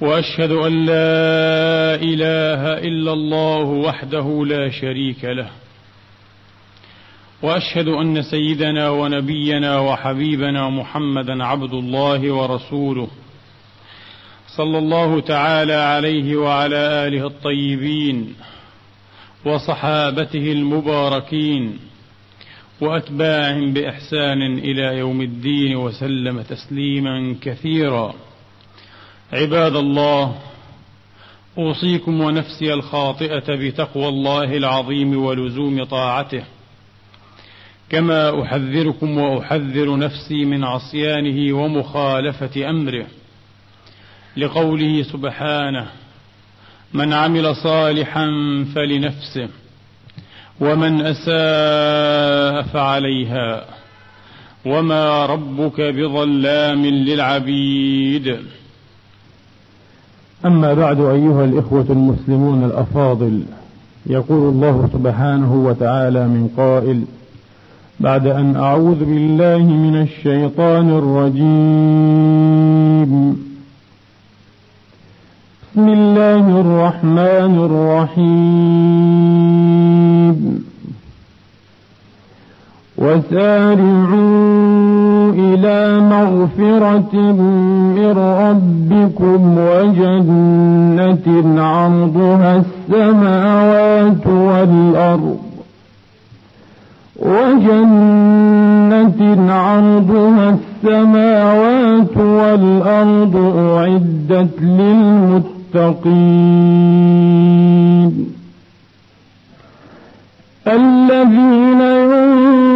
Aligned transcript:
وأشهد 0.00 0.50
أن 0.50 0.86
لا 0.86 1.94
إله 1.94 2.78
إلا 2.88 3.12
الله 3.12 3.64
وحده 3.64 4.44
لا 4.46 4.70
شريك 4.70 5.24
له. 5.24 5.50
وأشهد 7.42 7.88
أن 7.88 8.22
سيدنا 8.22 8.90
ونبينا 8.90 9.78
وحبيبنا 9.80 10.70
محمدا 10.70 11.44
عبد 11.44 11.72
الله 11.72 12.32
ورسوله 12.32 13.08
صلى 14.56 14.78
الله 14.78 15.20
تعالى 15.20 15.74
عليه 15.74 16.36
وعلى 16.36 16.76
آله 16.76 17.26
الطيبين 17.26 18.34
وصحابته 19.44 20.52
المباركين 20.52 21.78
وأتباعهم 22.80 23.72
بإحسان 23.72 24.58
إلى 24.58 24.98
يوم 24.98 25.20
الدين 25.20 25.76
وسلم 25.76 26.42
تسليما 26.42 27.36
كثيرا. 27.40 28.14
عباد 29.32 29.76
الله 29.76 30.34
أوصيكم 31.58 32.20
ونفسي 32.20 32.74
الخاطئة 32.74 33.54
بتقوى 33.54 34.08
الله 34.08 34.56
العظيم 34.56 35.24
ولزوم 35.24 35.84
طاعته. 35.84 36.44
كما 37.90 38.42
أحذركم 38.42 39.18
وأحذر 39.18 39.96
نفسي 39.98 40.44
من 40.44 40.64
عصيانه 40.64 41.56
ومخالفة 41.56 42.70
أمره. 42.70 43.06
لقوله 44.36 45.02
سبحانه 45.02 45.86
من 46.94 47.12
عمل 47.12 47.56
صالحا 47.56 48.26
فلنفسه 48.74 49.48
ومن 50.60 51.00
أساء 51.00 52.62
فعليها 52.62 53.64
وما 54.64 55.26
ربك 55.26 55.80
بظلام 55.80 56.86
للعبيد. 56.86 58.38
أما 60.46 60.74
بعد 60.74 61.00
أيها 61.00 61.44
الإخوة 61.44 61.86
المسلمون 61.90 62.64
الأفاضل 62.64 63.42
يقول 64.06 64.48
الله 64.54 64.88
سبحانه 64.92 65.54
وتعالى 65.54 66.28
من 66.28 66.48
قائل 66.56 67.02
بعد 68.00 68.26
أن 68.26 68.56
أعوذ 68.56 69.04
بالله 69.04 69.58
من 69.58 70.02
الشيطان 70.02 70.90
الرجيم. 70.90 72.26
بسم 75.72 75.88
الله 75.88 76.60
الرحمن 76.60 77.54
الرحيم. 78.16 78.36
وسارعوا 82.98 84.46
إلى 85.32 86.00
مغفرة 86.00 87.14
من 87.96 88.12
ربكم 88.18 89.58
وجنة 89.58 91.26
عرضها 91.62 92.56
السماوات 92.56 94.26
والأرض 94.26 95.38
وجنة 97.22 99.20
عرضها 99.52 100.56
السماوات 100.84 102.16
والأرض 102.16 103.36
أعدت 103.56 104.62
للمتقين 106.96 108.26
الذين 110.66 111.80
ينفقون 111.80 112.75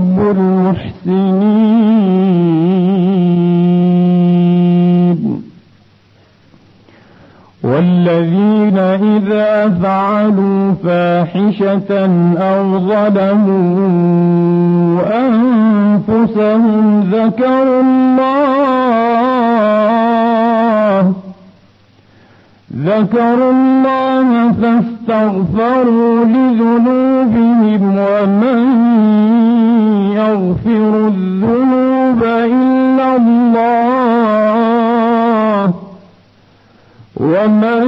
المحسنين. 0.31 1.81
والذين 7.63 8.77
إذا 8.77 9.69
فعلوا 9.83 10.73
فاحشة 10.83 11.91
أو 12.37 12.79
ظلموا 12.79 13.81
أنفسهم 15.27 17.01
ذكروا 17.11 17.81
الله 17.81 19.21
ذكروا 22.77 23.51
الله 23.51 24.51
فاستغفروا 24.51 26.25
لذنوبهم 26.25 27.97
ومن 27.97 28.61
يغفر 30.41 31.07
الذنوب 31.07 32.23
إلا 32.23 33.15
الله 33.15 34.13
ومن 37.17 37.85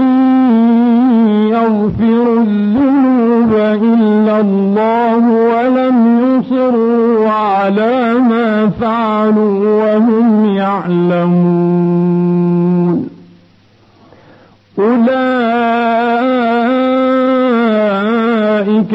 يغفر 1.49 2.25
الذنوب 2.41 3.53
إلا 3.83 4.39
الله 4.39 5.17
ولم 5.27 5.97
يصروا 6.23 7.29
على 7.29 8.13
ما 8.13 8.69
فعلوا 8.81 9.83
وهم 9.83 10.45
يعلمون 10.45 11.83
أولئك 14.79 15.33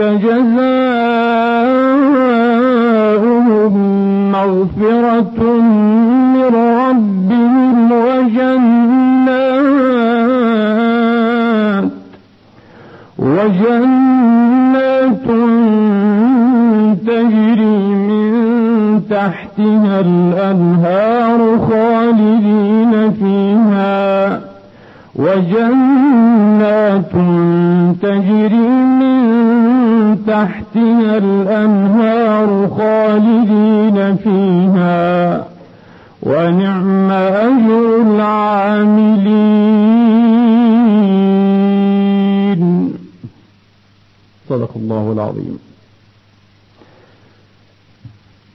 جزاؤهم 0.00 0.67
وجنات 13.18 15.26
تجري 17.06 17.78
من 18.08 18.32
تحتها 19.10 20.00
الأنهار 20.00 21.58
خالدين 21.70 23.10
فيها 23.10 24.40
وجنات 25.18 27.12
تجري 28.02 28.68
من 29.00 29.18
تحتها 30.26 31.16
الأنهار 31.18 32.68
خالدين 32.78 34.16
فيها. 34.16 35.44
ونعم 36.22 37.10
أجر 37.10 38.02
العاملين. 38.02 39.38
صدق 44.48 44.70
الله 44.76 45.12
العظيم. 45.12 45.58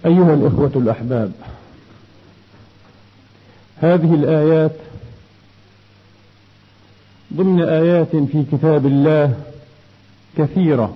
أيها 0.06 0.34
الإخوة 0.34 0.72
الأحباب 0.76 1.32
هذه 3.82 4.14
الآيات 4.14 4.72
ضمن 7.36 7.62
آيات 7.64 8.16
في 8.16 8.44
كتاب 8.52 8.86
الله 8.86 9.34
كثيرة 10.38 10.96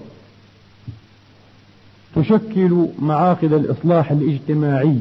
تشكل 2.15 2.87
معاقد 2.99 3.53
الإصلاح 3.53 4.11
الاجتماعي. 4.11 4.99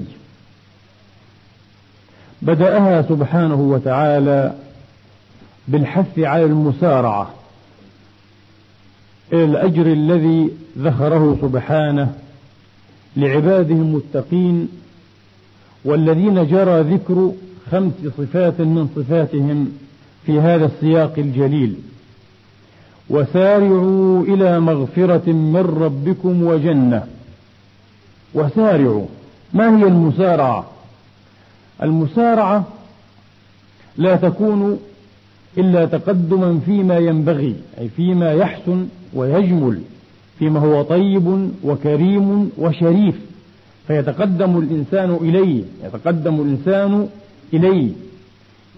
بدأها 2.43 3.03
سبحانه 3.03 3.61
وتعالى 3.61 4.55
بالحث 5.69 6.19
على 6.19 6.45
المسارعة 6.45 7.31
إلى 9.33 9.45
الأجر 9.45 9.87
الذي 9.87 10.51
ذكره 10.79 11.39
سبحانه 11.43 12.15
لعباده 13.17 13.75
المتقين 13.75 14.69
والذين 15.85 16.47
جرى 16.47 16.81
ذكر 16.81 17.33
خمس 17.71 17.93
صفات 18.19 18.61
من 18.61 18.89
صفاتهم 18.97 19.73
في 20.27 20.41
هذا 20.41 20.67
السياق 20.67 21.15
الجليل. 21.19 21.75
وسارعوا 23.11 24.23
إلى 24.23 24.61
مغفرة 24.61 25.33
من 25.33 25.77
ربكم 25.81 26.43
وجنة. 26.43 27.07
وسارعوا. 28.35 29.07
ما 29.55 29.79
هي 29.79 29.83
المسارعة؟ 29.83 30.67
المسارعة 31.83 32.65
لا 33.97 34.17
تكون 34.17 34.79
إلا 35.59 35.85
تقدما 35.85 36.61
فيما 36.67 36.99
ينبغي 36.99 37.55
أي 37.79 37.89
فيما 37.89 38.33
يحسن 38.33 38.89
ويجمل 39.15 39.81
فيما 40.39 40.61
هو 40.61 40.83
طيب 40.83 41.51
وكريم 41.65 42.51
وشريف. 42.59 43.15
فيتقدم 43.87 44.59
الإنسان 44.59 45.15
إليه 45.21 45.63
يتقدم 45.85 46.41
الإنسان 46.41 47.09
إليه. 47.53 47.91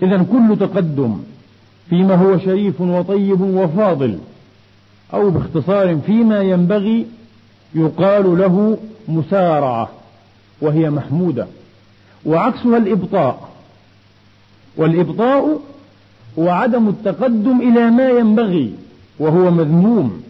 إذا 0.03 0.27
كل 0.33 0.57
تقدم 0.61 1.19
فيما 1.91 2.15
هو 2.15 2.39
شريف 2.39 2.81
وطيب 2.81 3.41
وفاضل 3.41 4.19
أو 5.15 5.31
باختصار 5.31 5.99
فيما 6.07 6.41
ينبغي 6.41 7.07
يقال 7.75 8.39
له 8.39 8.79
مسارعة 9.09 9.89
وهي 10.61 10.91
محمودة 10.91 11.47
وعكسها 12.27 12.77
الإبطاء. 12.77 13.49
والإبطاء 14.77 15.61
هو 16.39 16.49
عدم 16.49 16.89
التقدم 16.89 17.61
إلى 17.61 17.91
ما 17.91 18.09
ينبغي 18.09 18.73
وهو 19.19 19.51
مذموم. 19.51 20.23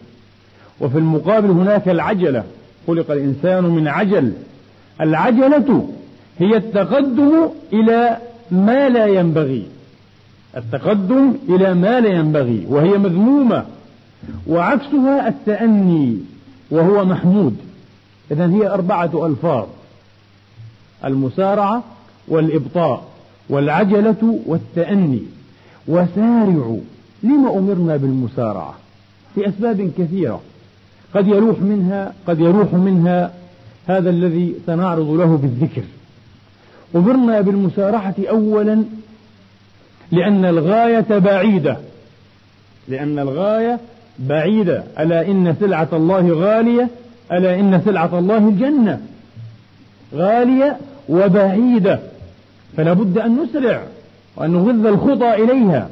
وفي 0.81 0.99
المقابل 0.99 1.51
هناك 1.51 1.89
العجلة 1.89 2.45
خلق 2.87 3.11
الإنسان 3.11 3.65
من 3.65 3.89
عجل. 3.89 4.33
العجلة 5.01 5.89
هي 6.39 6.57
التقدم 6.57 7.49
إلى 7.73 8.17
ما 8.51 8.89
لا 8.89 9.07
ينبغي. 9.07 9.67
التقدم 10.59 11.33
إلى 11.49 11.75
ما 11.75 12.01
لا 12.01 12.09
ينبغي 12.09 12.67
وهي 12.69 12.99
مذمومة 12.99 13.65
وعكسها 14.47 15.29
التأني 15.29 16.19
وهو 16.71 17.05
محمود. 17.05 17.57
إذا 18.31 18.51
هي 18.51 18.69
أربعة 18.69 19.27
ألفاظ 19.27 19.67
المسارعة 21.05 21.83
والإبطاء 22.29 23.05
والعجلة 23.49 24.41
والتأني. 24.47 25.23
وسارعوا 25.89 26.81
لما 27.23 27.59
أمرنا 27.59 27.97
بالمسارعة؟ 27.97 28.75
في 29.35 29.49
أسباب 29.49 29.91
كثيرة. 29.99 30.41
قد 31.15 31.27
يروح 31.27 31.61
منها 31.61 32.13
قد 32.27 32.41
يروح 32.41 32.75
منها 32.75 33.33
هذا 33.87 34.11
الذي 34.11 34.55
سنعرض 34.67 35.11
له 35.11 35.37
بالذكر. 35.43 35.83
أمرنا 36.97 37.41
بالمسارعة 37.41 38.15
أولا 38.31 38.85
لأن 40.13 40.45
الغاية 40.45 41.19
بعيدة. 41.19 41.77
لأن 42.89 43.19
الغاية 43.19 43.81
بعيدة. 44.19 44.83
ألا 44.99 45.27
إن 45.27 45.57
سلعة 45.61 45.89
الله 45.93 46.33
غالية؟ 46.33 46.89
ألا 47.33 47.61
إن 47.61 47.83
سلعة 47.85 48.19
الله 48.19 48.39
الجنة؟ 48.39 49.01
غالية 50.15 50.77
وبعيدة. 51.09 52.01
فلا 52.77 52.93
بد 52.93 53.19
أن 53.19 53.43
نسرع 53.43 53.83
وأن 54.37 54.51
نغذ 54.51 54.87
الخطى 54.87 55.35
إليها. 55.35 55.89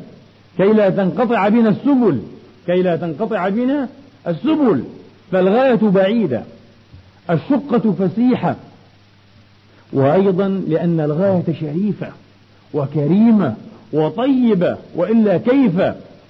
كي 0.57 0.73
لا 0.73 0.91
تنقطع 0.91 1.49
بنا 1.49 1.69
السبل. 1.69 2.21
كي 2.67 2.83
لا 2.83 2.97
تنقطع 2.97 3.49
بنا 3.49 3.89
السبل. 4.27 4.85
فالغاية 5.33 5.81
بعيدة. 5.83 6.43
الشقة 7.31 7.95
فسيحة. 7.99 8.57
وأيضا 9.93 10.49
لأن 10.69 11.01
الغاية 11.01 11.55
شريفة 11.61 12.09
وكريمة 12.75 13.55
وطيبة 13.97 14.77
وإلا 14.95 15.37
كيف 15.37 15.73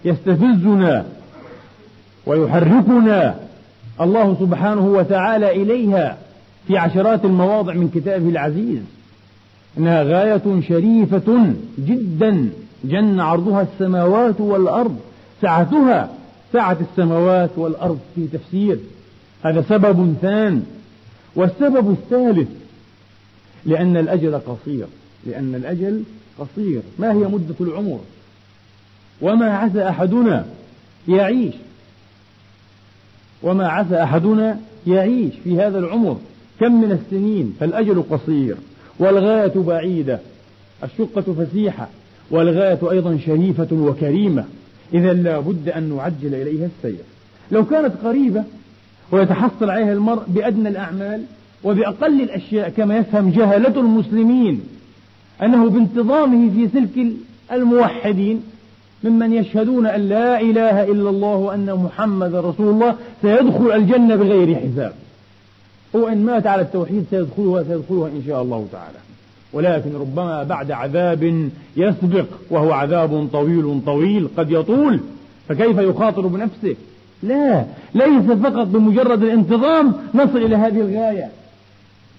يستفزنا 0.04 1.04
ويحركنا 2.26 3.34
الله 4.00 4.36
سبحانه 4.40 4.86
وتعالى 4.86 5.62
إليها 5.62 6.16
في 6.68 6.78
عشرات 6.78 7.24
المواضع 7.24 7.74
من 7.74 7.90
كتابه 7.94 8.28
العزيز. 8.28 8.80
إنها 9.78 10.02
غاية 10.02 10.60
شريفة 10.68 11.54
جدا 11.78 12.48
جن 12.84 13.20
عرضها 13.20 13.62
السماوات 13.62 14.40
والأرض. 14.40 14.96
سعتها 15.42 16.08
سعة 16.52 16.76
السماوات 16.90 17.50
والأرض 17.56 17.98
في 18.14 18.26
تفسير. 18.32 18.78
هذا 19.42 19.64
سبب 19.68 20.14
ثان 20.22 20.62
والسبب 21.36 21.90
الثالث 21.90 22.48
لأن 23.66 23.96
الأجل 23.96 24.38
قصير 24.38 24.86
لأن 25.26 25.54
الأجل 25.54 26.02
قصير. 26.38 26.80
ما 26.98 27.12
هي 27.12 27.24
مدة 27.24 27.54
العمر؟ 27.60 28.00
وما 29.22 29.56
عسى 29.56 29.88
أحدنا 29.88 30.46
يعيش؟ 31.08 31.54
وما 33.42 33.68
عسى 33.68 34.02
أحدنا 34.02 34.60
يعيش 34.86 35.34
في 35.44 35.60
هذا 35.60 35.78
العمر؟ 35.78 36.16
كم 36.60 36.80
من 36.80 36.92
السنين؟ 36.92 37.56
فالأجل 37.60 38.02
قصير. 38.10 38.56
والغاية 38.98 39.52
بعيدة. 39.56 40.20
الشقة 40.84 41.34
فسيحة. 41.34 41.88
والغاية 42.30 42.90
أيضا 42.90 43.18
شريفة 43.26 43.68
وكريمة. 43.72 44.44
إذا 44.94 45.12
لا 45.12 45.40
بد 45.40 45.68
أن 45.68 45.96
نعجل 45.96 46.34
إليها 46.34 46.68
السير. 46.76 47.04
لو 47.52 47.64
كانت 47.64 47.92
قريبة 48.04 48.44
ويتحصل 49.12 49.70
عليها 49.70 49.92
المرء 49.92 50.22
بأدنى 50.28 50.68
الأعمال 50.68 51.22
وبأقل 51.64 52.20
الأشياء 52.20 52.68
كما 52.68 52.96
يفهم 52.96 53.30
جهلة 53.30 53.80
المسلمين 53.80 54.60
أنه 55.42 55.70
بانتظامه 55.70 56.50
في 56.50 56.68
سلك 56.68 57.12
الموحدين 57.52 58.42
ممن 59.04 59.32
يشهدون 59.32 59.86
أن 59.86 60.00
لا 60.00 60.40
إله 60.40 60.82
إلا 60.82 61.10
الله 61.10 61.36
وأن 61.36 61.74
محمد 61.74 62.34
رسول 62.34 62.68
الله 62.68 62.94
سيدخل 63.22 63.72
الجنة 63.72 64.16
بغير 64.16 64.56
حساب. 64.56 64.92
هو 65.96 66.08
إن 66.08 66.24
مات 66.24 66.46
على 66.46 66.62
التوحيد 66.62 67.04
سيدخلها 67.10 67.62
سيدخلها 67.62 68.08
إن 68.08 68.22
شاء 68.26 68.42
الله 68.42 68.66
تعالى. 68.72 68.98
ولكن 69.52 69.94
ربما 69.94 70.42
بعد 70.42 70.70
عذاب 70.70 71.50
يسبق 71.76 72.26
وهو 72.50 72.72
عذاب 72.72 73.28
طويل 73.32 73.80
طويل 73.86 74.28
قد 74.36 74.50
يطول 74.50 75.00
فكيف 75.48 75.78
يخاطر 75.78 76.26
بنفسه؟ 76.26 76.76
لا 77.22 77.64
ليس 77.94 78.30
فقط 78.42 78.66
بمجرد 78.66 79.22
الانتظام 79.22 79.92
نصل 80.14 80.36
إلى 80.36 80.56
هذه 80.56 80.80
الغاية. 80.80 81.28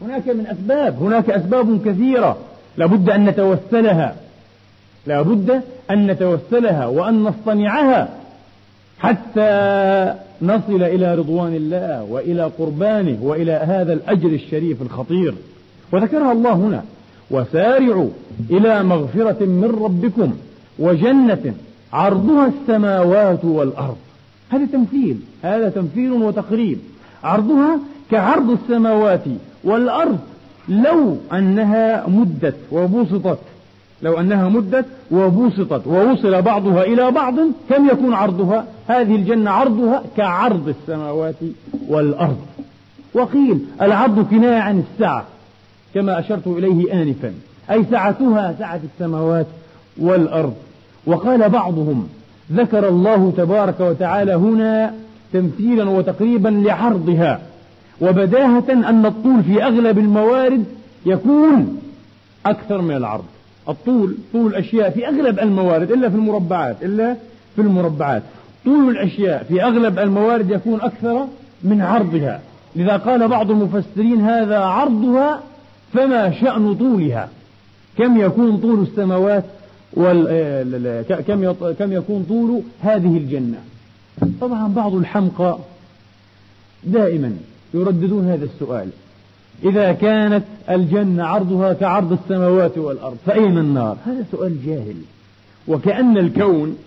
هناك 0.01 0.27
من 0.27 0.47
أسباب 0.47 1.03
هناك 1.03 1.29
أسباب 1.29 1.81
كثيرة. 1.85 2.37
لابد 2.77 3.09
أن 3.09 3.25
نتوسلها. 3.25 4.15
لابد 5.07 5.61
أن 5.91 6.07
نتوسلها 6.07 6.85
وأن 6.85 7.23
نصطنعها 7.23 8.09
حتى 8.99 10.13
نصل 10.41 10.83
إلى 10.83 11.15
رضوان 11.15 11.55
الله 11.55 12.03
وإلى 12.03 12.43
قربانه 12.43 13.17
وإلى 13.21 13.51
هذا 13.51 13.93
الأجر 13.93 14.29
الشريف 14.29 14.81
الخطير. 14.81 15.33
وذكرها 15.91 16.31
الله 16.31 16.53
هنا. 16.53 16.83
وسارعوا 17.31 18.09
إلى 18.49 18.83
مغفرة 18.83 19.45
من 19.45 19.79
ربكم 19.83 20.33
وجنة 20.79 21.53
عرضها 21.93 22.47
السماوات 22.47 23.45
والأرض. 23.45 23.97
هذا 24.49 24.65
تمثيل. 24.65 25.17
هذا 25.43 25.69
تمثيل 25.69 26.11
وتقريب. 26.11 26.77
عرضها 27.23 27.79
كعرض 28.11 28.49
السماوات 28.49 29.23
والأرض 29.63 30.19
لو 30.69 31.17
أنها 31.33 32.07
مدت 32.07 32.55
وبسطت 32.71 33.39
لو 34.01 34.19
أنها 34.19 34.49
مدت 34.49 34.85
وبسطت 35.11 35.87
ووصل 35.87 36.41
بعضها 36.41 36.83
إلى 36.83 37.11
بعض 37.11 37.35
كم 37.69 37.89
يكون 37.89 38.13
عرضها؟ 38.13 38.65
هذه 38.87 39.15
الجنة 39.15 39.51
عرضها 39.51 40.03
كعرض 40.17 40.67
السماوات 40.81 41.35
والأرض. 41.87 42.37
وقيل 43.13 43.59
العرض 43.81 44.27
كناية 44.29 44.59
عن 44.59 44.83
السعة 44.93 45.25
كما 45.93 46.19
أشرت 46.19 46.47
إليه 46.47 47.03
آنفا 47.03 47.33
أي 47.71 47.85
سعتها 47.91 48.55
سعة 48.59 48.79
السماوات 48.93 49.47
والأرض. 49.97 50.53
وقال 51.05 51.49
بعضهم 51.49 52.07
ذكر 52.51 52.89
الله 52.89 53.33
تبارك 53.37 53.79
وتعالى 53.79 54.33
هنا 54.33 54.93
تمثيلا 55.33 55.89
وتقريبا 55.89 56.49
لعرضها. 56.49 57.41
وبداهة 58.01 58.63
أن 58.69 59.05
الطول 59.05 59.43
في 59.43 59.63
أغلب 59.63 59.97
الموارد 59.97 60.65
يكون 61.05 61.81
أكثر 62.45 62.81
من 62.81 62.95
العرض. 62.95 63.25
الطول 63.69 64.17
طول 64.33 64.47
الأشياء 64.47 64.89
في 64.89 65.07
أغلب 65.07 65.39
الموارد 65.39 65.91
إلا 65.91 66.09
في 66.09 66.15
المربعات 66.15 66.83
إلا 66.83 67.15
في 67.55 67.61
المربعات. 67.61 68.23
طول 68.65 68.89
الأشياء 68.89 69.43
في 69.43 69.63
أغلب 69.63 69.99
الموارد 69.99 70.51
يكون 70.51 70.81
أكثر 70.81 71.27
من 71.63 71.81
عرضها. 71.81 72.41
لذا 72.75 72.97
قال 72.97 73.27
بعض 73.27 73.51
المفسرين 73.51 74.21
هذا 74.21 74.59
عرضها 74.59 75.41
فما 75.93 76.31
شأن 76.31 76.75
طولها. 76.75 77.29
كم 77.97 78.17
يكون 78.17 78.57
طول 78.57 78.81
السماوات 78.81 79.43
وال... 79.93 80.27
آه، 80.29 81.21
كم 81.21 81.53
كم 81.73 81.93
يكون 81.93 82.25
طول 82.29 82.61
هذه 82.81 83.17
الجنة؟ 83.17 83.57
طبعا 84.41 84.67
بعض 84.67 84.95
الحمقى 84.95 85.57
دائما 86.83 87.37
يرددون 87.73 88.27
هذا 88.27 88.45
السؤال. 88.45 88.89
إذا 89.63 89.91
كانت 89.91 90.43
الجنة 90.69 91.23
عرضها 91.23 91.73
كعرض 91.73 92.11
السماوات 92.11 92.77
والأرض 92.77 93.17
فأين 93.25 93.57
النار؟ 93.57 93.97
هذا 94.05 94.25
سؤال 94.31 94.65
جاهل. 94.65 94.95
وكأن 95.67 96.17
الكون 96.17 96.77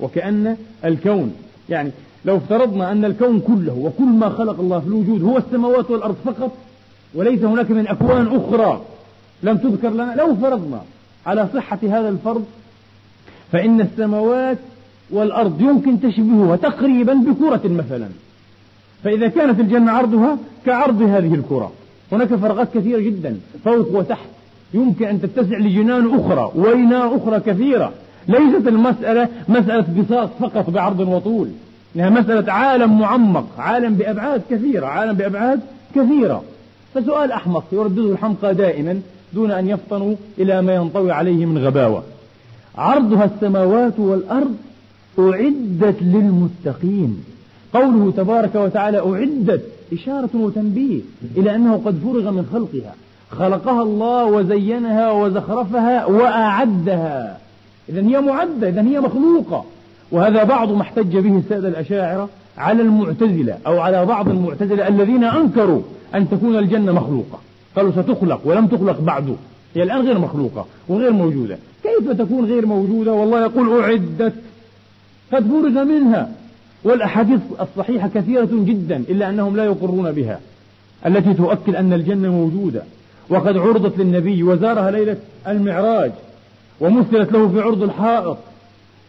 وكأن 0.00 0.56
الكون 0.84 1.34
يعني 1.68 1.90
لو 2.24 2.36
افترضنا 2.36 2.92
أن 2.92 3.04
الكون 3.04 3.40
كله 3.40 3.72
وكل 3.72 4.04
ما 4.04 4.28
خلق 4.28 4.60
الله 4.60 4.80
في 4.80 4.86
الوجود 4.86 5.22
هو 5.22 5.38
السماوات 5.38 5.90
والأرض 5.90 6.16
فقط 6.24 6.52
وليس 7.14 7.44
هناك 7.44 7.70
من 7.70 7.88
أكوان 7.88 8.26
أخرى 8.26 8.82
لم 9.42 9.56
تذكر 9.56 9.90
لنا 9.90 10.14
لو 10.18 10.34
فرضنا 10.34 10.82
على 11.26 11.48
صحة 11.54 11.78
هذا 11.82 12.08
الفرض 12.08 12.44
فإن 13.52 13.80
السماوات 13.80 14.58
والأرض 15.10 15.60
يمكن 15.60 16.00
تشبهها 16.00 16.56
تقريبا 16.56 17.14
بكرة 17.14 17.68
مثلا. 17.68 18.08
فإذا 19.04 19.28
كانت 19.28 19.60
الجنة 19.60 19.92
عرضها 19.92 20.38
كعرض 20.66 21.02
هذه 21.02 21.34
الكرة. 21.34 21.72
هناك 22.12 22.34
فرقات 22.34 22.68
كثيرة 22.74 23.00
جدا 23.00 23.36
فوق 23.64 23.96
وتحت. 23.96 24.28
يمكن 24.74 25.04
أن 25.04 25.20
تتسع 25.20 25.58
لجنان 25.58 26.14
أخرى 26.14 26.52
ويناء 26.54 27.16
أخرى 27.16 27.40
كثيرة. 27.40 27.92
ليست 28.28 28.68
المسألة 28.68 29.28
مسألة 29.48 29.86
بساط 29.98 30.30
فقط 30.40 30.70
بعرض 30.70 31.00
وطول. 31.00 31.48
إنها 31.96 32.10
مسألة 32.10 32.52
عالم 32.52 32.98
معمق 32.98 33.46
عالم 33.58 33.94
بأبعاد 33.94 34.42
كثيرة 34.50 34.86
عالم 34.86 35.12
بأبعاد 35.12 35.60
كثيرة. 35.94 36.42
فسؤال 36.94 37.32
أحمق 37.32 37.64
يردده 37.72 38.12
الحمقى 38.12 38.54
دائما 38.54 39.00
دون 39.32 39.50
أن 39.50 39.68
يفطنوا 39.68 40.14
إلى 40.38 40.62
ما 40.62 40.74
ينطوي 40.74 41.12
عليه 41.12 41.46
من 41.46 41.58
غباوة. 41.58 42.02
عرضها 42.74 43.24
السماوات 43.24 43.98
والأرض 43.98 44.56
أعدت 45.18 45.96
للمتقين. 46.02 47.24
قوله 47.74 48.12
تبارك 48.16 48.54
وتعالى 48.54 48.98
أعدت 48.98 49.62
إشارة 49.92 50.30
وتنبيه 50.34 51.00
إلى 51.36 51.54
أنه 51.54 51.82
قد 51.84 51.98
فرغ 52.04 52.30
من 52.30 52.46
خلقها. 52.52 52.94
خلقها 53.30 53.82
الله 53.82 54.24
وزينها 54.24 55.10
وزخرفها 55.10 56.06
وأعدها. 56.06 57.38
إذا 57.88 58.00
هي 58.00 58.20
معدة 58.20 58.68
إذا 58.68 58.82
هي 58.82 59.00
مخلوقة. 59.00 59.64
وهذا 60.12 60.44
بعض 60.44 60.72
ما 60.72 60.82
احتج 60.82 61.16
به 61.16 61.38
السادة 61.38 61.68
الأشاعرة 61.68 62.28
على 62.58 62.82
المعتزلة 62.82 63.58
أو 63.66 63.80
على 63.80 64.06
بعض 64.06 64.28
المعتزلة 64.28 64.88
الذين 64.88 65.24
أنكروا 65.24 65.82
أن 66.14 66.30
تكون 66.30 66.58
الجنة 66.58 66.92
مخلوقة. 66.92 67.38
قالوا 67.76 67.92
ستخلق 67.92 68.40
ولم 68.44 68.66
تخلق 68.66 69.00
بعد. 69.00 69.36
هي 69.74 69.82
الآن 69.82 70.06
غير 70.06 70.18
مخلوقة 70.18 70.66
وغير 70.88 71.12
موجودة. 71.12 71.58
كيف 71.82 72.10
تكون 72.10 72.44
غير 72.44 72.66
موجودة؟ 72.66 73.12
والله 73.12 73.40
يقول 73.40 73.82
أعدت. 73.82 74.34
قد 75.32 75.48
فرغ 75.48 75.84
منها. 75.84 76.30
والأحاديث 76.84 77.40
الصحيحة 77.60 78.08
كثيرة 78.14 78.48
جدا 78.52 78.96
إلا 78.96 79.30
أنهم 79.30 79.56
لا 79.56 79.64
يقرون 79.64 80.12
بها 80.12 80.40
التي 81.06 81.34
تؤكد 81.34 81.74
أن 81.74 81.92
الجنة 81.92 82.32
موجودة. 82.32 82.82
وقد 83.28 83.56
عرضت 83.56 83.98
للنبي 83.98 84.42
وزارها 84.42 84.90
ليلة 84.90 85.16
المعراج 85.48 86.12
ومثلت 86.80 87.32
له 87.32 87.48
في 87.48 87.60
عرض 87.60 87.82
الحائط 87.82 88.36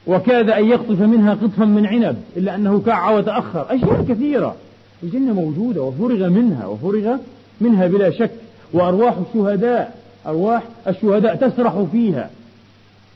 وكاد 0.08 0.50
أن 0.50 0.66
يقطف 0.66 1.02
منها 1.02 1.34
قطفا 1.34 1.66
من 1.66 1.86
عنب 1.86 2.16
إلا 2.38 2.56
أنه 2.56 2.82
كع 2.86 3.10
وتأخر. 3.10 3.66
أشياء 3.70 4.06
كثيرة. 4.10 4.56
الجنة 5.04 5.34
موجودة 5.34 5.82
وفرغ 5.82 6.30
منها 6.30 6.66
وفرغ 6.66 7.18
منها 7.62 7.88
بلا 7.88 8.12
شك. 8.12 8.32
وأرواح 8.74 9.16
الشهداء 9.30 10.00
أرواح 10.28 10.64
الشهداء 10.88 11.36
تسرح 11.36 11.84
فيها. 11.92 12.30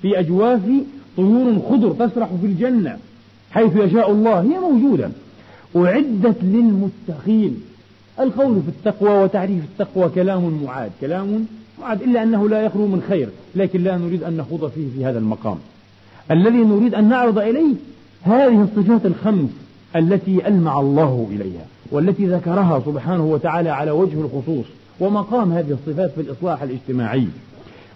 في 0.02 0.20
أجواف 0.20 0.62
طيور 1.18 1.60
خضر 1.70 2.08
تسرح 2.08 2.30
في 2.42 2.46
الجنة. 2.46 2.98
حيث 3.52 3.76
يشاء 3.76 4.12
الله 4.12 4.42
هي 4.42 4.60
موجودة. 4.60 5.10
أعدت 5.76 6.38
للمتقين. 6.44 7.62
القول 8.20 8.62
في 8.62 8.70
التقوى 8.70 9.24
وتعريف 9.24 9.64
التقوى 9.64 10.10
كلام 10.10 10.64
معاد. 10.66 10.92
كلام 11.02 11.46
معاد 11.82 12.02
إلا 12.02 12.24
أنه 12.24 12.50
لا 12.50 12.62
يخلو 12.62 12.88
من 12.88 13.02
خير 13.10 13.30
لكن 13.56 13.84
لا 13.84 13.98
نريد 13.98 14.24
أن 14.24 14.38
نخوض 14.38 14.72
فيه 14.76 14.88
في 14.96 15.06
هذا 15.06 15.20
المقام. 15.20 15.58
الذي 16.32 16.58
نريد 16.58 16.96
أن 16.96 17.10
نعرض 17.10 17.38
إليه 17.38 17.74
هذه 18.24 18.62
الصفات 18.62 19.06
الخمس 19.06 19.50
التي 19.96 20.48
ألمع 20.48 20.80
الله 20.80 21.28
إليها 21.32 21.66
والتي 21.92 22.26
ذكرها 22.26 22.82
سبحانه 22.86 23.26
وتعالى 23.26 23.70
على 23.70 23.92
وجه 23.92 24.22
الخصوص 24.22 24.66
ومقام 25.00 25.52
هذه 25.52 25.72
الصفات 25.72 26.12
في 26.12 26.22
الإصلاح 26.22 26.62
الاجتماعي. 26.62 27.28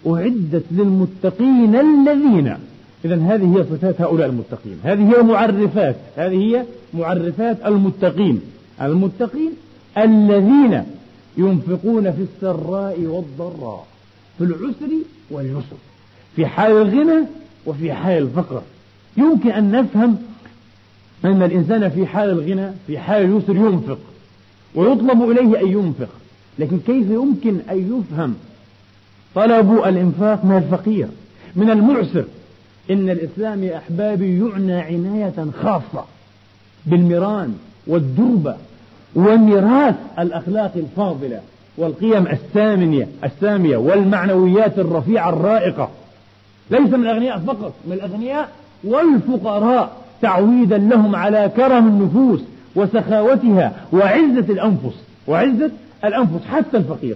أعدت 0.08 0.64
للمتقين 0.72 1.76
الذين 1.76 2.58
إذا 3.06 3.16
هذه 3.16 3.58
هي 3.58 3.64
صفات 3.64 4.02
هؤلاء 4.02 4.30
المتقين. 4.30 4.80
هذه 4.84 5.18
هي 5.18 5.24
معرفات 5.24 5.96
هذه 6.18 6.36
هي 6.36 6.66
معرفات 6.94 7.58
المتقين. 7.66 8.42
المتقين 8.82 9.52
الذين 9.98 10.84
ينفقون 11.38 12.12
في 12.12 12.22
السراء 12.22 13.00
والضراء 13.00 13.86
في 14.38 14.44
العسر 14.44 14.92
واليسر 15.32 15.78
في 16.36 16.46
حال 16.46 16.72
الغنى 16.72 17.26
وفي 17.66 17.94
حال 17.94 18.24
الفقر. 18.24 18.62
يمكن 19.18 19.50
أن 19.52 19.72
نفهم 19.72 20.18
أن 21.26 21.44
الإنسان 21.44 21.90
في 21.90 22.06
حال 22.06 22.30
الغنى 22.30 22.72
في 22.88 23.00
حال 23.00 23.26
اليسر 23.26 23.56
ينفق 23.56 24.00
ويطلب 24.76 25.32
إليه 25.32 25.62
أن 25.62 25.68
ينفق. 25.68 26.10
لكن 26.60 26.80
كيف 26.80 27.10
يمكن 27.10 27.60
أن 27.72 28.04
يفهم 28.12 28.36
طلب 29.36 29.84
الإنفاق 29.86 30.46
من 30.46 30.58
الفقير 30.58 31.08
من 31.56 31.70
المعسر؟ 31.70 32.26
إن 32.92 33.10
الإسلام 33.10 33.64
يا 33.64 33.78
أحبابي 33.78 34.40
يعنى 34.40 34.82
عناية 34.82 35.48
خاصة 35.64 36.06
بالمران 36.86 37.56
والدربة 37.88 38.56
وميراث 39.16 39.96
الأخلاق 40.20 40.72
الفاضلة 40.76 41.40
والقيم 41.78 42.28
السامية 42.28 43.08
السامية 43.24 43.78
والمعنويات 43.78 44.80
الرفيعة 44.80 45.30
الرائقة. 45.30 45.90
ليس 46.72 46.90
من 46.90 47.04
الأغنياء 47.04 47.40
فقط 47.40 47.74
من 47.88 47.94
الأغنياء 47.94 48.50
والفقراء 48.84 49.98
تعويدا 50.22 50.78
لهم 50.78 51.16
على 51.16 51.52
كرم 51.56 51.88
النفوس 51.88 52.42
وسخاوتها 52.76 53.74
وعزة 53.94 54.46
الأنفس 54.54 54.96
وعزة 55.28 55.72
الأنفس 56.06 56.46
حتى 56.52 56.78
الفقير 56.78 57.16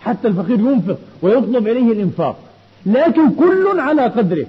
حتى 0.00 0.28
الفقير 0.28 0.60
ينفق 0.60 0.98
ويطلب 1.22 1.68
إليه 1.68 1.92
الإنفاق. 1.92 2.36
لكن 2.86 3.30
كل 3.30 3.80
على 3.80 4.02
قدره 4.02 4.46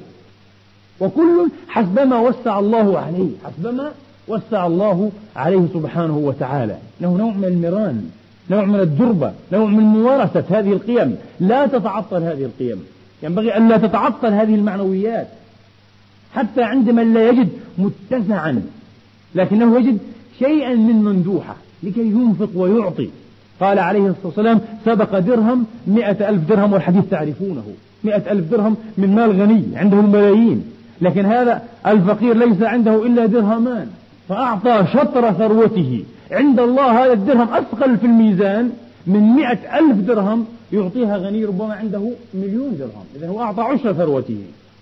وكل 0.99 1.49
حسبما 1.67 2.19
وسع 2.19 2.59
الله 2.59 2.99
عليه 2.99 3.29
حسبما 3.45 3.91
وسع 4.27 4.67
الله 4.67 5.11
عليه 5.35 5.65
سبحانه 5.73 6.17
وتعالى. 6.17 6.77
له 7.01 7.17
نوع 7.17 7.33
من 7.33 7.45
المران 7.45 8.09
نوع 8.49 8.65
من 8.65 8.79
الدربة 8.79 9.31
نوع 9.51 9.65
من 9.65 9.83
ممارسة 9.83 10.43
هذه 10.49 10.73
القيم. 10.73 11.15
لا 11.39 11.67
تتعطل 11.67 12.23
هذه 12.23 12.45
القيم. 12.45 12.83
ينبغي 13.23 13.57
أن 13.57 13.67
لا 13.67 13.77
تتعطل 13.77 14.33
هذه 14.33 14.55
المعنويات. 14.55 15.27
حتى 16.33 16.63
عندما 16.63 17.01
لا 17.01 17.29
يجد 17.29 17.49
متسعا 17.77 18.61
لكنه 19.35 19.79
يجد 19.79 19.97
شيئا 20.39 20.75
من 20.75 21.03
مندوحة 21.03 21.55
لكي 21.83 22.01
ينفق 22.01 22.49
ويعطي. 22.55 23.09
قال 23.59 23.79
عليه 23.79 23.99
الصلاة 23.99 24.25
والسلام 24.25 24.61
سبق 24.85 25.19
درهم 25.19 25.65
مئة 25.87 26.29
ألف 26.29 26.49
درهم 26.49 26.73
والحديث 26.73 27.03
تعرفونه. 27.11 27.63
مئة 28.03 28.31
ألف 28.31 28.51
درهم 28.51 28.75
من 28.97 29.15
مال 29.15 29.41
غني 29.41 29.63
عنده 29.75 29.99
الملايين 29.99 30.63
لكن 31.01 31.25
هذا 31.25 31.63
الفقير 31.87 32.37
ليس 32.37 32.61
عنده 32.61 33.05
إلا 33.05 33.25
درهمان 33.25 33.87
فأعطى 34.29 34.85
شطر 34.93 35.31
ثروته. 35.31 36.03
عند 36.31 36.59
الله 36.59 37.05
هذا 37.05 37.13
الدرهم 37.13 37.49
أثقل 37.53 37.97
في 37.97 38.05
الميزان 38.05 38.71
من 39.07 39.19
مئة 39.19 39.79
ألف 39.79 39.97
درهم 39.97 40.45
يعطيها 40.73 41.17
غني 41.17 41.45
ربما 41.45 41.73
عنده 41.73 42.09
مليون 42.33 42.77
درهم. 42.77 43.05
إذا 43.15 43.27
هو 43.27 43.41
أعطى 43.41 43.61
عشر 43.61 43.93
ثروته. 43.93 44.37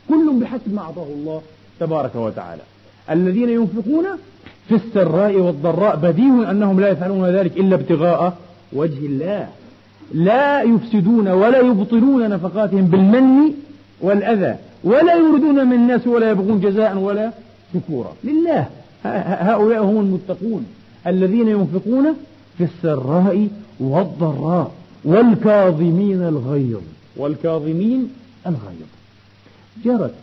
كل 0.10 0.34
بحسب 0.42 0.74
ما 0.74 0.82
أعطاه 0.82 1.08
الله 1.18 1.42
تبارك 1.80 2.16
وتعالى. 2.16 2.62
الذين 3.10 3.50
ينفقون 3.50 4.06
في 4.68 4.76
السراء 4.76 5.36
والضراء 5.36 5.96
بديهي 5.96 6.52
أنهم 6.52 6.80
لا 6.80 6.90
يفعلون 6.90 7.26
ذلك 7.26 7.58
إلا 7.58 7.76
ابتغاء 7.76 8.38
وجه 8.74 9.06
الله. 9.06 9.48
لا 10.14 10.62
يفسدون 10.62 11.28
ولا 11.28 11.60
يبطلون 11.60 12.30
نفقاتهم 12.30 12.86
بالمن 12.86 13.54
والأذى. 14.02 14.56
ولا 14.84 15.16
يريدون 15.16 15.68
من 15.68 15.74
الناس 15.74 16.08
ولا 16.08 16.30
يبغون 16.30 16.60
جزاء 16.60 16.98
ولا 16.98 17.32
شكورا 17.74 18.14
لله. 18.24 18.68
هؤلاء 19.06 19.84
هم 19.84 20.00
المتقون 20.00 20.66
الذين 21.08 21.48
ينفقون 21.48 22.06
في 22.58 22.64
السراء 22.64 23.48
والضراء 23.80 24.72
والكاظمين 25.06 26.22
الغيظ. 26.22 26.82
والكاظمين 27.18 28.10
الغيظ. 28.48 28.88
جرت 29.86 30.14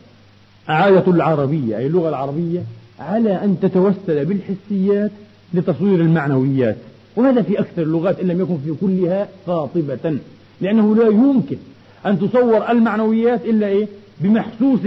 عادة 0.68 1.12
العربية 1.12 1.78
أي 1.78 1.86
اللغة 1.86 2.08
العربية 2.08 2.62
على 3.00 3.44
أن 3.44 3.56
تتوسل 3.62 4.24
بالحسيات 4.24 5.10
لتصوير 5.54 6.00
المعنويات. 6.00 6.76
وهذا 7.16 7.42
في 7.42 7.60
أكثر 7.60 7.82
اللغات 7.82 8.20
إن 8.20 8.28
لم 8.28 8.40
يكن 8.40 8.58
في 8.64 8.74
كلها 8.80 9.28
قاطبة 9.46 10.18
لأنه 10.60 10.96
لا 10.96 11.06
يمكن 11.06 11.56
أن 12.06 12.18
تصور 12.18 12.70
المعنويات 12.70 13.44
إلا 13.44 13.66
إيه؟ 13.66 13.86
بمحسوس 14.20 14.80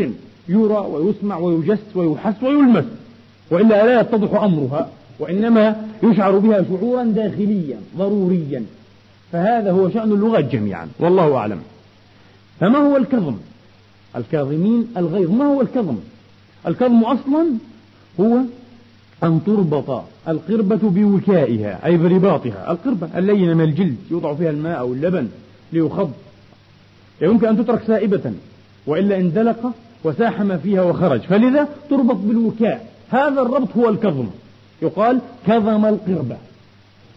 يرى 0.47 0.87
ويسمع 0.91 1.37
ويجس 1.37 1.95
ويحس 1.95 2.43
ويلمس 2.43 2.85
وإلا 3.51 3.85
لا 3.85 4.01
يتضح 4.01 4.43
أمرها 4.43 4.89
وإنما 5.19 5.87
يشعر 6.03 6.37
بها 6.37 6.63
شعورا 6.69 7.03
داخليا 7.03 7.77
ضروريا. 7.97 8.65
فهذا 9.31 9.71
هو 9.71 9.89
شأن 9.89 10.11
اللغات 10.11 10.51
جميعا 10.51 10.87
والله 10.99 11.35
أعلم. 11.35 11.59
فما 12.59 12.77
هو 12.77 12.97
الكظم؟ 12.97 13.35
الكاظمين 14.15 14.87
الغيظ. 14.97 15.31
ما 15.31 15.45
هو 15.45 15.61
الكظم؟ 15.61 15.97
الكظم 16.67 17.03
أصلا 17.03 17.45
هو 18.19 18.37
أن 19.23 19.39
تربط 19.45 20.03
القربة 20.27 20.89
بوكائها 20.89 21.85
أي 21.85 21.97
برباطها. 21.97 22.71
القربة 22.71 23.09
اللينة 23.17 23.53
من 23.53 23.63
الجلد 23.63 23.95
يوضع 24.11 24.33
فيها 24.33 24.49
الماء 24.49 24.79
أو 24.79 24.93
اللبن 24.93 25.27
ليخض. 25.73 26.11
يمكن 27.21 27.47
أن 27.47 27.57
تترك 27.57 27.83
سائبة. 27.87 28.33
وإلا 28.87 29.17
اندلق 29.17 29.71
وساح 30.03 30.41
ما 30.41 30.57
فيها 30.57 30.81
وخرج. 30.81 31.21
فلذا 31.21 31.67
تربط 31.89 32.15
بالوكاء. 32.15 32.87
هذا 33.09 33.41
الربط 33.41 33.77
هو 33.77 33.89
الكظم. 33.89 34.27
يقال 34.81 35.19
كظم 35.47 35.85
القربة. 35.85 36.37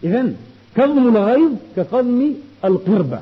إذا 0.03 0.33
كظم 0.75 1.15
الغيظ 1.15 1.51
كقظم 1.75 2.31
القربة. 2.65 3.19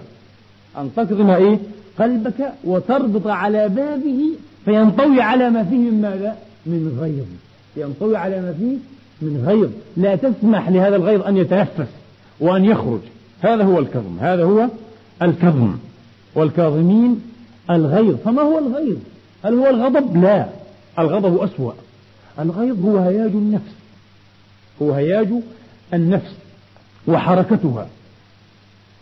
أن 0.77 0.89
تكظم 0.95 1.29
إيه؟ 1.29 1.59
قلبك 1.99 2.53
وتربط 2.63 3.27
على 3.27 3.69
بابه 3.69 4.19
فينطوي 4.65 5.21
على 5.21 5.49
ما 5.49 5.63
فيه 5.63 5.77
من 5.77 6.01
ماذا؟ 6.01 6.37
من 6.65 6.97
غيظ. 7.01 7.25
ينطوي 7.77 8.17
على 8.17 8.41
ما 8.41 8.53
فيه 8.53 8.77
من 9.21 9.43
غيظ. 9.47 9.69
لا 9.97 10.15
تسمح 10.15 10.69
لهذا 10.69 10.95
الغيظ 10.95 11.21
أن 11.21 11.37
يتنفس 11.37 11.87
وأن 12.39 12.65
يخرج. 12.65 12.99
هذا 13.41 13.63
هو 13.63 13.79
الكظم. 13.79 14.17
هذا 14.19 14.43
هو 14.43 14.67
الكظم. 15.21 15.77
والكاظمين 16.35 17.21
الغيظ. 17.69 18.15
فما 18.15 18.41
هو 18.41 18.59
الغيظ؟ 18.59 18.97
هل 19.43 19.53
هو 19.53 19.69
الغضب؟ 19.69 20.23
لا. 20.23 20.45
الغضب 20.99 21.37
أسوأ. 21.37 21.73
الغيظ 22.39 22.85
هو 22.85 22.97
هياج 22.97 23.31
النفس. 23.31 23.73
هو 24.81 24.91
هياج 24.91 25.27
النفس 25.93 26.31
وحركتها 27.07 27.87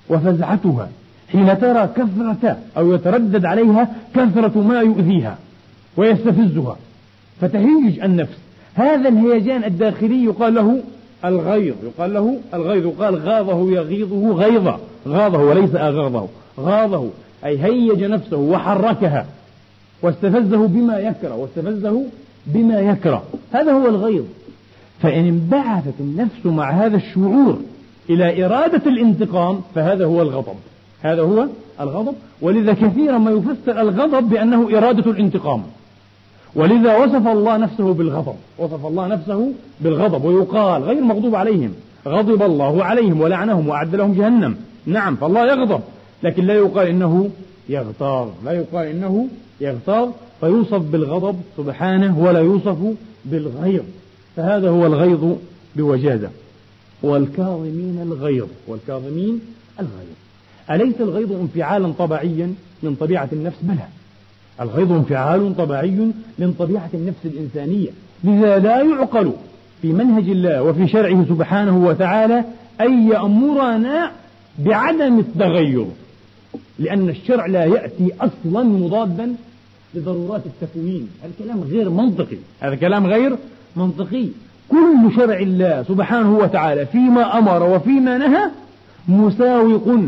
وفزعتها. 0.10 0.90
حين 1.32 1.60
ترى 1.60 1.90
كثرة 1.96 2.58
أو 2.78 2.94
يتردد 2.94 3.46
عليها 3.46 3.96
كثرة 4.16 4.62
ما 4.62 4.82
يؤذيها 4.82 5.38
ويستفزها. 5.98 6.78
فتهيج 7.42 8.00
النفس. 8.00 8.38
هذا 8.74 9.10
الهيجان 9.10 9.64
الداخلي 9.64 10.24
يقال 10.24 10.54
له 10.54 10.80
الغيظ. 11.26 11.76
يقال 11.84 12.14
له 12.14 12.40
الغيظ. 12.54 12.86
يقال 12.86 13.16
غاضه 13.16 13.72
يغيظه 13.72 14.32
غيظا 14.32 14.80
غاضه 15.08 15.38
وليس 15.38 15.76
أغاضه 15.76 16.28
غاضه 16.60 17.10
أي 17.46 17.64
هيج 17.64 18.04
نفسه 18.04 18.38
وحركها 18.38 19.26
واستفزه 20.02 20.68
بما 20.68 21.00
يكره 21.00 21.36
واستفزه 21.36 22.04
بما 22.46 22.80
يكره. 22.80 23.24
هذا 23.52 23.72
هو 23.72 23.88
الغيظ. 23.88 24.24
فإن 25.02 25.26
انبعثت 25.26 25.94
النفس 26.00 26.46
مع 26.46 26.72
هذا 26.72 26.98
الشعور 26.98 27.60
إلى 28.10 28.46
إرادة 28.46 28.82
الانتقام 28.92 29.62
فهذا 29.76 30.06
هو 30.06 30.22
الغضب. 30.22 30.56
هذا 31.02 31.22
هو 31.22 31.48
الغضب. 31.82 32.14
ولذا 32.42 32.74
كثيرا 32.74 33.18
ما 33.18 33.32
يفسر 33.32 33.82
الغضب 33.82 34.30
بأنه 34.30 34.78
إرادة 34.78 35.12
الانتقام. 35.12 35.64
ولذا 36.56 36.98
وصف 36.98 37.28
الله 37.28 37.58
نفسه 37.58 37.94
بالغضب. 37.94 38.36
وصف 38.58 38.86
الله 38.86 39.08
نفسه 39.08 39.52
بالغضب. 39.82 40.26
ويقال 40.26 40.84
غير 40.84 41.02
مغضوب 41.02 41.36
عليهم. 41.36 41.74
غضب 42.08 42.44
الله 42.44 42.84
عليهم 42.84 43.22
ولعنهم 43.22 43.68
وأعد 43.70 43.96
لهم 43.96 44.14
جهنم. 44.14 44.56
نعم 44.86 45.16
فالله 45.16 45.46
يغضب. 45.46 45.82
لكن 46.24 46.46
لا 46.46 46.54
يقال 46.54 46.88
إنه 46.88 47.30
يغتاظ 47.70 48.30
لا 48.46 48.52
يقال 48.52 48.88
إنه 48.88 49.28
يغتاظ 49.62 50.10
فيوصف 50.40 50.82
بالغضب 50.82 51.36
سبحانه 51.58 52.20
ولا 52.20 52.40
يوصف 52.40 52.78
بالغيظ. 53.26 53.84
فهذا 54.36 54.70
هو 54.70 54.86
الغيظ 54.86 55.36
بوجازة. 55.76 56.30
والكاظمين 57.04 58.00
الغيظ 58.02 58.48
والكاظمين 58.68 59.40
الغيظ. 59.80 60.16
أليس 60.72 60.96
الغيظ 61.00 61.32
انفعالا 61.32 61.94
طبيعيا 62.00 62.54
من 62.84 62.96
طبيعة 62.96 63.30
النفس؟ 63.34 63.58
بلى. 63.62 63.88
الغيظ 64.62 64.92
انفعال 64.92 65.58
طبيعي 65.58 66.12
من 66.40 66.54
طبيعة 66.60 66.90
النفس 66.94 67.26
الإنسانية. 67.26 67.90
لذا 68.24 68.60
لا 68.60 68.82
يعقل 68.82 69.32
في 69.82 69.94
منهج 69.94 70.30
الله 70.30 70.64
وفي 70.64 70.88
شرعه 70.88 71.26
سبحانه 71.30 71.86
وتعالى 71.86 72.44
أن 72.82 73.08
يأمرنا 73.12 74.12
بعدم 74.60 75.20
التغير. 75.20 75.86
لأن 76.80 77.10
الشرع 77.10 77.46
لا 77.46 77.66
يأتي 77.66 78.12
أصلا 78.22 78.64
مضادا 78.64 79.36
لضرورات 79.96 80.42
التكوين. 80.46 81.10
هذا 81.24 81.32
كلام 81.40 81.62
غير 81.62 81.90
منطقي. 81.90 82.38
هذا 82.60 82.76
كلام 82.76 83.08
غير 83.08 83.36
منطقي. 83.76 84.28
كل 84.70 85.16
شرع 85.16 85.40
الله 85.40 85.84
سبحانه 85.88 86.38
وتعالى 86.38 86.86
فيما 86.86 87.38
أمر 87.38 87.64
وفيما 87.64 88.18
نهى 88.18 88.50
مساوق 89.08 90.00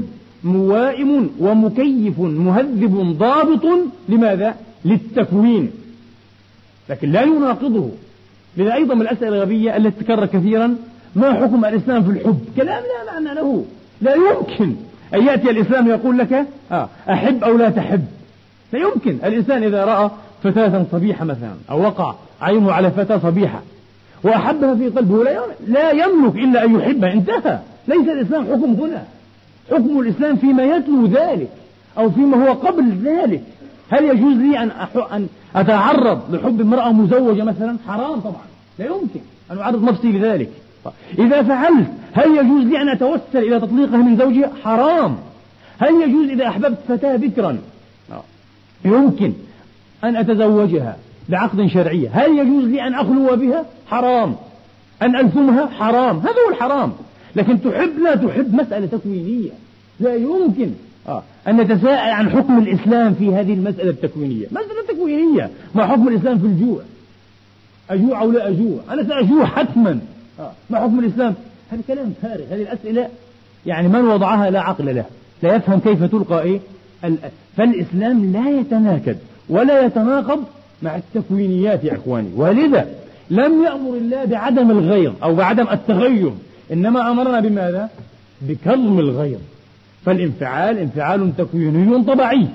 موائم 0.43 1.29
ومكيف 1.39 2.19
مهذب 2.19 3.15
ضابط. 3.19 3.65
لماذا؟ 4.09 4.55
للتكوين. 4.85 5.71
لكن 6.89 7.11
لا 7.11 7.21
يناقضه. 7.21 7.89
لذا 8.57 8.73
أيضا 8.73 8.95
من 8.95 9.01
الأسئلة 9.01 9.29
الغبية 9.29 9.77
التي 9.77 10.03
تكرر 10.03 10.25
كثيرا 10.25 10.75
ما 11.15 11.33
حكم 11.33 11.65
الإسلام 11.65 12.03
في 12.03 12.11
الحب؟ 12.11 12.39
كلام 12.55 12.83
لا 12.83 13.13
معنى 13.13 13.35
له. 13.35 13.65
لا 14.01 14.15
يمكن. 14.15 14.75
أن 15.15 15.27
يأتي 15.27 15.49
الإسلام 15.49 15.87
يقول 15.87 16.17
لك 16.17 16.45
آه 16.71 16.89
أحب 17.09 17.43
أو 17.43 17.57
لا 17.57 17.69
تحب؟ 17.69 18.05
لا 18.73 18.79
يمكن. 18.79 19.17
الإنسان 19.23 19.63
إذا 19.63 19.85
رأى 19.85 20.09
فتاة 20.43 20.85
صبيحة 20.91 21.25
مثلا 21.25 21.53
أو 21.71 21.81
وقع 21.81 22.13
عينه 22.41 22.71
على 22.71 22.91
فتاة 22.91 23.17
صبيحة 23.17 23.61
وأحبها 24.23 24.75
في 24.75 24.89
قلبه 24.89 25.23
لا 25.67 25.91
يملك 25.91 26.35
إلا 26.35 26.65
أن 26.65 26.75
يحبها 26.75 27.13
انتهى. 27.13 27.59
ليس 27.87 28.09
الإسلام 28.09 28.43
حكم 28.43 28.73
هنا. 28.73 29.03
حكم 29.71 29.99
الإسلام 29.99 30.35
فيما 30.35 30.63
يتلو 30.63 31.05
ذلك 31.05 31.49
أو 31.97 32.09
فيما 32.09 32.47
هو 32.47 32.53
قبل 32.53 32.97
ذلك. 33.03 33.43
هل 33.89 34.03
يجوز 34.03 34.33
لي 34.33 34.59
أن 34.63 34.71
أن 35.11 35.27
أتعرض 35.55 36.35
لحب 36.35 36.61
امرأة 36.61 36.91
مزوجة 36.91 37.43
مثلا؟ 37.43 37.77
حرام 37.87 38.19
طبعا. 38.19 38.45
لا 38.79 38.85
يمكن. 38.85 39.19
أن 39.51 39.57
أعرض 39.57 39.83
نفسي 39.83 40.11
لذلك. 40.11 40.49
إذا 41.19 41.43
فعلت 41.43 41.87
هل 42.13 42.37
يجوز 42.37 42.63
لي 42.63 42.81
أن 42.81 42.89
أتوسل 42.89 43.21
إلى 43.35 43.59
تطليقها 43.59 43.97
من 43.97 44.17
زوجها 44.17 44.51
حرام. 44.63 45.17
هل 45.79 46.01
يجوز 46.01 46.29
إذا 46.29 46.47
أحببت 46.47 46.77
فتاة 46.87 47.15
بكرا؟ 47.15 47.57
يمكن 48.85 49.33
أن 50.03 50.15
أتزوجها 50.15 50.97
بعقد 51.29 51.67
شرعي. 51.67 52.07
هل 52.07 52.37
يجوز 52.37 52.63
لي 52.63 52.87
أن 52.87 52.93
أخلو 52.93 53.35
بها؟ 53.35 53.65
حرام. 53.87 54.35
أن 55.01 55.15
ألزمها؟ 55.15 55.69
حرام. 55.79 56.19
هذا 56.19 56.35
هو 56.47 56.49
الحرام. 56.51 56.93
لكن 57.35 57.61
تحب 57.61 57.99
لا 58.03 58.15
تحب 58.15 58.55
مسألة 58.55 58.85
تكوينية. 58.85 59.51
لا 59.99 60.15
يمكن. 60.15 60.71
آه. 61.07 61.23
أن 61.47 61.57
نتساءل 61.57 62.09
عن 62.09 62.29
حكم 62.29 62.57
الإسلام 62.57 63.13
في 63.13 63.35
هذه 63.35 63.53
المسألة 63.53 63.89
التكوينية. 63.89 64.45
مسألة 64.51 64.87
تكوينية. 64.87 65.49
ما 65.75 65.87
حكم 65.87 66.07
الإسلام 66.07 66.39
في 66.39 66.45
الجوع؟ 66.45 66.81
أجوع 67.89 68.21
أو 68.21 68.31
لا 68.31 68.47
أجوع؟ 68.49 68.79
أنا 68.91 69.03
سأجوع 69.03 69.45
حتما. 69.45 69.99
ما 70.69 70.79
حكم 70.79 70.99
الإسلام؟ 70.99 71.33
هذا 71.71 71.81
كلام 71.87 72.13
فارغ 72.21 72.43
هذه 72.51 72.61
الأسئلة 72.61 73.09
يعني 73.65 73.87
من 73.87 74.01
وضعها 74.01 74.49
لا 74.49 74.61
عقل 74.61 74.95
له 74.95 75.05
لا 75.43 75.55
يفهم 75.55 75.79
كيف 75.79 76.03
تلقى 76.03 76.41
إيه؟ 76.41 76.59
فالإسلام 77.57 78.31
لا 78.31 78.49
يتناكد 78.49 79.17
ولا 79.49 79.85
يتناقض 79.85 80.43
مع 80.81 80.95
التكوينيات 80.95 81.83
يا 81.83 81.93
إخواني. 81.93 82.29
ولذا 82.35 82.87
لم 83.29 83.63
يأمر 83.63 83.97
الله 83.97 84.25
بعدم 84.25 84.71
الغيظ 84.71 85.13
أو 85.23 85.35
بعدم 85.35 85.67
التغير 85.71 86.31
إنما 86.73 87.11
أمرنا 87.11 87.39
بماذا؟ 87.39 87.89
بكظم 88.41 88.99
الغيظ. 88.99 89.39
فالانفعال 90.05 90.77
انفعال 90.77 91.37
تكويني 91.37 92.03
طبيعي. 92.03 92.47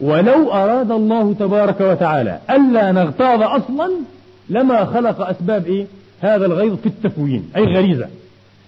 ولو 0.00 0.52
أراد 0.52 0.90
الله 0.90 1.34
تبارك 1.38 1.80
وتعالى 1.80 2.38
ألا 2.50 2.92
نغتاظ 2.92 3.42
أصلا 3.42 3.90
لما 4.48 4.84
خلق 4.84 5.28
أسباب 5.28 5.66
إيه؟ 5.66 5.86
هذا 6.24 6.46
الغيظ 6.46 6.74
في 6.74 6.86
التكوين 6.86 7.50
أي 7.56 7.64
غريزة 7.64 8.08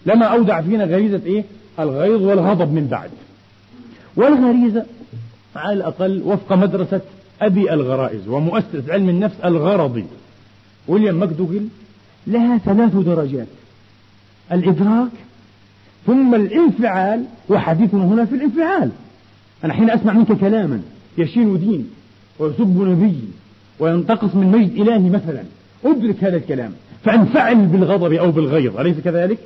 لما 0.06 0.26
أودع 0.26 0.60
فينا 0.60 0.84
غريزة 0.84 1.20
إيه؟ 1.26 1.44
الغيظ 1.78 2.22
والغضب 2.22 2.72
من 2.72 2.86
بعد. 2.86 3.10
والغريزة 4.16 4.84
على 5.56 5.72
الأقل 5.72 6.22
وفق 6.24 6.52
مدرسة 6.52 7.00
أبي 7.42 7.72
الغرائز 7.72 8.28
ومؤسس 8.28 8.88
علم 8.90 9.08
النفس 9.08 9.36
الغرضي 9.44 10.04
ويليام 10.88 11.14
ماكدوغل 11.14 11.68
لها 12.26 12.58
ثلاث 12.58 12.96
درجات. 12.96 13.46
الإدراك 14.52 15.08
ثم 16.06 16.34
الانفعال 16.34 17.24
وحديثنا 17.48 18.04
هنا 18.04 18.24
في 18.24 18.34
الانفعال. 18.34 18.90
أنا 19.64 19.72
حين 19.72 19.90
أسمع 19.90 20.12
منك 20.12 20.32
كلاما 20.32 20.80
يشين 21.18 21.58
دين 21.58 21.90
ويسب 22.38 22.80
نبي 22.80 23.18
وينتقص 23.78 24.34
من 24.34 24.46
مجد 24.46 24.80
إلهي 24.80 25.10
مثلا 25.10 25.42
أدرك 25.84 26.24
هذا 26.24 26.36
الكلام. 26.36 26.72
فأنفعل 27.06 27.66
بالغضب 27.66 28.12
أو 28.12 28.30
بالغيظ 28.30 28.80
أليس 28.80 29.00
كذلك؟ 29.00 29.38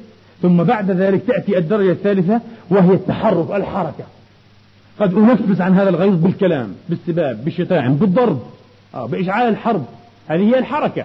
ثم 0.42 0.62
بعد 0.62 0.90
ذلك 0.90 1.22
تأتي 1.26 1.58
الدرجة 1.58 1.92
الثالثة 1.92 2.40
وهي 2.70 2.94
التحرك 2.94 3.50
الحركة. 3.50 4.04
قد 5.00 5.14
أنفس 5.14 5.60
عن 5.60 5.74
هذا 5.74 5.88
الغيظ 5.88 6.14
بالكلام 6.14 6.74
بالسباب 6.88 7.44
بالشتائم 7.44 7.94
بالضرب. 7.94 8.40
آه 8.94 9.06
بإشعال 9.06 9.48
الحرب. 9.48 9.84
هذه 10.28 10.40
هي 10.40 10.58
الحركة. 10.58 11.04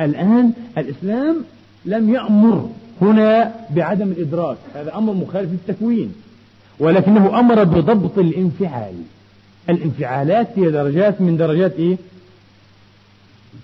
الآن 0.00 0.52
الإسلام 0.78 1.36
لم 1.84 2.14
يأمر 2.14 2.70
هنا 3.02 3.52
بعدم 3.70 4.08
الإدراك. 4.08 4.56
هذا 4.74 4.94
أمر 4.94 5.12
مخالف 5.12 5.50
للتكوين. 5.52 6.14
ولكنه 6.78 7.38
أمر 7.38 7.64
بضبط 7.64 8.18
الانفعال. 8.18 8.94
الانفعالات 9.70 10.48
هي 10.56 10.70
درجات 10.70 11.20
من 11.20 11.36
درجات 11.36 11.72
إيه؟ 11.78 11.96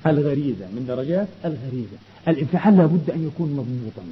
الغريزة 0.06 0.66
من 0.76 0.84
درجات 0.88 1.28
الغريزة. 1.44 1.96
الانفعال 2.28 2.76
لابد 2.76 3.10
أن 3.10 3.26
يكون 3.26 3.50
مضبوطا. 3.50 4.02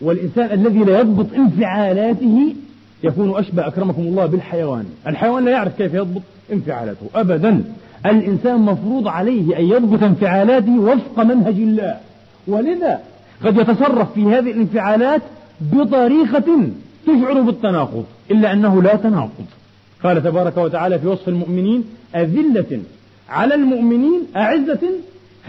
والإنسان 0.00 0.60
الذي 0.60 0.78
لا 0.78 1.00
يضبط 1.00 1.26
انفعالاته 1.34 2.54
يكون 3.02 3.38
أشبه 3.38 3.66
أكرمكم 3.66 4.02
الله 4.02 4.26
بالحيوان. 4.26 4.84
الحيوان 5.06 5.44
لا 5.44 5.50
يعرف 5.50 5.76
كيف 5.76 5.94
يضبط 5.94 6.22
انفعالاته 6.52 7.06
أبدا. 7.14 7.64
الإنسان 8.06 8.60
مفروض 8.60 9.08
عليه 9.08 9.58
أن 9.58 9.64
يضبط 9.64 10.02
انفعالاته 10.02 10.80
وفق 10.80 11.22
منهج 11.22 11.54
الله. 11.54 11.96
ولذا 12.46 13.00
قد 13.44 13.56
يتصرف 13.56 14.12
في 14.12 14.22
هذه 14.22 14.50
الانفعالات 14.50 15.22
بطريقة 15.60 16.68
تشعر 17.06 17.40
بالتناقض 17.40 18.04
إلا 18.30 18.52
أنه 18.52 18.82
لا 18.82 18.96
تناقض. 18.96 19.46
قال 20.02 20.22
تبارك 20.22 20.56
وتعالى 20.56 20.98
في 20.98 21.06
وصف 21.06 21.28
المؤمنين 21.28 21.84
أذلة 22.16 22.80
على 23.28 23.54
المؤمنين 23.54 24.20
أعزة 24.36 24.78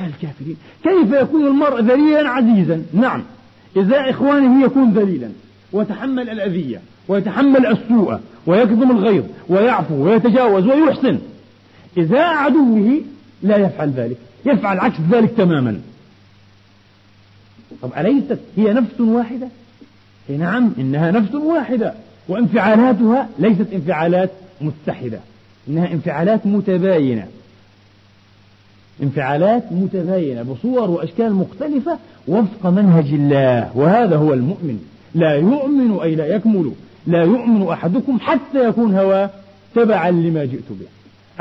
الكافرين. 0.06 0.58
كيف 0.84 1.22
يكون 1.22 1.48
المرء 1.48 1.82
ذليلا 1.82 2.30
عزيزا؟ 2.30 2.84
نعم. 2.94 3.24
إذا 3.78 4.10
إخوانه 4.10 4.66
يكون 4.66 4.94
ذليلا. 4.94 5.30
ويتحمل 5.74 6.30
الأذية 6.30 6.82
ويتحمل 7.08 7.66
السوء 7.66 8.20
ويكظم 8.46 8.92
الغيظ 8.92 9.24
ويعفو 9.50 9.96
ويتجاوز 9.96 10.66
ويحسن. 10.68 11.20
إذا 11.98 12.22
عدوه 12.22 13.02
لا 13.44 13.58
يفعل 13.58 13.90
ذلك. 13.90 14.18
يفعل 14.46 14.80
عكس 14.80 14.98
ذلك 15.12 15.32
تماما. 15.38 15.82
طب 17.82 17.92
أليست 17.98 18.40
هي 18.58 18.74
نفس 18.74 19.00
واحدة؟ 19.00 19.48
هي 20.30 20.38
نعم 20.38 20.72
إنها 20.80 21.12
نفس 21.12 21.36
واحدة. 21.36 21.94
وانفعالاتها 22.28 23.30
ليست 23.40 23.74
انفعالات 23.74 24.30
متحدة. 24.62 25.20
إنها 25.70 25.92
انفعالات 25.92 26.48
متباينة. 26.48 27.28
انفعالات 29.04 29.64
متباينة 29.72 30.44
بصور 30.44 30.90
وأشكال 30.90 31.34
مختلفة 31.34 31.98
وفق 32.28 32.70
منهج 32.70 33.14
الله 33.14 33.72
وهذا 33.76 34.16
هو 34.16 34.34
المؤمن. 34.34 34.80
لا 35.16 35.36
يؤمن 35.36 36.00
أي 36.04 36.16
لا 36.16 36.36
يكمل 36.36 36.72
لا 37.08 37.24
يؤمن 37.24 37.68
أحدكم 37.68 38.20
حتى 38.20 38.68
يكون 38.70 38.96
هواه 38.96 39.30
تبعا 39.76 40.12
لما 40.12 40.46
جئت 40.46 40.70
به. 40.70 40.86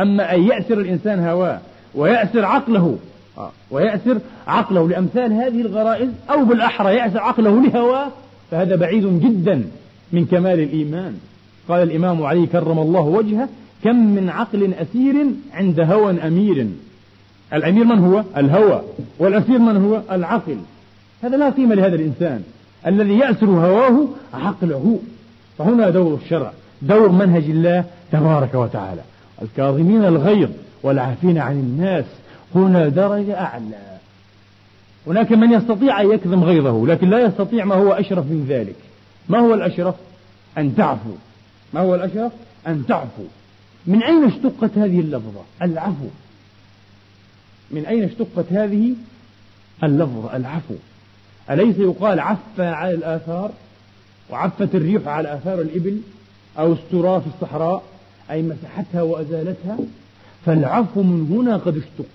أما 0.03 0.35
أن 0.35 0.43
يأسر 0.43 0.81
الإنسان 0.81 1.27
هواه 1.27 1.61
ويأسر 1.95 2.45
عقله 2.45 2.99
آه، 3.39 3.51
ويأسر 3.71 4.19
عقله 4.47 4.89
لأمثال 4.89 5.33
هذه 5.33 5.61
الغرائز 5.61 6.09
أو 6.31 6.45
بالأحرى 6.45 6.95
يأسر 6.95 7.21
عقله 7.21 7.63
لهواه 7.63 8.09
فهذا 8.51 8.77
بعيد 8.77 9.21
جدا 9.21 9.63
من 10.13 10.25
كمال 10.25 10.61
الإيمان. 10.61 11.15
قال 11.69 11.83
الإمام 11.83 12.23
علي 12.23 12.47
كرم 12.47 12.79
الله 12.79 13.01
وجهه 13.01 13.49
كم 13.85 14.15
من 14.15 14.29
عقل 14.29 14.75
أسير 14.75 15.15
عند 15.55 15.81
هوى 15.81 16.27
أمير؟ 16.27 16.67
الأمير 17.53 17.85
من 17.85 17.99
هو؟ 17.99 18.25
الهوى. 18.37 18.83
والأسير 19.19 19.59
من 19.59 19.77
هو؟ 19.77 20.15
العقل. 20.15 20.59
هذا 21.23 21.37
لا 21.37 21.51
قيمة 21.51 21.75
لهذا 21.75 21.95
الإنسان. 21.95 22.43
الذي 22.87 23.19
يأسر 23.19 23.47
هواه 23.47 24.09
عقله. 24.35 24.99
فهنا 25.59 25.91
دور 25.91 26.19
الشرع. 26.25 26.53
دور 26.83 27.09
منهج 27.09 27.45
الله 27.45 27.85
تبارك 28.13 28.55
وتعالى. 28.55 29.03
الكاظمين 29.43 30.05
الغيظ 30.05 30.51
والعافين 30.83 31.39
عن 31.39 31.53
الناس. 31.53 32.05
هنا 32.55 32.89
درجة 32.89 33.41
أعلى. 33.41 33.99
هناك 35.07 35.33
من 35.33 35.53
يستطيع 35.53 36.01
أن 36.01 36.11
يكظم 36.11 36.45
غيظه 36.45 36.87
لكن 36.87 37.11
لا 37.11 37.19
يستطيع 37.19 37.65
ما 37.65 37.75
هو 37.75 37.93
أشرف 37.93 38.25
من 38.27 38.47
ذلك. 38.49 38.77
ما 39.29 39.39
هو 39.39 39.55
الأشرف؟ 39.55 39.95
أن 40.59 40.77
تعفو. 40.77 41.11
ما 41.75 41.81
هو 41.81 41.95
الأشرف؟ 41.95 42.33
أن 42.67 42.87
تعفو. 42.89 43.23
من 43.87 44.03
أين 44.03 44.25
اشتقت 44.25 44.79
هذه 44.79 45.01
اللفظة؟ 45.01 45.41
العفو. 45.63 46.07
من 47.71 47.87
أين 47.87 48.03
اشتقت 48.05 48.53
هذه؟ 48.53 48.95
اللفظة 49.85 50.37
العفو. 50.37 50.75
أليس 51.51 51.79
يقال 51.79 52.21
عف 52.21 52.61
على 52.61 52.95
الآثار؟ 52.95 53.51
وعفت 54.31 54.75
الريح 54.75 55.09
على 55.09 55.35
آثار 55.35 55.61
الإبل 55.61 56.01
أو 56.59 56.73
استرى 56.73 57.21
في 57.21 57.27
الصحراء؟ 57.27 57.83
أي 58.31 58.43
مسحتها 58.43 59.03
وأزالتها؟ 59.03 59.77
فالعفو 60.47 61.03
من 61.03 61.27
هنا 61.31 61.57
قد 61.57 61.77
اشتق. 61.77 62.07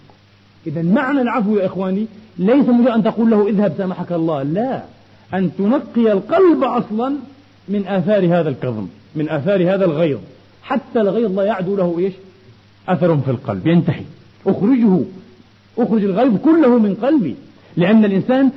إذا 0.67 0.81
معنى 0.81 1.21
العفو 1.21 1.57
يا 1.57 1.65
إخواني 1.65 2.05
ليس 2.37 2.65
مجرد 2.65 2.87
أن 2.87 3.03
تقول 3.03 3.29
له 3.29 3.47
اذهب 3.47 3.73
سامحك 3.77 4.11
الله 4.11 4.43
لا. 4.43 4.83
أن 5.33 5.51
تنقي 5.57 6.11
القلب 6.11 6.63
أصلا 6.63 7.15
من 7.69 7.87
آثار 7.87 8.25
هذا 8.25 8.49
الكظم 8.49 8.87
من 9.15 9.29
آثار 9.29 9.75
هذا 9.75 9.85
الغيظ. 9.85 10.19
حتى 10.63 11.01
الغيظ 11.01 11.39
لا 11.39 11.43
يعدو 11.43 11.75
له 11.75 11.99
إيش؟ 11.99 12.13
أثر 12.87 13.17
في 13.17 13.31
القلب 13.31 13.67
ينتهي. 13.67 14.03
أخرجه 14.47 14.99
أخرج 15.83 16.03
الغيظ 16.03 16.37
كله 16.37 16.77
من 16.79 16.95
قلبي 16.95 17.35
لأن 17.77 18.05
الإنسان 18.05 18.51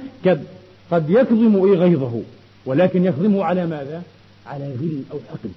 قد 0.90 1.10
يكظم 1.10 1.64
إيه 1.64 1.78
غيظه 1.78 2.20
ولكن 2.66 3.04
يكظمه 3.04 3.44
على 3.44 3.66
ماذا؟ 3.66 4.02
على 4.46 4.64
غل 4.64 5.02
أو 5.12 5.18
حقد 5.30 5.50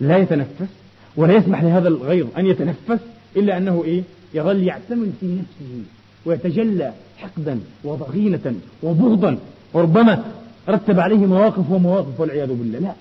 لا 0.00 0.18
يتنفس 0.18 0.68
ولا 1.16 1.34
يسمح 1.34 1.62
لهذا 1.62 1.88
الغيظ 1.88 2.26
أن 2.38 2.46
يتنفس 2.46 2.98
إلا 3.36 3.58
أنه 3.58 3.84
إيه؟ 3.84 4.02
يظل 4.34 4.62
يعتمل 4.62 5.10
في 5.20 5.26
نفسه 5.26 5.82
ويتجلى 6.26 6.92
حقدا 7.16 7.60
وضغينة 7.84 8.54
وبغضا. 8.82 9.38
وربما 9.72 10.24
رتب 10.68 11.00
عليه 11.00 11.16
مواقف 11.16 11.70
ومواقف 11.70 12.20
والعياذ 12.20 12.48
بالله. 12.48 12.78
لا. 12.78 12.94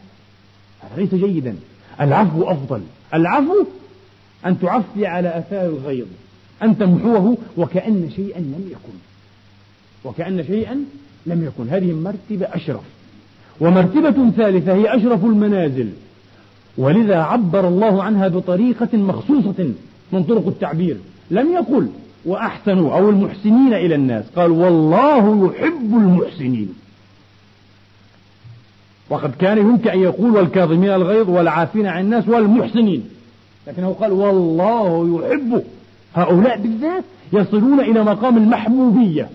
هذا 0.81 1.01
ليس 1.01 1.15
جيدا؟ 1.15 1.55
العفو 2.01 2.43
أفضل. 2.43 2.81
العفو 3.13 3.65
أن 4.45 4.59
تعفي 4.59 5.05
على 5.05 5.37
آثار 5.37 5.65
الغيظ. 5.65 6.05
أن 6.63 6.77
تمحوه 6.77 7.37
وكأن 7.57 8.09
شيئا 8.15 8.39
لم 8.39 8.69
يكن. 8.71 8.97
وكأن 10.03 10.43
شيئا 10.43 10.77
لم 11.25 11.43
يكن. 11.45 11.69
هذه 11.69 11.93
مرتبة 11.93 12.55
أشرف. 12.55 12.81
ومرتبة 13.59 14.29
ثالثة 14.29 14.73
هي 14.73 14.95
أشرف 14.95 15.25
المنازل. 15.25 15.89
ولذا 16.77 17.17
عبر 17.17 17.67
الله 17.67 18.03
عنها 18.03 18.27
بطريقة 18.27 18.97
مخصوصة 18.97 19.71
من 20.11 20.23
طرق 20.23 20.47
التعبير. 20.47 20.97
لم 21.31 21.53
يقل 21.53 21.87
وأحسنوا 22.25 22.97
أو 22.97 23.09
المحسنين 23.09 23.73
إلى 23.73 23.95
الناس. 23.95 24.25
قال 24.35 24.51
والله 24.51 25.53
يحب 25.53 25.97
المحسنين. 25.97 26.73
وقد 29.09 29.35
كان 29.35 29.57
يمكن 29.57 29.89
أن 29.89 29.99
يقول 29.99 30.31
والكاظمين 30.31 30.89
الغيظ 30.89 31.29
والعافين 31.29 31.85
عن 31.85 32.03
الناس 32.03 32.27
والمحسنين. 32.27 33.09
لكنه 33.67 33.95
قال 34.01 34.11
والله 34.11 35.19
يحب 35.19 35.63
هؤلاء 36.15 36.57
بالذات 36.57 37.03
يصلون 37.33 37.79
إلى 37.79 38.03
مقام 38.03 38.37
المحبوبية 38.37 39.29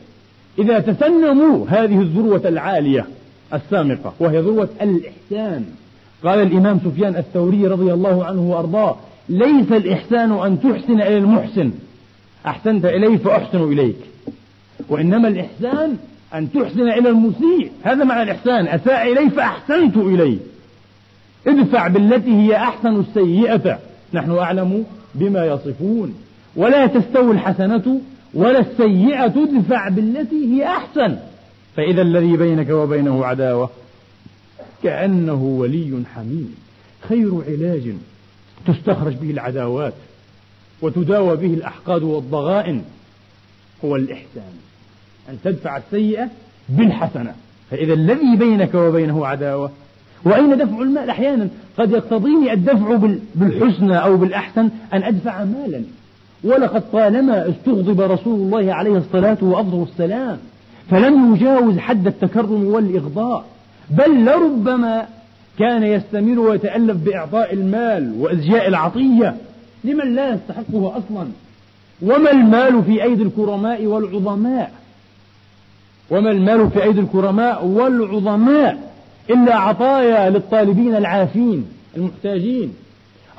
إذا 0.59 0.79
تسنموا 0.79 1.67
هذه 1.69 2.01
الذروة 2.01 2.43
العالية 2.49 3.07
السامقة 3.55 4.13
وهي 4.21 4.41
ذروة 4.41 4.69
الإحسان. 4.83 5.65
قال 6.25 6.43
الإمام 6.43 6.81
سفيان 6.85 7.17
الثوري 7.17 7.67
رضي 7.67 7.93
الله 7.93 8.25
عنه 8.25 8.41
وأرضاه 8.41 8.97
ليس 9.29 9.73
الإحسان 9.73 10.33
أن 10.33 10.61
تحسن 10.61 11.01
إلى 11.01 11.19
المحسن. 11.19 11.71
أحسنت 12.47 12.85
إليه 12.85 13.17
فأحسن 13.17 13.73
إليك. 13.73 13.97
وإنما 14.89 15.29
الإحسان 15.29 15.97
أن 16.35 16.53
تحسن 16.53 16.89
إلى 16.89 17.09
المسيء. 17.09 17.71
هذا 17.83 18.05
معنى 18.05 18.23
الإحسان. 18.23 18.67
أساء 18.69 19.13
إليه 19.13 19.29
فأحسنت 19.29 19.97
إليه. 19.97 20.39
ادفع 21.47 21.89
بالتي 21.89 22.31
هي 22.31 22.57
أحسن 22.57 23.01
السيئة. 23.01 23.79
نحن 24.15 24.39
أعلم 24.39 24.85
بما 25.15 25.47
يصفون. 25.47 26.15
ولا 26.59 26.87
تستوي 26.87 27.33
الحسنة 27.33 28.01
ولا 28.35 28.59
السيئة 28.59 29.25
ادفع 29.25 29.89
بالتي 29.89 30.55
هي 30.55 30.67
أحسن. 30.67 31.17
فإذا 31.77 32.03
الذي 32.03 32.37
بينك 32.37 32.71
وبينه 32.71 33.25
عداوة 33.25 33.71
كأنه 34.83 35.43
ولي 35.43 36.03
حميم 36.15 36.55
خير 37.09 37.43
علاج 37.49 37.93
تستخرج 38.67 39.15
به 39.15 39.31
العداوات 39.31 39.95
وتداوى 40.83 41.37
به 41.37 41.55
الأحقاد 41.55 42.03
والضغائن 42.03 42.83
هو 43.85 43.97
الإحسان. 43.97 44.53
أن 45.29 45.39
تدفع 45.45 45.77
السيئة 45.77 46.29
بالحسنة. 46.69 47.35
فإذا 47.71 47.93
الذي 47.93 48.37
بينك 48.37 48.75
وبينه 48.75 49.27
عداوة 49.27 49.71
وأين 50.25 50.57
دفع 50.57 50.83
المال 50.83 51.11
أحيانا؟ 51.11 51.49
قد 51.79 51.91
يقتضيني 51.91 52.53
الدفع 52.53 53.11
بالحسنى 53.35 53.99
أو 53.99 54.17
بالأحسن 54.17 54.71
أن 54.93 55.03
أدفع 55.03 55.45
مالا. 55.45 55.83
ولقد 56.45 56.91
طالما 56.93 57.49
استغضب 57.49 58.01
رسول 58.01 58.41
الله 58.41 58.75
عليه 58.75 58.97
الصلاة 58.97 59.39
وأفضل 59.41 59.87
السلام 59.93 60.39
فلم 60.91 61.35
يجاوز 61.35 61.79
حد 61.79 62.07
التكرم 62.07 62.65
والإغضاء 62.65 63.45
بل 63.91 64.25
لربما 64.25 65.07
كان 65.59 65.83
يستمر 65.83 66.39
ويتألف 66.41 66.97
بإعطاء 66.97 67.55
المال 67.55 68.15
وإزجاء 68.19 68.69
العطية 68.69 69.37
لمن 69.85 70.15
لا 70.15 70.35
يستحقه 70.35 70.93
أصلا. 70.97 71.29
وما 72.03 72.31
المال 72.31 72.83
في 72.85 73.03
أيدي 73.03 73.23
الكرماء 73.23 73.87
والعظماء؟ 73.87 74.73
وما 76.11 76.31
المال 76.31 76.71
في 76.71 76.83
أيدي 76.83 77.01
الكرماء 77.01 77.65
والعظماء 77.67 78.93
إلا 79.31 79.57
عطايا 79.57 80.31
للطالبين 80.31 80.97
العافين 80.97 81.67
المحتاجين 81.97 82.75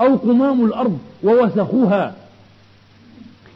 أو 0.01 0.15
قمام 0.15 0.65
الأرض 0.65 0.97
ووسخها 1.23 2.13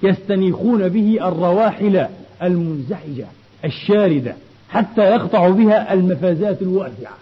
يستنيخون 0.04 0.90
به 0.90 1.28
الرواحل 1.28 2.06
المنزعجة 2.44 3.26
الشاردة 3.66 4.36
حتى 4.70 5.02
يقطع 5.02 5.50
بها 5.50 5.94
المفازات 5.94 6.62
الواسعة. 6.62 7.18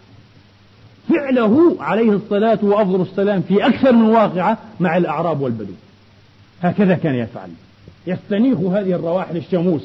فعله 1.10 1.76
عليه 1.80 2.12
الصلاة 2.12 2.60
وأفضل 2.62 3.02
السلام 3.02 3.42
في 3.42 3.68
أكثر 3.68 3.92
من 3.92 4.10
واقعة 4.10 4.58
مع 4.80 4.98
الأعراب 4.98 5.42
والبدو. 5.42 5.74
هكذا 6.62 6.96
كان 6.96 7.16
يفعل. 7.16 7.50
يستنيخ 8.08 8.60
هذه 8.60 8.94
الرواحل 8.96 9.38
الشموس 9.38 9.84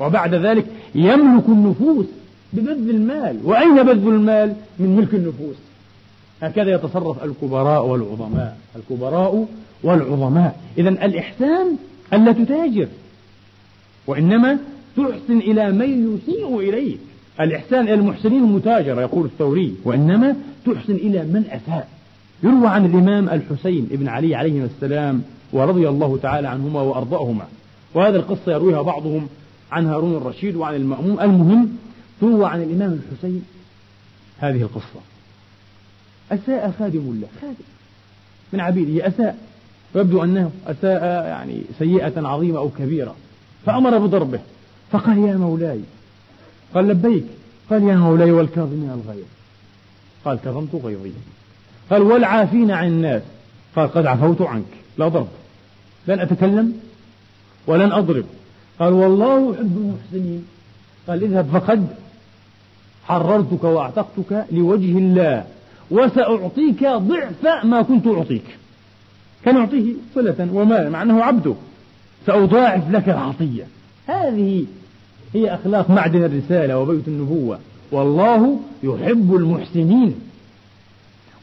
وبعد 0.00 0.34
ذلك 0.34 0.66
يملك 0.94 1.44
النفوس 1.48 2.06
ببذل 2.52 2.90
المال. 2.90 3.40
وأين 3.44 3.82
بذل 3.82 4.08
المال؟ 4.08 4.54
من 4.78 4.96
ملك 4.96 5.14
النفوس. 5.14 5.56
هكذا 6.42 6.70
يتصرف 6.70 7.24
الكبراء 7.24 7.86
والعظماء. 7.86 8.56
الكبراء 8.76 9.46
والعظماء. 9.82 10.56
إذا 10.78 10.88
الإحسان 10.88 11.76
ألا 12.12 12.32
تتاجر 12.32 12.88
وإنما 14.06 14.58
تحسن 14.96 15.38
إلى 15.38 15.72
من 15.72 16.14
يسيء 16.14 16.58
إليك. 16.60 16.98
الإحسان 17.40 17.84
إلى 17.84 17.94
المحسنين 17.94 18.44
المتاجرة 18.44 19.00
يقول 19.00 19.24
الثوري 19.26 19.74
وإنما 19.84 20.36
تحسن 20.66 20.94
إلى 20.94 21.22
من 21.22 21.44
أساء. 21.50 21.88
يروى 22.42 22.68
عن 22.68 22.86
الإمام 22.86 23.28
الحسين 23.28 23.84
بن 23.90 24.08
علي 24.08 24.34
عليه 24.34 24.64
السلام 24.64 25.22
ورضي 25.52 25.88
الله 25.88 26.18
تعالى 26.22 26.48
عنهما 26.48 26.80
وأرضاهما. 26.80 27.46
وهذه 27.94 28.16
القصة 28.16 28.52
يرويها 28.52 28.82
بعضهم 28.82 29.28
عن 29.72 29.86
هارون 29.86 30.16
الرشيد 30.16 30.56
وعن 30.56 30.74
المأموم. 30.74 31.20
المهم 31.20 31.76
تروى 32.20 32.46
عن 32.46 32.62
الإمام 32.62 33.00
الحسين 33.12 33.44
هذه 34.38 34.62
القصة. 34.62 35.00
أساء 36.32 36.74
خادم 36.78 37.20
له 37.20 37.28
خادم 37.40 37.64
من 38.52 38.60
عبيده 38.60 39.08
أساء. 39.08 39.38
ويبدو 39.94 40.24
أنه 40.24 40.50
أساء 40.66 41.02
يعني 41.26 41.62
سيئة 41.78 42.28
عظيمة 42.28 42.58
أو 42.58 42.70
كبيرة. 42.78 43.14
فأمر 43.66 43.98
بضربه. 43.98 44.40
فقال 44.92 45.18
يا 45.18 45.36
مولاي 45.36 45.80
قال 46.74 46.88
لبيك 46.88 47.24
قال 47.70 47.82
يا 47.82 47.96
مولاي 47.96 48.30
والكاظمين 48.30 48.90
الغيظ. 48.90 49.26
قال 50.24 50.38
كظمت 50.44 50.74
غيظي. 50.84 51.12
قال 51.90 52.02
والعافين 52.02 52.70
عن 52.70 52.86
الناس. 52.86 53.22
قال 53.76 53.92
قد 53.92 54.06
عفوت 54.06 54.42
عنك. 54.42 54.64
لا 54.98 55.08
ضرب. 55.08 55.28
لن 56.06 56.20
أتكلم 56.20 56.80
ولن 57.66 57.92
أضرب. 57.92 58.24
قال 58.78 58.92
والله 58.92 59.52
يحب 59.54 59.76
المحسنين. 59.76 60.46
قال 61.08 61.24
اذهب 61.24 61.46
فقد 61.52 61.86
حررتك 63.04 63.64
وأعتقتك 63.64 64.46
لوجه 64.52 64.98
الله 64.98 65.44
وسأعطيك 65.90 66.84
ضعف 66.84 67.64
ما 67.64 67.82
كنت 67.82 68.06
أعطيك. 68.06 68.44
كان 69.44 69.56
يعطيه 69.56 69.92
صلة 70.14 70.48
ومال 70.52 70.90
مع 70.90 71.02
أنه 71.02 71.22
عبده. 71.22 71.54
سأضاعف 72.26 72.90
لك 72.90 73.08
العطية. 73.08 73.66
هذه 74.06 74.64
هي 75.34 75.54
أخلاق 75.54 75.90
معدن 75.90 76.24
الرسالة 76.24 76.78
وبيت 76.78 77.08
النبوة. 77.08 77.58
والله 77.92 78.60
يحب 78.82 79.34
المحسنين. 79.34 80.14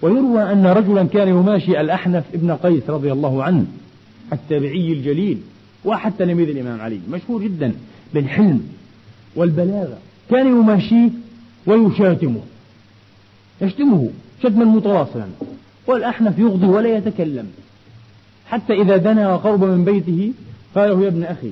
ويروى 0.02 0.52
أن 0.52 0.66
رجلا 0.66 1.04
كان 1.04 1.28
يماشي 1.28 1.82
الأحنف 1.82 2.24
ابن 2.34 2.52
قيس 2.52 2.90
رضي 2.90 3.12
الله 3.12 3.44
عنه 3.44 3.66
التابعي 4.34 4.92
الجليل 4.92 5.38
وأحد 5.84 6.12
تلاميذ 6.20 6.50
الإمام 6.50 6.82
علي. 6.82 7.00
مشهور 7.12 7.44
جدا 7.44 7.74
بالحلم 8.14 8.64
والبلاغة. 9.36 9.98
كان 10.30 10.48
يماشيه 10.48 11.10
ويشاتمه 11.68 12.42
يشتمه 13.62 14.10
شتما 14.44 14.66
متواصلا. 14.66 15.26
والأحنف 15.88 16.40
يغضي 16.40 16.66
ولا 16.66 16.98
يتكلم. 16.98 17.48
حتى 18.52 18.74
إذا 18.74 18.98
دنا 18.98 19.34
وقرب 19.34 19.64
من 19.64 19.86
بيته 19.86 20.34
قال 20.76 20.90
له 20.90 21.04
يا 21.04 21.08
ابن 21.08 21.24
أخي 21.24 21.52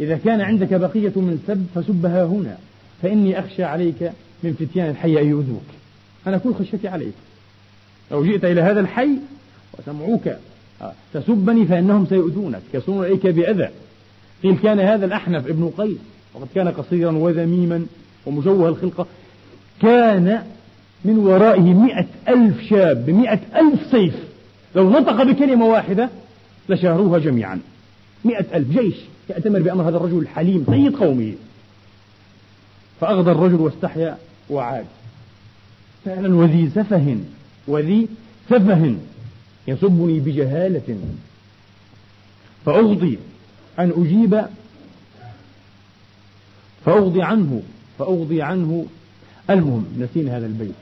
إذا 0.00 0.16
كان 0.16 0.40
عندك 0.40 0.74
بقية 0.74 1.12
من 1.16 1.42
سب 1.46 1.66
فسبها 1.74 2.24
هنا 2.24 2.56
فإني 3.02 3.38
أخشى 3.38 3.64
عليك 3.64 4.12
من 4.42 4.52
فتيان 4.52 4.90
الحي 4.90 5.20
أن 5.20 5.26
يؤذوك. 5.26 5.64
أنا 6.26 6.38
كل 6.38 6.54
خشيتي 6.54 6.88
عليك. 6.88 7.14
لو 8.10 8.24
جئت 8.24 8.44
إلى 8.44 8.60
هذا 8.60 8.80
الحي 8.80 9.10
وسمعوك 9.78 10.28
آه، 10.82 10.92
تسبني 11.14 11.66
فإنهم 11.66 12.06
سيؤذونك 12.06 12.62
يصلون 12.74 13.04
إليك 13.06 13.26
بأذى. 13.26 13.68
قيل 14.42 14.56
كان 14.56 14.80
هذا 14.80 15.06
الأحنف 15.06 15.46
ابن 15.46 15.72
قيس 15.78 15.98
وقد 16.34 16.48
كان 16.54 16.68
قصيرا 16.68 17.12
وذميما 17.12 17.86
ومجوه 18.26 18.68
الخلقة 18.68 19.06
كان 19.82 20.42
من 21.04 21.18
ورائه 21.18 21.74
مئة 21.74 22.06
ألف 22.28 22.62
شاب 22.70 23.06
بمئة 23.06 23.40
ألف 23.56 23.90
سيف. 23.90 24.14
لو 24.74 24.90
نطق 24.90 25.22
بكلمة 25.22 25.66
واحدة 25.66 26.08
لشهروها 26.68 27.18
جميعا. 27.18 27.60
مئة 28.24 28.56
ألف 28.56 28.70
جيش 28.70 28.94
يأتمر 29.30 29.62
بأمر 29.62 29.88
هذا 29.88 29.96
الرجل 29.96 30.18
الحليم 30.18 30.64
سيد 30.70 30.96
قومه 30.96 31.32
فأغضى 33.00 33.30
الرجل 33.30 33.54
واستحيا 33.54 34.18
وعاد. 34.50 34.86
فعلا 36.04 36.34
وذي 36.34 36.70
سفه 36.74 37.16
وذي 37.68 38.08
سفه 38.50 38.94
يسبني 39.68 40.20
بجهالة. 40.20 40.98
فأغضي 42.66 43.18
أن 43.78 43.92
أجيب 43.96 44.44
فأغضي 46.84 47.22
عنه 47.22 47.62
فأغضي 47.98 48.42
عنه. 48.42 48.86
المهم 49.50 49.86
نسينا 49.98 50.38
هذا 50.38 50.46
البيت. 50.46 50.74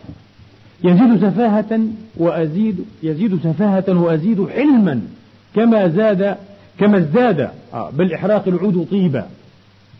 يزيد 0.84 1.16
سفاهة 1.16 1.80
وأزيد 2.16 2.84
يزيد 3.02 3.38
سفاهة 3.42 3.84
وأزيد 3.88 4.48
حلما. 4.48 5.02
كما 5.54 5.88
زاد 5.88 6.36
كما 6.78 6.98
ازداد 6.98 7.50
آه، 7.74 7.90
بالإحراق 7.90 8.48
العود 8.48 8.86
طيبا. 8.90 9.26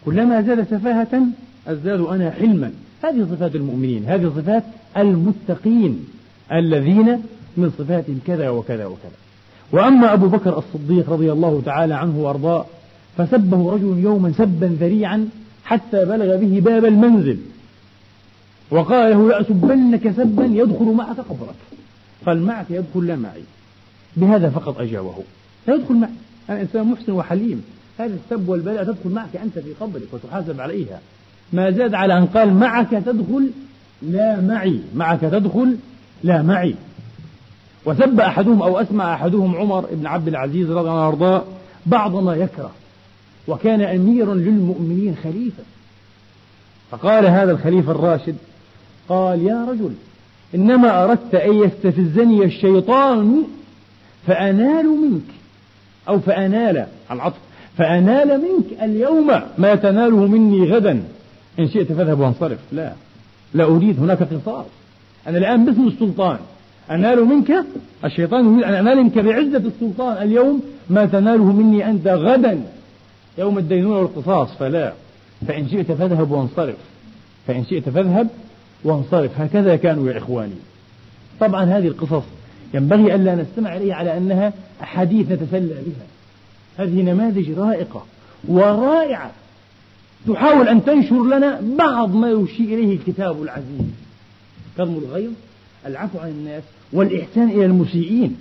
كلما 0.05 0.43
زاد 0.43 0.63
سفاهة 0.63 1.23
أزداد 1.67 2.01
أنا 2.01 2.31
حلما. 2.31 2.73
هذه 3.03 3.27
صفات 3.31 3.55
المؤمنين 3.55 4.05
هذه 4.07 4.33
صفات 4.37 4.63
المتقين 4.97 6.07
الذين 6.53 7.23
من 7.57 7.71
صفاتهم 7.79 8.21
كذا 8.27 8.49
وكذا 8.49 8.87
وكذا. 8.87 9.19
وأما 9.73 10.13
أبو 10.13 10.27
بكر 10.29 10.59
الصديق 10.59 11.11
رضي 11.11 11.33
الله 11.33 11.63
تعالى 11.65 11.95
عنه 11.95 12.19
وأرضاه 12.19 12.65
فسبه 13.17 13.73
رجل 13.73 13.99
يوما 13.99 14.33
سبا 14.33 14.77
ذريعا 14.81 15.29
حتى 15.65 16.05
بلغ 16.05 16.37
به 16.37 16.61
باب 16.65 16.85
المنزل. 16.85 17.39
وقال 18.71 19.11
له 19.11 19.29
لأسبنك 19.29 20.11
سبا 20.17 20.45
يدخل 20.45 20.85
معك 20.85 21.17
قبرك. 21.17 21.55
قال 22.27 22.43
معك 22.43 22.67
يدخل 22.71 23.07
لا 23.07 23.17
معي. 23.17 23.43
بهذا 24.17 24.51
فقط 24.51 24.81
أجابه. 24.81 25.15
لا 25.69 25.75
يدخل 25.75 25.95
معي 25.95 26.11
أنا 26.51 26.61
إنسان 26.61 26.87
محسن 26.87 27.13
وحليم. 27.13 27.65
هذا 27.99 28.15
السب 28.15 28.49
والبلاء 28.49 28.85
تدخل 28.85 29.11
معك 29.11 29.37
أنت 29.37 29.59
في 29.59 29.73
قبرك 29.81 30.09
وتحاسب 30.13 30.61
عليها. 30.61 31.01
ما 31.53 31.71
زاد 31.71 31.95
على 31.95 32.19
أن 32.19 32.27
قال 32.27 32.55
معك 32.55 32.91
تدخل 32.91 33.51
لا 34.03 34.41
معي. 34.41 34.81
معك 34.95 35.21
تدخل 35.21 35.77
لا 36.25 36.43
معي. 36.43 36.75
وسب 37.85 38.21
أحدهم 38.21 38.63
أو 38.63 38.81
أسمع 38.81 39.15
أحدهم 39.15 39.57
عمر 39.57 39.87
بن 39.93 40.07
عبد 40.07 40.29
العزيز 40.29 40.71
رضي 40.71 40.91
الله 40.91 41.07
عنه 41.07 41.43
بعض 41.87 42.17
ما 42.17 42.35
يكره. 42.35 42.71
وكان 43.49 43.81
أميرا 43.81 44.35
للمؤمنين 44.35 45.17
خليفة. 45.25 45.63
فقال 46.91 47.27
هذا 47.27 47.53
الخليفة 47.53 47.93
الراشد 47.93 48.37
قال 49.09 49.43
يا 49.43 49.65
رجل 49.65 49.93
إنما 50.55 51.05
أردت 51.05 51.35
أن 51.35 51.55
يستفزني 51.55 52.45
الشيطان 52.45 53.43
فأنال 54.27 54.87
منك. 54.87 55.38
أو 56.09 56.21
فأنال 56.21 56.87
العطف. 57.11 57.39
فأنال 57.79 58.29
منك 58.29 58.83
اليوم 58.83 59.41
ما 59.59 59.75
تناله 59.75 60.27
مني 60.27 60.73
غدا. 60.73 61.03
إن 61.59 61.69
شئت 61.69 61.93
فاذهب 61.93 62.21
وانصرف. 62.21 62.59
لا. 62.73 62.93
لا 63.55 63.65
أريد 63.65 64.01
هناك 64.01 64.23
قصاص. 64.23 64.65
أنا 65.27 65.39
الآن 65.39 65.65
باسم 65.65 65.89
السلطان. 65.89 66.39
أنال 66.91 67.25
منك 67.25 67.53
الشيطان 68.05 68.53
يريد 68.53 68.65
أن 68.65 68.75
أنال 68.75 68.97
منك 68.97 69.19
بعزة 69.19 69.63
السلطان 69.69 70.23
اليوم 70.23 70.63
ما 70.91 71.07
تناله 71.07 71.45
مني 71.45 71.91
أنت 71.91 72.09
غدا. 72.09 72.61
يوم 73.39 73.59
الدينونة 73.59 73.99
والقصاص. 73.99 74.49
فلا. 74.59 74.93
فإن 75.47 75.69
شئت 75.69 75.93
فاذهب 75.93 76.31
وانصرف. 76.31 76.77
فإن 77.47 77.65
شئت 77.65 77.89
فاذهب 77.89 78.29
وانصرف. 78.85 79.41
هكذا 79.41 79.77
كانوا 79.77 80.11
يا 80.11 80.19
إخواني. 80.19 80.55
طبعا 81.41 81.65
هذه 81.65 81.87
القصص 81.89 82.25
ينبغي 82.75 83.15
ألا 83.15 83.35
نستمع 83.35 83.77
إليها 83.77 83.95
على 83.95 84.17
أنها 84.17 84.53
أحاديث 84.83 85.33
نتسلى 85.33 85.75
بها. 85.87 86.07
هذه 86.79 87.03
نماذج 87.03 87.51
رائقة 87.51 88.05
ورائعة 88.49 89.31
تحاول 90.29 90.69
أن 90.69 90.85
تنشر 90.85 91.25
لنا 91.25 91.61
بعض 91.79 92.15
ما 92.15 92.31
يشير 92.31 92.79
إليه 92.79 92.97
الكتاب 92.97 93.43
العزيز. 93.43 93.91
كظم 94.79 94.95
الغيظ 94.95 95.31
العفو 95.87 96.19
عن 96.19 96.29
الناس 96.29 96.63
والإحسان 96.93 97.49
إلى 97.49 97.65
المسيئين. 97.65 98.37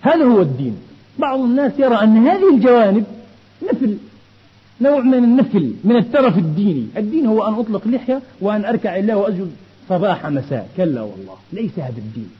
هذا 0.00 0.24
هو 0.24 0.40
الدين. 0.42 0.76
بعض 1.18 1.40
الناس 1.40 1.72
يرى 1.78 1.94
أن 1.94 2.26
هذه 2.26 2.54
الجوانب 2.54 3.04
مثل 3.72 3.96
نوع 4.80 5.00
من 5.00 5.14
النفل 5.14 5.74
من 5.84 5.96
الترف 5.96 6.38
الديني. 6.38 6.86
الدين 6.96 7.26
هو 7.26 7.48
أن 7.48 7.54
أطلق 7.54 7.88
لحية 7.88 8.22
وأن 8.40 8.64
أركع 8.64 8.96
الله 8.96 9.16
وأسجد 9.16 9.50
صباح 9.88 10.26
مساء. 10.26 10.68
كلا 10.76 11.00
والله 11.00 11.36
ليس 11.52 11.78
هذا 11.78 11.98
الدين. 11.98 12.30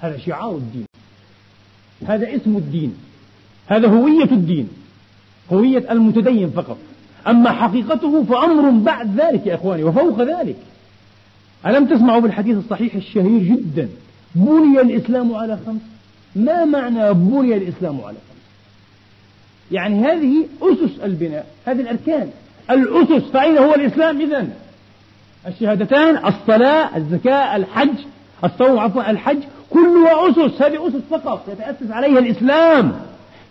هذا 0.00 0.18
شعار 0.18 0.50
الدين. 0.50 0.86
هذا 2.06 2.36
اسم 2.36 2.56
الدين. 2.56 2.94
هذا 3.66 3.88
هوية 3.88 4.24
الدين. 4.32 4.68
هوية 5.52 5.92
المتدين 5.92 6.50
فقط. 6.50 6.78
أما 7.26 7.50
حقيقته 7.50 8.24
فأمر 8.24 8.70
بعد 8.70 9.20
ذلك 9.20 9.46
يا 9.46 9.54
إخواني 9.54 9.84
وفوق 9.84 10.22
ذلك. 10.22 10.56
ألم 11.66 11.86
تسمعوا 11.86 12.20
بالحديث 12.20 12.56
الصحيح 12.56 12.94
الشهير 12.94 13.42
جدا؟ 13.42 13.88
بني 14.34 14.80
الإسلام 14.80 15.34
على 15.34 15.58
خمس. 15.66 15.80
ما 16.36 16.64
معنى 16.64 17.14
بني 17.14 17.56
الإسلام 17.56 18.00
على 18.00 18.16
خمس؟ 18.16 18.40
يعني 19.72 20.04
هذه 20.04 20.46
أسس 20.62 21.00
البناء 21.04 21.46
هذه 21.66 21.80
الأركان. 21.80 22.30
الأسس 22.70 23.30
فأين 23.30 23.58
هو 23.58 23.74
الإسلام 23.74 24.20
إذا 24.20 24.48
الشهادتان 25.46 26.26
الصلاة 26.26 26.96
الزكاة 26.96 27.56
الحج 27.56 27.94
الصوم 28.44 28.78
عفوا 28.78 29.10
الحج 29.10 29.38
كلها 29.70 30.30
أسس 30.30 30.62
هذه 30.62 30.88
أسس 30.88 31.02
فقط 31.10 31.48
يتأسس 31.48 31.90
عليها 31.90 32.18
الإسلام. 32.18 32.92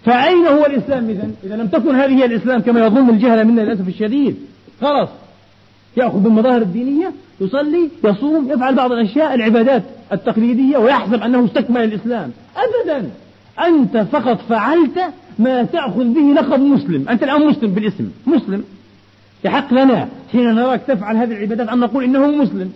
فأين 0.06 0.48
هو 0.48 0.66
الإسلام 0.66 1.10
إذا؟ 1.10 1.30
إذا 1.44 1.56
لم 1.56 1.68
تكن 1.68 1.96
هذه 1.96 2.18
هي 2.18 2.26
الإسلام 2.26 2.62
كما 2.62 2.86
يظن 2.86 3.10
الجهل 3.10 3.48
منا 3.48 3.62
للأسف 3.62 3.88
الشديد. 3.88 4.36
خلاص. 4.82 5.10
يأخذ 5.98 6.20
بالمظاهر 6.20 6.62
الدينية 6.62 7.12
يصلي 7.42 7.90
يصوم 8.04 8.52
يفعل 8.52 8.76
بعض 8.76 8.92
الأشياء 8.92 9.36
العبادات 9.36 9.84
التقليدية 10.12 10.78
ويحسب 10.78 11.24
أنه 11.24 11.46
استكمل 11.46 11.84
الإسلام. 11.84 12.32
أبدا. 12.58 13.10
أنت 13.68 13.98
فقط 13.98 14.40
فعلت 14.50 15.00
ما 15.40 15.64
تأخذ 15.64 16.04
به 16.04 16.42
لقب 16.42 16.60
مسلم. 16.60 17.10
أنت 17.10 17.24
الآن 17.24 17.48
مسلم 17.48 17.72
بالاسم. 17.72 18.10
مسلم. 18.28 18.64
يحق 19.46 19.74
لنا 19.74 20.08
حين 20.32 20.56
نراك 20.56 20.82
تفعل 20.88 21.18
هذه 21.18 21.32
العبادات 21.32 21.70
أن 21.70 21.80
نقول 21.80 22.04
إنه 22.04 22.28
مسلم. 22.28 22.72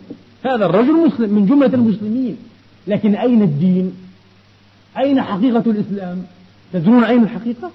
هذا 0.46 0.66
الرجل 0.66 0.94
مسلم 0.94 1.30
من 1.30 1.46
جملة 1.46 1.74
المسلمين. 1.74 2.38
لكن 2.88 3.16
أين 3.16 3.42
الدين؟ 3.42 3.94
أين 4.98 5.22
حقيقة 5.22 5.64
الإسلام؟ 5.66 6.24
تدرون 6.74 7.04
أين 7.04 7.24
الحقيقة؟ 7.24 7.72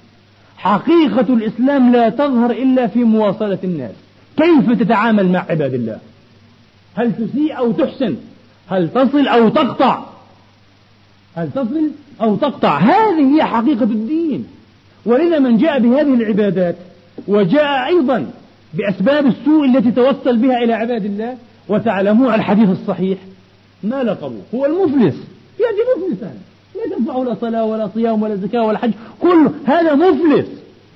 حقيقة 0.57 1.35
الإسلام 1.35 1.92
لا 1.92 2.09
تظهر 2.09 2.51
إلا 2.51 2.87
في 2.87 3.05
مواصلة 3.05 3.59
الناس. 3.64 3.94
كيف 4.37 4.83
تتعامل 4.83 5.33
مع 5.33 5.47
عباد 5.49 5.75
الله؟ 5.75 5.99
هل 6.94 7.12
تسيء 7.12 7.59
أو 7.59 7.73
تحسن؟ 7.73 8.16
هل 8.68 8.88
تصل 8.88 9.29
أو 9.29 9.49
تقطع؟ 9.49 10.05
هل 11.37 11.51
تصل 11.51 11.90
أو 12.21 12.37
تقطع؟ 12.37 12.79
هذه 12.79 13.37
هي 13.37 13.44
حقيقة 13.44 13.85
الدين. 13.85 14.47
ولذا 15.07 15.38
من 15.38 15.59
جاء 15.59 15.79
بهذه 15.79 16.14
العبادات 16.14 16.77
وجاء 17.29 17.87
أيضا 17.87 18.31
بأسباب 18.75 19.27
السوء 19.27 19.64
التي 19.64 19.90
توصل 19.90 20.37
بها 20.37 20.59
إلى 20.59 20.73
عباد 20.73 21.05
الله 21.05 21.37
وتعلمون 21.68 22.35
الحديث 22.35 22.68
الصحيح. 22.68 23.18
ما 23.83 24.03
لقبوا. 24.03 24.41
هو 24.55 24.67
المفلس. 24.67 25.14
يأتي 25.61 25.83
مفلسا 25.97 26.35
لا 26.75 26.97
تنفعه 26.97 27.25
لا 27.25 27.37
صلاة 27.41 27.64
ولا 27.64 27.88
صيام 27.95 28.23
ولا 28.23 28.37
زكاة 28.37 28.67
ولا 28.67 28.79
حج. 28.79 28.93
كل 29.21 29.51
هذا 29.64 29.95
مفلس. 29.95 30.47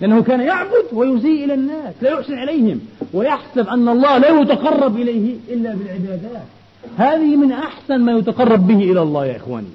لأنه 0.00 0.22
كان 0.22 0.40
يعبد 0.40 0.84
ويسيء 0.92 1.44
إلى 1.44 1.54
الناس. 1.54 1.94
لا 2.02 2.10
يحسن 2.10 2.38
إليهم. 2.38 2.80
ويحسب 3.14 3.68
أن 3.68 3.88
الله 3.88 4.18
لا 4.18 4.40
يتقرب 4.40 4.96
إليه 4.96 5.36
إلا 5.48 5.74
بالعبادات. 5.74 6.46
هذه 6.96 7.36
من 7.36 7.52
أحسن 7.52 7.96
ما 7.96 8.12
يتقرب 8.12 8.66
به 8.66 8.90
إلى 8.92 9.02
الله 9.02 9.26
يا 9.26 9.36
إخواني. 9.36 9.66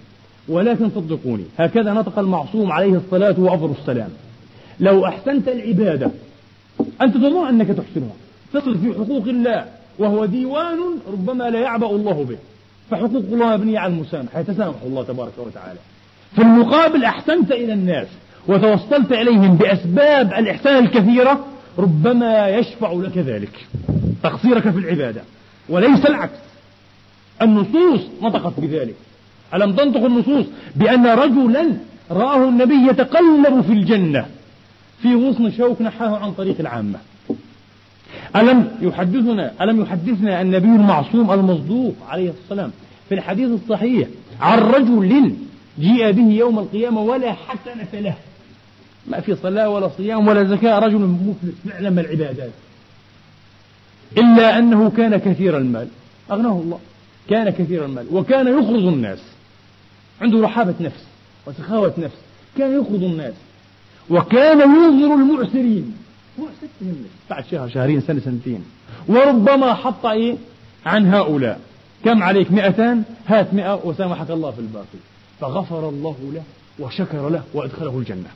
ولكن 0.49 0.89
صدقوني. 0.89 1.43
هكذا 1.57 1.93
نطق 1.93 2.19
المعصوم 2.19 2.71
عليه 2.71 2.93
الصلاة 2.95 3.35
وأفضل 3.39 3.71
السلام. 3.81 4.09
لو 4.79 5.05
أحسنت 5.05 5.47
العبادة. 5.47 6.11
أنت 7.01 7.17
تظن 7.17 7.47
أنك 7.47 7.67
تحسنها. 7.67 8.15
تصل 8.53 8.77
في 8.77 8.93
حقوق 8.93 9.23
الله. 9.27 9.65
وهو 9.99 10.25
ديوان 10.25 10.79
ربما 11.13 11.43
لا 11.49 11.59
يعبأ 11.59 11.89
الله 11.89 12.25
به. 12.29 12.37
فحقوق 12.91 13.23
الله 13.31 13.57
مبنية 13.57 13.79
على 13.79 13.93
المسامحة. 13.93 14.39
يتسامح 14.39 14.75
الله 14.85 15.03
تبارك 15.03 15.33
وتعالى. 15.37 15.79
في 16.35 16.41
المقابل 16.41 17.03
أحسنت 17.03 17.51
إلى 17.51 17.73
الناس 17.73 18.07
وتوصلت 18.47 19.11
إليهم 19.11 19.55
بأسباب 19.55 20.33
الإحسان 20.33 20.83
الكثيرة 20.83 21.45
ربما 21.77 22.47
يشفع 22.47 22.91
لك 22.91 23.17
ذلك. 23.17 23.67
تقصيرك 24.23 24.69
في 24.69 24.77
العبادة. 24.79 25.21
وليس 25.69 26.05
العكس. 26.05 26.39
النصوص 27.41 28.01
نطقت 28.21 28.59
بذلك. 28.59 28.95
ألم 29.53 29.75
تنطق 29.75 30.05
النصوص 30.05 30.45
بأن 30.75 31.07
رجلا 31.07 31.67
رآه 32.11 32.49
النبي 32.49 32.87
يتقلب 32.89 33.61
في 33.61 33.73
الجنة. 33.73 34.25
في 35.01 35.15
غصن 35.15 35.51
شوك 35.51 35.81
نحاه 35.81 36.17
عن 36.17 36.31
طريق 36.31 36.55
العامة. 36.59 36.99
ألم 38.35 38.71
يحدثنا 38.81 39.51
ألم 39.61 39.81
يحدثنا 39.81 40.41
النبي 40.41 40.67
المعصوم 40.67 41.31
المصدوق 41.31 41.95
عليه 42.09 42.33
السلام 42.43 42.71
في 43.09 43.15
الحديث 43.15 43.49
الصحيح 43.49 44.07
عن 44.41 44.59
رجل 44.59 45.33
جيء 45.79 46.11
به 46.11 46.33
يوم 46.33 46.59
القيامة 46.59 47.01
ولا 47.01 47.33
حسنة 47.33 48.01
له. 48.01 48.15
ما 49.07 49.19
في 49.19 49.35
صلاة 49.35 49.69
ولا 49.69 49.89
صيام 49.97 50.27
ولا 50.27 50.43
زكاة 50.43 50.79
رجل 50.79 50.97
مفلس 50.97 51.55
فعلا 51.69 51.89
من 51.89 51.99
العبادات. 51.99 52.51
إلا 54.17 54.59
أنه 54.59 54.89
كان 54.89 55.17
كثير 55.17 55.57
المال. 55.57 55.87
أغناه 56.31 56.61
الله. 56.63 56.79
كان 57.29 57.49
كثير 57.49 57.85
المال. 57.85 58.05
وكان 58.11 58.47
يقرض 58.47 58.85
الناس. 58.87 59.19
عنده 60.21 60.41
رحابة 60.41 60.73
نفس 60.81 61.03
وسخاوة 61.47 61.93
نفس. 61.97 62.15
كان 62.57 62.73
يقرض 62.73 63.03
الناس. 63.03 63.33
وكان 64.09 64.59
ينظر 64.59 65.15
المعسرين. 65.15 65.93
بعد 67.29 67.45
شهر 67.51 67.69
شهرين 67.69 68.01
سنة 68.01 68.19
سنتين. 68.19 68.63
وربما 69.07 69.73
حط 69.73 70.05
إيه؟ 70.05 70.35
عن 70.85 71.13
هؤلاء. 71.13 71.59
كم 72.05 72.23
عليك؟ 72.23 72.51
مئتان؟ 72.51 73.03
هات 73.27 73.53
مئة 73.53 73.81
وسامحك 73.83 74.31
الله 74.31 74.51
في 74.51 74.59
الباقي. 74.59 74.99
فغفر 75.39 75.89
الله 75.89 76.15
له 76.33 76.43
وشكر 76.79 77.29
له 77.29 77.43
وأدخله 77.53 77.97
الجنة. 77.97 78.29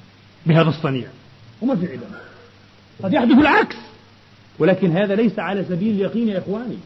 بهذا 0.45 0.69
الصنيع. 0.69 1.07
وما 1.61 1.75
في 1.75 1.87
علم 1.87 2.01
قد 3.03 3.13
يحدث 3.13 3.37
العكس. 3.37 3.75
ولكن 4.59 4.97
هذا 4.97 5.15
ليس 5.15 5.39
على 5.39 5.65
سبيل 5.69 5.95
اليقين 5.95 6.27
يا 6.27 6.39
إخواني. 6.39 6.77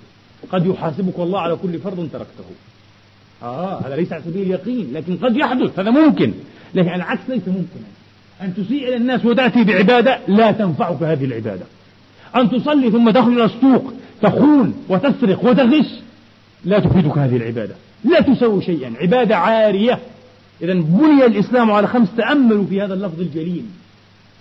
قد 0.51 0.65
يحاسبك 0.65 1.19
الله 1.19 1.39
على 1.39 1.55
كل 1.55 1.79
فرض 1.79 2.09
تركته. 2.13 2.49
آه 3.43 3.87
هذا 3.87 3.95
ليس 3.95 4.13
على 4.13 4.23
سبيل 4.23 4.41
اليقين 4.41 4.93
لكن 4.93 5.17
قد 5.17 5.37
يحدث. 5.37 5.79
هذا 5.79 5.91
ممكن. 5.91 6.33
لكن 6.75 6.93
العكس 6.93 7.21
ليس 7.29 7.47
ممكنا. 7.47 7.87
أن 8.41 8.53
تسيء 8.53 8.87
إلى 8.87 8.95
الناس 8.95 9.25
وتأتي 9.25 9.63
بعبادة 9.63 10.19
لا 10.27 10.51
تنفعك 10.51 11.03
هذه 11.03 11.25
العبادة. 11.25 11.65
أن 12.35 12.49
تصلي 12.51 12.91
ثم 12.91 13.09
تخرج 13.09 13.39
السوق 13.39 13.93
تخون 14.21 14.73
وتسرق 14.89 15.45
وتغش 15.45 15.85
لا 16.65 16.79
تفيدك 16.79 17.17
هذه 17.17 17.35
العبادة. 17.37 17.75
لا 18.03 18.21
تسوي 18.21 18.61
شيئا. 18.61 18.93
عبادة 19.01 19.37
عارية. 19.37 19.99
إذا 20.61 20.73
بني 20.73 21.25
الإسلام 21.25 21.71
على 21.71 21.87
خمس 21.87 22.07
تأملوا 22.17 22.65
في 22.65 22.81
هذا 22.81 22.93
اللفظ 22.93 23.19
الجليل. 23.19 23.65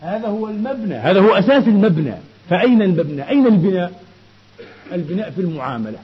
هذا 0.02 0.28
هو 0.28 0.48
المبنى. 0.48 0.94
هذا 0.94 1.20
هو 1.20 1.34
أساس 1.34 1.68
المبنى. 1.68 2.14
فأين 2.50 2.82
المبنى؟ 2.82 3.28
أين 3.28 3.46
البناء؟ 3.46 4.00
البناء 4.92 5.30
في 5.30 5.40
المعاملة. 5.40 5.98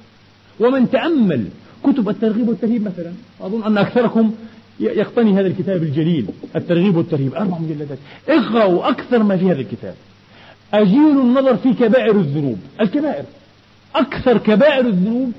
ومن 0.61 0.91
تأمل 0.91 1.47
كتب 1.85 2.09
الترغيب 2.09 2.49
والترهيب 2.49 2.83
مثلا 2.83 3.13
أظن 3.41 3.65
أن 3.65 3.79
أكثركم 3.79 4.35
يقتني 4.81 5.33
هذا 5.33 5.47
الكتاب 5.47 5.83
الجليل 5.83 6.27
الترغيب 6.57 6.97
والترهيب. 6.97 7.35
أربع 7.35 7.59
مجلدات 7.59 7.99
اقرأوا 8.29 8.89
أكثر 8.89 9.23
ما 9.23 9.37
في 9.37 9.47
هذا 9.47 9.61
الكتاب. 9.61 9.95
أجيل 10.75 11.21
النظر 11.21 11.57
في 11.57 11.73
كبائر 11.73 12.17
الذنوب. 12.17 12.59
الكبائر. 12.81 13.25
أكثر 13.95 14.39
كبائر 14.39 14.87
الذنوب. 14.87 15.33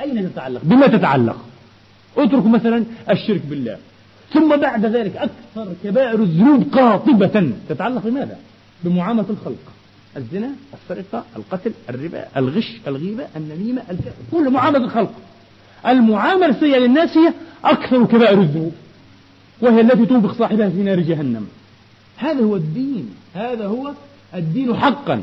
أين 0.00 0.32
تتعلق؟ 0.32 0.60
بما 0.64 0.86
تتعلق. 0.86 1.44
اترك 2.16 2.46
مثلا 2.46 2.84
الشرك 3.10 3.40
بالله. 3.50 3.76
ثم 4.32 4.56
بعد 4.56 4.86
ذلك 4.86 5.16
أكثر 5.16 5.72
كبائر 5.84 6.22
الذنوب 6.22 6.64
قاطبة. 6.72 7.52
تتعلق 7.68 8.02
بماذا؟ 8.06 8.38
بمعاملة 8.84 9.26
الخلق. 9.30 9.72
الزنا 10.16 10.50
السرقة 10.74 11.24
القتل 11.36 11.72
الربا 11.90 12.24
الغش 12.36 12.80
الغيبة 12.86 13.24
النميمة 13.36 13.82
الكذب 13.90 14.12
كل 14.32 14.50
معاملة 14.50 14.84
الخلق. 14.84 15.12
المعاملة 15.86 16.46
السيئة 16.46 16.78
للناس 16.78 17.16
هي 17.16 17.32
أكثر 17.64 18.04
كبائر 18.04 18.40
الذنوب 18.40 18.72
وهي 19.60 19.80
التي 19.80 20.06
توبق 20.06 20.32
صاحبها 20.32 20.68
في 20.68 20.76
نار 20.76 21.00
جهنم. 21.00 21.46
هذا 22.16 22.44
هو 22.44 22.56
الدين 22.56 23.10
هذا 23.34 23.66
هو 23.66 23.92
الدين 24.34 24.76
حقا. 24.76 25.22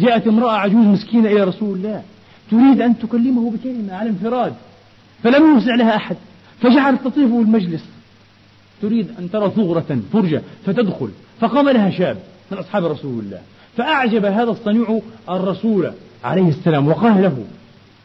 جاءت 0.00 0.26
امرأة 0.26 0.52
عجوز 0.52 0.86
مسكينة 0.86 1.28
إلى 1.28 1.44
رسول 1.44 1.76
الله 1.76 2.02
تريد 2.50 2.80
أن 2.80 2.98
تكلمه 2.98 3.50
بكلمة 3.50 3.94
على 3.94 4.10
انفراد 4.10 4.54
فلم 5.22 5.54
يوسع 5.54 5.74
لها 5.74 5.96
أحد 5.96 6.16
فجعلت 6.60 7.00
تطيف 7.04 7.30
المجلس 7.32 7.84
تريد 8.82 9.08
أن 9.18 9.30
ترى 9.30 9.50
ثغرة 9.50 9.98
فرجة 10.12 10.42
فتدخل. 10.66 11.08
فقام 11.40 11.68
لها 11.68 11.90
شاب 11.90 12.16
من 12.50 12.58
أصحاب 12.58 12.84
رسول 12.84 13.24
الله 13.24 13.40
فأعجب 13.76 14.24
هذا 14.24 14.50
الصنيع 14.50 15.00
الرسول 15.30 15.92
عليه 16.24 16.48
السلام 16.48 16.88
وقال 16.88 17.22
له 17.22 17.44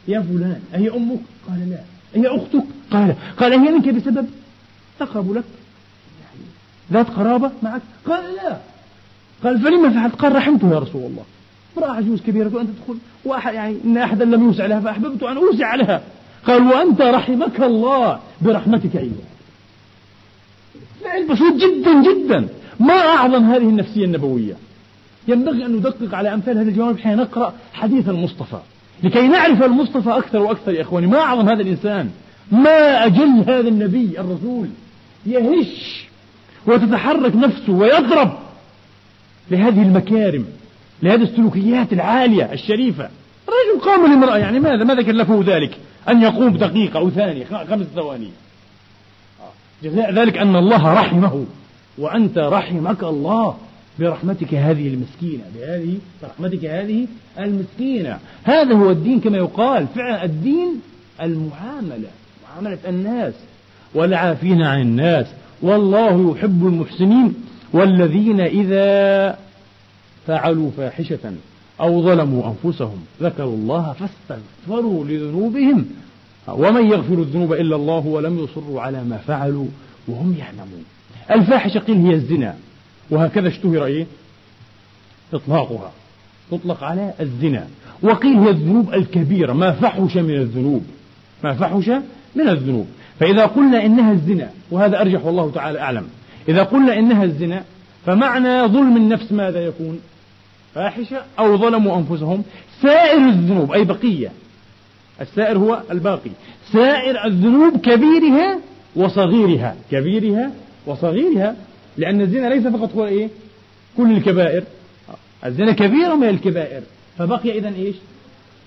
يا 0.07 0.21
فلان 0.21 0.61
أهي 0.75 0.89
أمك؟ 0.89 1.19
قال 1.49 1.69
لا. 1.69 1.79
أهي 2.15 2.27
أختك؟ 2.27 2.63
قال 2.91 3.15
قال 3.37 3.53
هي 3.53 3.57
منك 3.57 3.89
بسبب 3.89 4.29
تقرب 4.99 5.33
لك. 5.33 5.43
ذات 6.91 7.09
قرابة 7.09 7.51
معك؟ 7.63 7.81
قال 8.05 8.23
لا. 8.35 8.57
قال 9.43 9.59
فلما 9.59 9.89
فعلت؟ 9.89 10.15
قال 10.15 10.35
رحمته 10.35 10.71
يا 10.71 10.79
رسول 10.79 11.01
الله. 11.01 11.23
امرأة 11.77 11.91
عجوز 11.91 12.21
كبيرة 12.21 12.55
وأنت 12.55 12.69
تدخل 12.69 12.99
وأحد 13.25 13.53
يعني 13.53 13.77
إن 13.85 13.97
أحدا 13.97 14.25
لم 14.25 14.43
يوسع 14.43 14.65
لها 14.65 14.79
فأحببت 14.79 15.23
أن 15.23 15.37
أوسع 15.37 15.75
لها. 15.75 16.01
قال 16.47 16.61
وأنت 16.61 17.01
رحمك 17.01 17.61
الله. 17.61 18.19
برحمتك 18.41 18.95
إياه 18.95 19.11
فعل 21.03 21.27
بسيط 21.27 21.53
جدا 21.53 22.03
جدا. 22.03 22.47
ما 22.79 22.93
أعظم 22.93 23.43
هذه 23.43 23.63
النفسية 23.63 24.05
النبوية. 24.05 24.53
ينبغي 25.27 25.65
أن 25.65 25.71
ندقق 25.71 26.15
على 26.15 26.33
أمثال 26.33 26.57
هذه 26.57 26.67
الجوانب 26.67 26.99
حين 26.99 27.17
نقرأ 27.17 27.53
حديث 27.73 28.09
المصطفى. 28.09 28.59
لكي 29.03 29.27
نعرف 29.27 29.63
المصطفى 29.63 30.09
أكثر 30.09 30.41
وأكثر 30.41 30.73
يا 30.73 30.81
إخواني 30.81 31.07
ما 31.07 31.19
أعظم 31.19 31.49
هذا 31.49 31.61
الإنسان؟ 31.61 32.09
ما 32.51 33.05
أجل 33.05 33.43
هذا 33.47 33.67
النبي 33.67 34.19
الرسول؟ 34.19 34.67
يهش 35.25 36.05
وتتحرك 36.65 37.35
نفسه 37.35 37.73
ويضرب 37.73 38.31
لهذه 39.51 39.81
المكارم 39.81 40.45
لهذه 41.03 41.21
السلوكيات 41.21 41.93
العالية 41.93 42.53
الشريفة. 42.53 43.09
رجل 43.47 43.85
قام 43.85 44.11
لامرأة 44.11 44.37
يعني 44.37 44.59
ماذا؟ 44.59 44.83
ماذا 44.83 45.01
كلفه 45.01 45.43
ذلك؟ 45.45 45.77
أن 46.09 46.21
يقوم 46.21 46.57
دقيقة 46.57 46.99
أو 46.99 47.09
ثانية 47.09 47.45
خمس 47.45 47.85
ثواني. 47.95 48.29
جزاء 49.83 50.13
ذلك 50.13 50.37
أن 50.37 50.55
الله 50.55 50.93
رحمه 50.93 51.45
وأنت 51.97 52.37
رحمك 52.37 53.03
الله. 53.03 53.57
برحمتك 53.99 54.53
هذه 54.53 54.87
المسكينة 54.87 55.43
بهذه 55.55 55.97
برحمتك 56.21 56.65
هذه 56.65 57.07
المسكينة. 57.39 58.19
هذا 58.43 58.75
هو 58.75 58.91
الدين 58.91 59.19
كما 59.19 59.37
يقال. 59.37 59.87
فعلا 59.95 60.23
الدين 60.23 60.81
المعاملة 61.21 62.09
معاملة 62.43 62.77
الناس. 62.87 63.33
والعافين 63.95 64.61
عن 64.61 64.81
الناس. 64.81 65.25
والله 65.61 66.31
يحب 66.31 66.67
المحسنين. 66.67 67.33
والذين 67.73 68.41
إذا 68.41 69.37
فعلوا 70.27 70.71
فاحشة 70.77 71.33
أو 71.81 72.03
ظلموا 72.03 72.53
أنفسهم 72.53 72.97
ذكروا 73.21 73.55
الله 73.55 73.93
فاستغفروا 73.93 75.05
لذنوبهم. 75.05 75.85
ومن 76.47 76.85
يغفر 76.91 77.13
الذنوب 77.13 77.53
إلا 77.53 77.75
الله 77.75 78.07
ولم 78.07 78.39
يصروا 78.43 78.81
على 78.81 79.03
ما 79.03 79.17
فعلوا 79.17 79.67
وهم 80.07 80.35
يعلمون. 80.39 80.85
الفاحشة 81.31 81.79
قيل 81.79 81.97
هي 81.97 82.13
الزنا. 82.13 82.55
وهكذا 83.11 83.47
اشتهر 83.47 83.85
إيه؟ 83.85 84.05
إطلاقها. 85.33 85.91
تطلق 86.51 86.83
على 86.83 87.13
الزنا. 87.19 87.67
وقيل 88.03 88.37
هي 88.37 88.49
الذنوب 88.49 88.93
الكبيرة. 88.93 89.53
ما 89.53 89.71
فحش 89.71 90.17
من 90.17 90.35
الذنوب. 90.35 90.85
ما 91.43 91.53
فحش 91.53 91.89
من 92.35 92.49
الذنوب. 92.49 92.87
فإذا 93.19 93.45
قلنا 93.45 93.85
إنها 93.85 94.11
الزنا 94.11 94.49
وهذا 94.71 95.01
أرجح 95.01 95.25
والله 95.25 95.51
تعالى 95.51 95.79
أعلم. 95.79 96.07
إذا 96.49 96.63
قلنا 96.63 96.99
إنها 96.99 97.23
الزنا 97.23 97.63
فمعنى 98.05 98.67
ظلم 98.67 98.97
النفس 98.97 99.31
ماذا 99.31 99.65
يكون؟ 99.65 99.99
فاحشة 100.75 101.21
أو 101.39 101.57
ظلموا 101.57 101.97
أنفسهم. 101.97 102.43
سائر 102.81 103.29
الذنوب 103.29 103.71
أي 103.71 103.83
بقية. 103.83 104.31
السائر 105.21 105.57
هو 105.57 105.81
الباقي. 105.91 106.31
سائر 106.71 107.25
الذنوب 107.25 107.77
كبيرها 107.77 108.59
وصغيرها. 108.95 109.75
كبيرها 109.91 110.51
وصغيرها 110.85 111.55
لأن 111.97 112.21
الزنا 112.21 112.47
ليس 112.47 112.67
فقط 112.67 112.95
هو 112.95 113.05
إيه؟ 113.05 113.29
كل 113.97 114.11
الكبائر. 114.11 114.63
الزنا 115.45 115.71
كبيرة 115.71 116.15
من 116.15 116.29
الكبائر. 116.29 116.81
فبقي 117.17 117.57
إذا 117.57 117.75
إيش؟ 117.75 117.95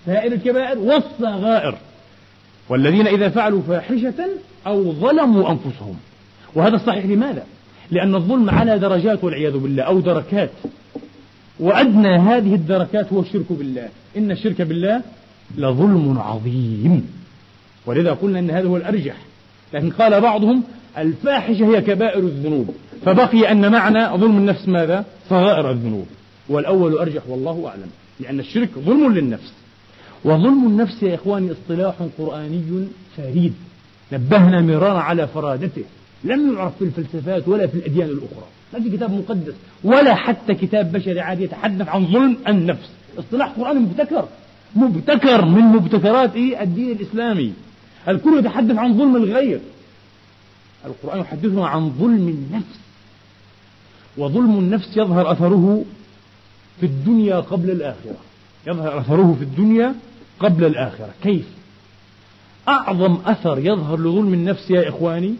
سائر 0.06 0.32
الكبائر 0.32 0.78
والصغائر 0.78 1.78
والذين 2.68 3.06
إذا 3.06 3.28
فعلوا 3.28 3.62
فاحشة 3.68 4.28
أو 4.66 4.92
ظلموا 4.92 5.50
أنفسهم. 5.50 5.96
وهذا 6.54 6.76
الصحيح 6.76 7.04
لماذا؟ 7.04 7.46
لأن 7.90 8.14
الظلم 8.14 8.50
على 8.50 8.78
درجات 8.78 9.24
والعياذ 9.24 9.58
بالله 9.58 9.82
أو 9.82 10.00
دركات. 10.00 10.50
وأدنى 11.60 12.16
هذه 12.18 12.54
الدركات 12.54 13.12
هو 13.12 13.20
الشرك 13.20 13.46
بالله. 13.50 13.88
إن 14.16 14.30
الشرك 14.30 14.62
بالله 14.62 15.02
لظلم 15.56 16.18
عظيم. 16.18 17.08
ولذا 17.86 18.12
قلنا 18.12 18.38
أن 18.38 18.50
هذا 18.50 18.68
هو 18.68 18.76
الأرجح. 18.76 19.16
لكن 19.74 19.90
قال 19.90 20.20
بعضهم 20.20 20.62
الفاحشة 20.98 21.66
هي 21.66 21.80
كبائر 21.80 22.18
الذنوب. 22.18 22.74
فبقي 23.04 23.52
أن 23.52 23.72
معنى 23.72 24.18
ظلم 24.18 24.36
النفس 24.36 24.68
ماذا؟ 24.68 25.04
صغائر 25.30 25.70
الذنوب. 25.70 26.06
والأول 26.48 26.98
أرجح 26.98 27.22
والله 27.28 27.68
أعلم 27.68 27.90
لأن 28.20 28.40
الشرك 28.40 28.70
ظلم 28.78 29.12
للنفس. 29.12 29.52
وظلم 30.24 30.66
النفس 30.66 31.02
يا 31.02 31.14
إخواني 31.14 31.52
اصطلاح 31.52 31.94
قرآني 32.18 32.86
فريد 33.16 33.54
نبهنا 34.12 34.60
مرارا 34.60 34.98
على 34.98 35.26
فرادته. 35.26 35.84
لم 36.24 36.54
يعرف 36.54 36.72
في 36.78 36.84
الفلسفات 36.84 37.48
ولا 37.48 37.66
في 37.66 37.74
الأديان 37.74 38.08
الأخرى. 38.08 38.46
ما 38.72 38.80
في 38.80 38.90
كتاب 38.96 39.10
مقدس. 39.10 39.54
ولا 39.84 40.14
حتى 40.14 40.54
كتاب 40.54 40.92
بشري 40.92 41.20
عادي 41.20 41.44
يتحدث 41.44 41.88
عن 41.88 42.06
ظلم 42.06 42.36
النفس. 42.48 42.90
اصطلاح 43.18 43.48
قرآني 43.48 43.80
مبتكر. 43.80 44.28
مبتكر 44.76 45.44
من 45.44 45.62
مبتكرات 45.62 46.34
إيه 46.34 46.62
الدين 46.62 46.90
الإسلامي. 46.90 47.52
الكل 48.08 48.38
يتحدث 48.38 48.76
عن 48.76 48.98
ظلم 48.98 49.16
الغير. 49.16 49.60
القرآن 50.86 51.20
يحدثنا 51.20 51.66
عن 51.66 51.90
ظلم 51.90 52.28
النفس. 52.28 52.83
وظلم 54.18 54.58
النفس 54.58 54.96
يظهر 54.96 55.32
أثره 55.32 55.84
في 56.80 56.86
الدنيا 56.86 57.40
قبل 57.40 57.70
الآخرة. 57.70 58.16
يظهر 58.66 58.98
أثره 58.98 59.36
في 59.38 59.44
الدنيا 59.44 59.94
قبل 60.40 60.64
الآخرة. 60.64 61.10
كيف؟ 61.22 61.46
أعظم 62.68 63.18
أثر 63.26 63.58
يظهر 63.58 63.98
لظلم 63.98 64.34
النفس 64.34 64.70
يا 64.70 64.88
إخواني 64.88 65.34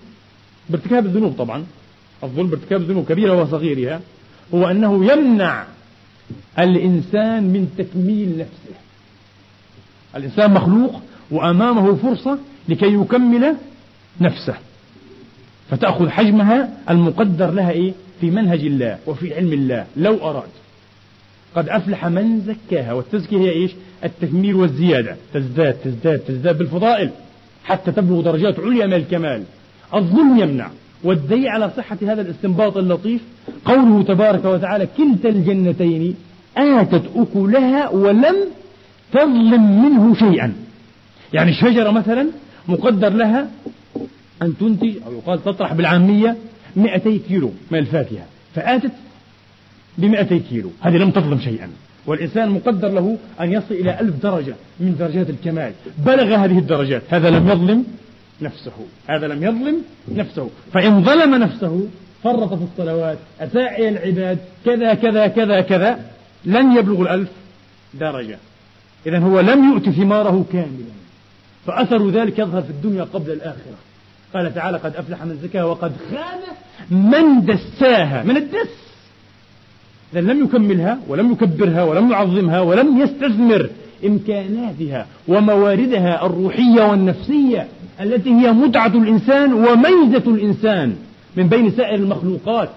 بارتكاب 0.70 1.06
الذنوب 1.06 1.34
طبعا. 1.38 1.64
الظلم 2.24 2.46
بارتكاب 2.46 2.80
الذنوب 2.80 3.04
كبيرة 3.04 3.42
وصغيرها 3.42 4.00
هو 4.54 4.70
أنه 4.70 5.12
يمنع 5.12 5.64
الإنسان 6.58 7.42
من 7.42 7.74
تكميل 7.78 8.38
نفسه. 8.38 8.78
الإنسان 10.16 10.54
مخلوق 10.54 11.00
وأمامه 11.30 11.94
فرصة 11.94 12.38
لكي 12.68 12.94
يكمل 12.94 13.56
نفسه. 14.20 14.54
فتأخذ 15.70 16.08
حجمها 16.08 16.78
المقدر 16.90 17.50
لها 17.50 17.70
إيه؟ 17.70 17.92
في 18.20 18.30
منهج 18.30 18.60
الله 18.60 18.98
وفي 19.06 19.34
علم 19.34 19.52
الله. 19.52 19.86
لو 19.96 20.30
أراد. 20.30 20.48
قد 21.56 21.68
أفلح 21.68 22.06
من 22.06 22.40
زكاها. 22.40 22.92
والتزكية 22.92 23.38
هي 23.38 23.50
إيش؟ 23.50 23.70
التكميل 24.04 24.54
والزيادة. 24.54 25.16
تزداد 25.34 25.74
تزداد 25.84 26.18
تزداد 26.18 26.58
بالفضائل. 26.58 27.10
حتى 27.64 27.92
تبلغ 27.92 28.20
درجات 28.20 28.60
عليا 28.60 28.86
من 28.86 28.94
الكمال. 28.94 29.42
الظلم 29.94 30.38
يمنع. 30.38 30.70
والدليل 31.04 31.48
على 31.48 31.70
صحة 31.76 31.98
هذا 32.02 32.20
الاستنباط 32.20 32.76
اللطيف 32.76 33.20
قوله 33.64 34.02
تبارك 34.02 34.44
وتعالى 34.44 34.88
كلتا 34.96 35.28
الجنتين 35.28 36.16
آتت 36.56 37.02
أكلها 37.16 37.88
ولم 37.88 38.36
تظلم 39.12 39.82
منه 39.84 40.14
شيئا. 40.14 40.54
يعني 41.32 41.50
الشجرة 41.50 41.90
مثلا 41.90 42.26
مقدر 42.68 43.08
لها 43.08 43.48
أن 44.42 44.54
تنتج 44.60 44.94
أو 45.06 45.12
يقال 45.12 45.44
تطرح 45.44 45.72
بالعامية 45.72 46.36
200 46.76 47.18
كيلو 47.28 47.52
من 47.70 47.78
الفاكهة. 47.78 48.26
فآتت 48.54 48.92
ب 49.98 50.04
200 50.04 50.38
كيلو. 50.38 50.70
هذه 50.80 50.96
لم 50.96 51.10
تظلم 51.10 51.40
شيئا. 51.40 51.70
والإنسان 52.06 52.50
مقدر 52.50 52.88
له 52.88 53.18
أن 53.40 53.52
يصل 53.52 53.74
إلى 53.74 54.00
ألف 54.00 54.22
درجة 54.22 54.54
من 54.80 54.96
درجات 54.98 55.30
الكمال. 55.30 55.72
بلغ 55.98 56.34
هذه 56.34 56.58
الدرجات. 56.58 57.02
هذا 57.10 57.30
لم 57.30 57.48
يظلم 57.48 57.84
نفسه. 58.42 58.72
هذا 59.06 59.26
لم 59.26 59.42
يظلم 59.42 59.82
نفسه. 60.08 60.50
فإن 60.72 61.04
ظلم 61.04 61.34
نفسه 61.34 61.88
فرط 62.22 62.54
في 62.54 62.64
الصلوات 62.64 63.18
أساء 63.40 63.80
إلى 63.80 63.88
العباد 63.88 64.38
كذا 64.64 64.94
كذا 64.94 65.26
كذا 65.26 65.60
كذا 65.60 66.10
لن 66.44 66.76
يبلغ 66.76 67.02
الألف 67.02 67.28
درجة. 67.94 68.38
إذا 69.06 69.18
هو 69.18 69.40
لم 69.40 69.72
يؤت 69.72 69.88
ثماره 69.88 70.44
كاملا. 70.52 70.94
فأثر 71.66 72.10
ذلك 72.10 72.38
يظهر 72.38 72.62
في 72.62 72.70
الدنيا 72.70 73.04
قبل 73.04 73.30
الآخرة. 73.30 73.78
قال 74.34 74.54
تعالى 74.54 74.78
قد 74.78 74.96
أفلح 74.96 75.24
من 75.24 75.38
زكاها 75.42 75.64
وقد 75.64 75.92
خاب 76.10 76.40
من 76.90 77.46
دساها 77.46 78.22
من 78.22 78.36
الدس. 78.36 78.68
إذا 80.12 80.20
لم 80.20 80.44
يكملها 80.44 80.98
ولم 81.08 81.32
يكبرها 81.32 81.84
ولم 81.84 82.10
يعظمها 82.10 82.60
ولم 82.60 83.00
يستثمر 83.00 83.70
إمكاناتها 84.04 85.06
ومواردها 85.28 86.26
الروحية 86.26 86.82
والنفسية 86.82 87.68
التي 88.00 88.30
هي 88.30 88.52
متعة 88.52 88.86
الإنسان 88.86 89.52
وميزة 89.52 90.22
الإنسان 90.26 90.96
من 91.36 91.48
بين 91.48 91.70
سائر 91.70 91.94
المخلوقات. 91.94 92.70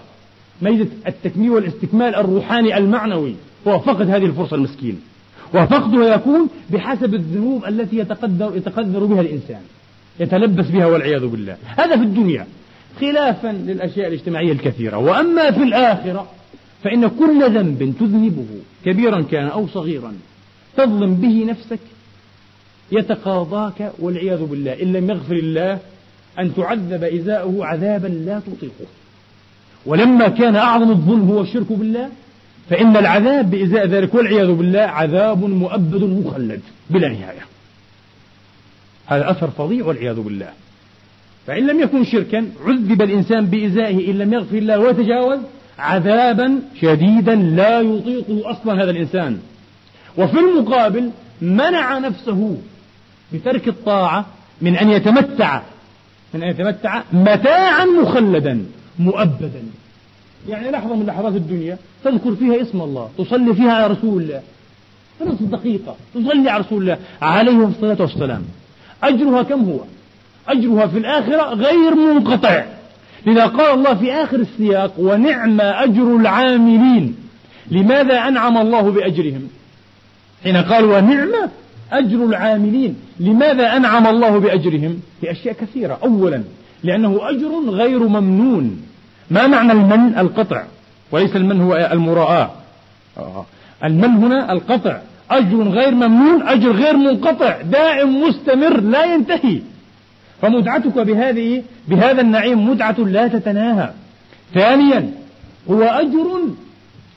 ميزة 0.62 0.88
التكميل 1.08 1.52
والاستكمال 1.52 2.16
الروحاني 2.16 2.78
المعنوي. 2.78 3.36
هو 3.68 3.80
فقد 3.80 4.10
هذه 4.10 4.26
الفرصة 4.26 4.56
المسكين. 4.56 5.02
وفقدها 5.54 6.16
يكون 6.16 6.50
بحسب 6.70 7.14
الذنوب 7.14 7.66
التي 7.66 7.98
يتقدر, 7.98 8.52
يتقدر 8.56 9.06
بها 9.06 9.22
الإنسان. 9.22 9.62
يتلبس 10.20 10.66
بها 10.66 10.86
والعياذ 10.86 11.26
بالله. 11.28 11.58
هذا 11.66 11.98
في 11.98 12.04
الدنيا. 12.04 12.48
خلافا 13.02 13.48
للأشياء 13.48 14.08
الاجتماعية 14.08 14.52
الكثيرة. 14.52 14.98
وأما 14.98 15.52
في 15.52 15.64
الآخرة 15.64 16.28
فإن 16.84 17.08
كل 17.08 17.56
ذنب 17.56 17.94
تذنبه 18.00 18.48
كبيرا 18.86 19.22
كان 19.22 19.48
أو 19.48 19.68
صغيرا 19.68 20.14
تظلم 20.78 21.16
به 21.16 21.46
نفسك 21.46 21.80
يتقاضاك 22.92 23.92
والعياذ 24.00 24.46
بالله. 24.46 24.82
إن 24.82 24.94
لم 24.94 25.10
يغفر 25.10 25.36
الله 25.36 25.80
أن 26.40 26.56
تعذب 26.56 27.04
إزاؤه 27.04 27.66
عذابا 27.66 28.08
لا 28.08 28.40
تطيقه. 28.40 28.90
ولما 29.86 30.28
كان 30.28 30.56
أعظم 30.56 30.92
الظلم 30.92 31.30
هو 31.30 31.42
الشرك 31.42 31.72
بالله 31.72 32.10
فإن 32.70 32.98
العذاب 32.98 33.50
بإزاء 33.50 33.88
ذلك 33.88 34.14
والعياذ 34.14 34.52
بالله 34.52 34.80
عذاب 34.80 35.44
مؤبد 35.44 36.04
مخلد 36.04 36.62
بلا 36.90 37.10
نهاية. 37.10 37.57
هذا 39.08 39.32
أثر 39.32 39.50
فظيع 39.50 39.86
والعياذ 39.86 40.20
بالله. 40.20 40.50
فإن 41.48 41.68
لم 41.68 41.80
يكن 41.80 42.04
شركا 42.04 42.52
عذب 42.66 43.02
الإنسان 43.02 43.46
بإزائه 43.46 44.12
إن 44.12 44.18
لم 44.18 44.34
يغفر 44.34 44.58
الله 44.58 44.80
ويتجاوز 44.80 45.40
عذابا 45.80 46.60
شديدا 46.82 47.36
لا 47.36 47.82
يطيقه 47.82 48.52
أصلا 48.52 48.84
هذا 48.84 48.92
الإنسان. 48.92 49.40
وفي 50.18 50.40
المقابل 50.40 51.12
منع 51.42 51.98
نفسه 51.98 52.58
بترك 53.34 53.68
الطاعة 53.68 54.26
من 54.62 54.76
أن 54.76 54.90
يتمتع 54.90 55.62
من 56.34 56.44
أن 56.44 56.50
يتمتع 56.50 57.04
متاعا 57.14 57.86
مخلدا 57.86 58.66
مؤبدا. 59.00 59.64
يعني 60.50 60.72
لحظة 60.72 60.96
من 60.96 61.06
لحظات 61.06 61.36
الدنيا 61.36 61.78
تذكر 62.04 62.36
فيها 62.36 62.62
اسم 62.62 62.82
الله 62.82 63.10
تصلي 63.18 63.54
فيها 63.54 63.72
على 63.72 63.88
رسول 63.88 64.24
الله. 64.24 64.42
نصف 65.26 65.42
دقيقة 65.42 65.96
تصلي 66.16 66.50
على 66.50 66.64
رسول 66.64 66.82
الله 66.82 66.98
عليه 67.22 67.66
الصلاة 67.66 67.98
والسلام. 68.00 68.44
أجرها 69.04 69.44
كم 69.44 69.64
هو؟ 69.70 69.80
أجرها 70.48 70.88
في 70.88 70.98
الآخرة 70.98 71.54
غير 71.54 71.96
منقطع. 71.96 72.64
لذا 73.26 73.46
قال 73.46 73.74
الله 73.74 73.94
في 73.94 74.14
آخر 74.14 74.38
السياق 74.38 74.94
ونعم 74.98 75.62
أجر 75.62 76.16
العاملين. 76.16 77.16
لماذا 77.72 78.28
أنعم 78.28 78.58
الله 78.58 78.82
بأجرهم؟ 78.82 79.48
حين 80.44 80.58
قال 80.58 80.86
ونعم 80.86 81.32
أجر 81.92 82.26
العاملين. 82.26 82.96
لماذا 83.20 83.78
أنعم 83.78 84.08
الله 84.08 84.40
بأجرهم؟ 84.40 85.00
في 85.22 85.32
أشياء 85.32 85.56
كثيرة. 85.56 86.00
أولا 86.04 86.44
لأنه 86.84 87.20
أجر 87.22 87.70
غير 87.70 88.08
ممنون. 88.08 88.82
ما 89.32 89.48
معنى 89.48 89.72
المن؟ 89.72 90.18
القطع. 90.18 90.64
وليس 91.12 91.36
المن 91.36 91.62
هو 91.62 91.90
المراءة 91.92 92.56
المن 93.84 94.10
هنا 94.10 94.52
القطع. 94.52 95.00
أجر 95.32 95.64
غير 95.64 95.96
ممنون 95.96 96.48
أجر 96.48 96.72
غير 96.72 96.98
منقطع 96.98 97.62
دائم 97.62 98.22
مستمر 98.22 98.80
لا 98.82 99.14
ينتهي. 99.14 99.62
فمتعتك 100.42 101.00
بهذه 101.00 101.64
بهذا 101.88 102.22
النعيم 102.22 102.70
متعة 102.70 103.00
لا 103.00 103.28
تتناهى. 103.28 103.90
ثانيا 104.54 105.12
هو 105.72 105.84
أجر 105.84 106.40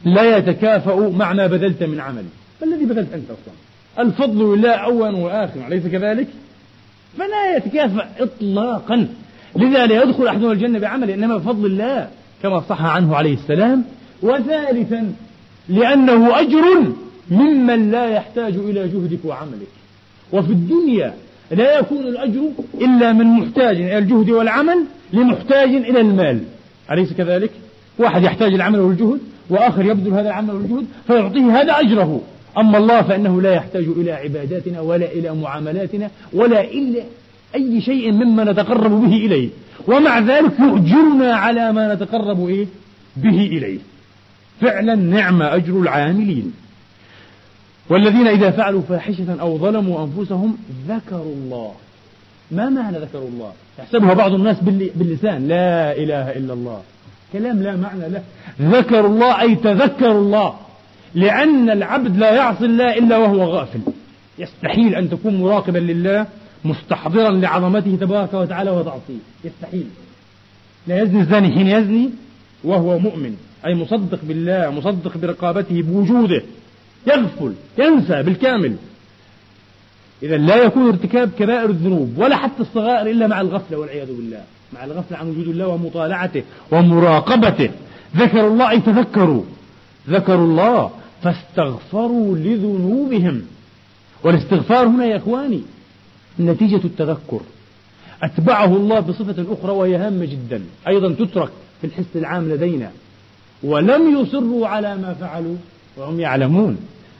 لا 0.04 0.36
يتكافأ 0.36 1.12
مع 1.16 1.32
ما 1.32 1.46
بذلت 1.46 1.82
من 1.82 2.00
عمل. 2.00 2.24
ما 2.62 2.66
الذي 2.66 2.84
بذلت 2.84 3.12
أنت 3.14 3.24
أصلا؟ 3.30 3.54
الفضل 3.98 4.56
لله 4.56 4.70
أولا 4.70 5.16
وآخرا 5.16 5.66
أليس 5.68 5.86
كذلك؟ 5.86 6.26
فلا 7.18 7.56
يتكافأ 7.56 8.08
إطلاقا. 8.20 9.06
لذا 9.56 9.86
لا 9.86 10.02
يدخل 10.02 10.26
أحدنا 10.26 10.52
الجنة 10.52 10.78
بعمل 10.78 11.10
إنما 11.10 11.36
بفضل 11.36 11.66
الله 11.66 12.08
كما 12.42 12.60
صح 12.68 12.82
عنه 12.82 13.16
عليه 13.16 13.34
السلام. 13.34 13.84
وثالثا 14.22 15.12
لأنه 15.68 16.40
أجر 16.40 16.92
ممن 17.30 17.90
لا 17.90 18.08
يحتاج 18.08 18.54
إلى 18.56 18.88
جهدك 18.88 19.24
وعملك. 19.24 19.68
وفي 20.32 20.52
الدنيا 20.52 21.14
لا 21.50 21.78
يكون 21.78 21.98
الأجر 21.98 22.40
إلا 22.80 23.12
من 23.12 23.26
محتاج 23.26 23.76
إلى 23.76 23.98
الجهد 23.98 24.30
والعمل 24.30 24.84
لمحتاج 25.12 25.68
إلى 25.68 26.00
المال. 26.00 26.40
أليس 26.92 27.12
كذلك؟ 27.12 27.50
واحد 27.98 28.22
يحتاج 28.22 28.54
العمل 28.54 28.78
والجهد 28.78 29.20
وآخر 29.50 29.84
يبذل 29.84 30.12
هذا 30.12 30.28
العمل 30.28 30.54
والجهد 30.54 30.86
فيعطيه 31.06 31.60
هذا 31.60 31.72
أجره. 31.72 32.20
أما 32.58 32.78
الله 32.78 33.02
فإنه 33.02 33.42
لا 33.42 33.54
يحتاج 33.54 33.84
إلى 33.96 34.12
عباداتنا 34.12 34.80
ولا 34.80 35.12
إلى 35.12 35.34
معاملاتنا 35.34 36.10
ولا 36.32 36.64
إلا 36.64 37.02
أي 37.54 37.80
شيء 37.80 38.12
مما 38.12 38.44
نتقرب 38.44 38.90
به 38.90 39.16
إليه. 39.16 39.48
ومع 39.86 40.18
ذلك 40.18 40.60
يؤجرنا 40.60 41.34
على 41.34 41.72
ما 41.72 41.94
نتقرب 41.94 42.48
إيه؟ 42.48 42.66
به 43.16 43.46
إليه. 43.46 43.78
فعلا 44.60 44.94
نعم 44.94 45.42
أجر 45.42 45.80
العاملين. 45.80 46.52
والذين 47.90 48.26
إذا 48.26 48.50
فعلوا 48.50 48.82
فاحشة 48.88 49.40
أو 49.40 49.58
ظلموا 49.58 50.04
أنفسهم 50.04 50.56
ذكروا 50.88 51.34
الله. 51.34 51.72
ما 52.50 52.68
معنى 52.68 52.98
ذكروا 52.98 53.28
الله؟ 53.28 53.52
يحسبها 53.78 54.14
بعض 54.14 54.32
الناس 54.32 54.60
باللسان. 54.96 55.48
لا 55.48 55.96
إله 55.96 56.32
إلا 56.32 56.52
الله. 56.52 56.80
كلام 57.32 57.62
لا 57.62 57.76
معنى 57.76 58.08
له. 58.08 58.22
ذكروا 58.60 59.08
الله 59.08 59.40
أي 59.40 59.54
تذكروا 59.54 60.20
الله. 60.20 60.54
لأن 61.14 61.70
العبد 61.70 62.16
لا 62.16 62.34
يعصي 62.34 62.64
الله 62.64 62.98
إلا 62.98 63.16
وهو 63.16 63.44
غافل. 63.44 63.80
يستحيل 64.38 64.94
أن 64.94 65.10
تكون 65.10 65.40
مراقبا 65.40 65.78
لله 65.78 66.26
مستحضرا 66.64 67.30
لعظمته 67.30 67.96
تبارك 68.00 68.34
وتعالى 68.34 68.70
وتعصيه. 68.70 69.22
يستحيل. 69.44 69.86
لا 70.86 71.02
يزني 71.02 71.20
الزاني 71.20 71.52
حين 71.52 71.66
يزني 71.66 72.10
وهو 72.64 72.98
مؤمن 72.98 73.36
أي 73.66 73.74
مصدق 73.74 74.18
بالله 74.22 74.70
مصدق 74.70 75.18
برقابته 75.18 75.82
بوجوده. 75.82 76.42
يغفل 77.06 77.54
ينسى 77.78 78.22
بالكامل. 78.22 78.76
إذا 80.22 80.36
لا 80.36 80.56
يكون 80.56 80.88
ارتكاب 80.88 81.30
كبائر 81.38 81.70
الذنوب 81.70 82.14
ولا 82.18 82.36
حتى 82.36 82.62
الصغائر 82.62 83.10
إلا 83.10 83.26
مع 83.26 83.40
الغفلة 83.40 83.78
والعياذ 83.78 84.06
بالله. 84.06 84.42
مع 84.72 84.84
الغفلة 84.84 85.18
عن 85.18 85.30
وجود 85.30 85.48
الله 85.48 85.66
ومطالعته 85.66 86.42
ومراقبته. 86.70 87.70
ذكروا 88.16 88.50
الله 88.50 88.70
أي 88.70 88.80
تذكروا. 88.80 89.42
ذكروا 90.08 90.44
الله 90.44 90.90
فاستغفروا 91.22 92.36
لذنوبهم. 92.36 93.42
والاستغفار 94.24 94.86
هنا 94.86 95.04
يا 95.04 95.16
إخواني 95.16 95.62
نتيجة 96.40 96.80
التذكر. 96.84 97.40
أتبعه 98.22 98.76
الله 98.76 99.00
بصفة 99.00 99.44
أخرى 99.52 99.72
وهي 99.72 99.96
هامة 99.96 100.24
جدا. 100.24 100.62
أيضا 100.88 101.24
تترك 101.24 101.50
في 101.80 101.86
الحس 101.86 102.16
العام 102.16 102.50
لدينا. 102.52 102.90
ولم 103.62 104.20
يصروا 104.20 104.68
على 104.68 104.96
ما 104.96 105.14
فعلوا. 105.14 105.56
وهم 105.96 106.20
يعلمون. 106.20 106.78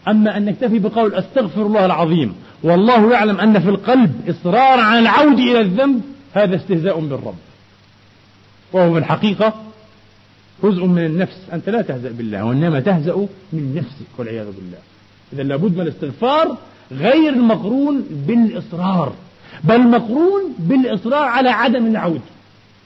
أما 0.08 0.36
أن 0.36 0.44
نكتفي 0.44 0.78
بقول 0.78 1.14
أستغفر 1.14 1.66
الله 1.66 1.86
العظيم 1.86 2.34
والله 2.62 3.12
يعلم 3.12 3.40
أن 3.40 3.60
في 3.60 3.68
القلب 3.68 4.28
إصرار 4.28 4.80
على 4.80 4.98
العود 4.98 5.38
إلى 5.38 5.60
الذنب 5.60 6.02
هذا 6.34 6.56
استهزاء 6.56 7.00
بالرب. 7.00 7.34
وهو 8.72 8.92
في 8.92 8.98
الحقيقة 8.98 9.54
جزء 10.64 10.84
من 10.84 11.06
النفس. 11.06 11.36
أنت 11.52 11.68
لا 11.68 11.82
تهزأ 11.82 12.12
بالله 12.12 12.44
وإنما 12.44 12.80
تهزأ 12.80 13.26
من 13.52 13.74
نفسك 13.74 14.18
والعياذ 14.18 14.46
بالله. 14.46 14.78
إذا 15.32 15.42
لابد 15.42 15.74
من 15.74 15.80
الاستغفار 15.80 16.56
غير 16.92 17.34
مقرون 17.34 18.04
بالإصرار 18.26 19.12
بل 19.64 19.88
مقرون 19.88 20.54
بالإصرار 20.58 21.24
على 21.24 21.50
عدم 21.50 21.86
العود. 21.86 22.20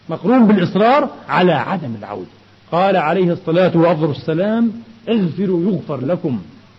مقرون 0.09 0.47
بالإصرار 0.47 1.11
على 1.28 1.53
عدم 1.53 1.95
العود. 1.99 2.26
قال 2.72 2.97
عليه 2.97 3.32
الصلاة 3.32 3.76
وأفضل 3.76 4.11
السلام 4.11 4.72
اغفروا 5.09 5.72
يغفر 5.72 6.07
لكم 6.07 6.38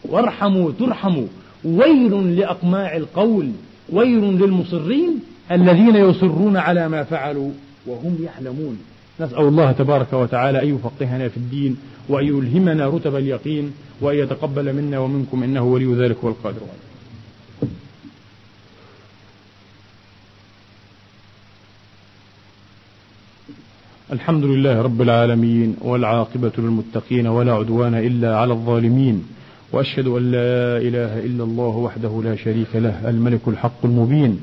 وارحموا 0.09 0.71
ترحموا. 0.80 1.28
ويل 1.65 2.36
لأقماع 2.38 2.95
القول 2.95 3.49
ويل 3.89 4.23
للمصرين 4.23 5.19
الذين 5.51 5.95
يصرون 5.95 6.57
على 6.57 6.89
ما 6.89 7.03
فعلوا 7.03 7.51
وهم 7.88 8.17
يعلمون. 8.23 8.78
نسأل 9.19 9.39
الله 9.39 9.71
تبارك 9.71 10.13
وتعالى 10.13 10.63
أن 10.63 10.76
يفقهنا 10.76 11.28
في 11.30 11.38
الدين 11.38 11.78
وأن 12.09 12.26
يلهمنا 12.26 12.88
رتب 12.88 13.15
اليقين 13.15 13.71
وأن 14.01 14.17
يتقبل 14.17 14.73
منا 14.73 14.99
ومنكم 14.99 15.43
إنه 15.43 15.63
ولي 15.63 15.93
ذلك 15.93 16.23
والقادر 16.23 16.57
عليه. 16.57 16.94
الحمد 24.14 24.43
لله 24.43 24.82
رب 24.82 25.01
العالمين 25.01 25.76
والعاقبة 25.82 26.51
للمتقين 26.58 27.28
ولا 27.28 27.53
عدوان 27.53 27.95
إلا 27.95 28.38
على 28.38 28.53
الظالمين 28.53 29.26
وأشهد 29.72 30.08
أن 30.08 30.32
لا 30.32 30.78
إله 30.78 31.20
إلا 31.20 31.43
الله 31.43 31.68
وحده 31.68 32.22
لا 32.24 32.36
شريك 32.36 32.68
له 32.76 33.10
الملك 33.10 33.39
الحق 33.47 33.86
المبين 33.86 34.39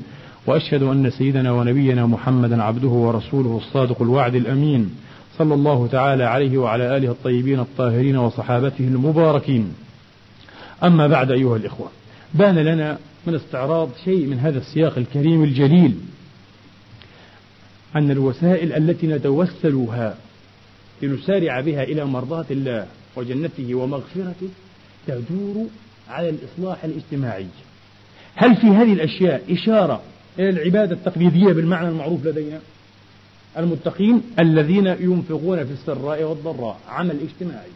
وأشهد 0.47 0.83
أن 0.83 1.09
سيدنا 1.09 1.51
ونبينا 1.51 2.05
محمدا 2.05 2.63
عبده 2.63 2.87
ورسوله 2.87 3.57
الصادق 3.57 4.01
الوعد 4.01 4.35
الأمين 4.35 4.89
صلى 5.37 5.53
الله 5.53 5.87
تعالى 5.87 6.23
عليه 6.23 6.57
وعلى 6.57 6.97
آله 6.97 7.11
الطيبين 7.11 7.59
الطاهرين 7.59 8.17
وصحابته 8.17 8.87
المباركين. 8.87 9.73
أما 10.83 11.07
بعد 11.07 11.31
أيها 11.31 11.57
الإخوة 11.57 11.87
بان 12.33 12.55
لنا 12.55 12.97
من 13.27 13.35
استعراض 13.35 13.89
شيء 14.05 14.27
من 14.27 14.39
هذا 14.39 14.57
السياق 14.57 14.97
الكريم 14.97 15.43
الجليل 15.43 15.95
أن 17.95 18.11
الوسائل 18.11 18.73
التي 18.73 19.07
نتوسلها 19.07 20.17
لنسارع 21.01 21.61
بها 21.61 21.83
إلى 21.83 22.05
مرضاة 22.05 22.45
الله 22.51 22.87
وجنته 23.15 23.75
ومغفرته 23.75 24.49
تدور 25.07 25.67
على 26.09 26.29
الإصلاح 26.29 26.83
الاجتماعي. 26.83 27.45
هل 28.35 28.55
في 28.55 28.67
هذه 28.67 28.93
الأشياء 28.93 29.43
إشارة 29.49 30.01
إلى 30.39 30.49
العبادة 30.49 30.95
التقليدية 30.95 31.53
بالمعنى 31.53 31.89
المعروف 31.89 32.25
لدينا؟ 32.25 32.59
المتقين 33.57 34.21
الذين 34.39 34.87
ينفقون 34.87 35.65
في 35.65 35.71
السراء 35.71 36.23
والضراء 36.23 36.79
عمل 36.89 37.17
اجتماعي. 37.21 37.71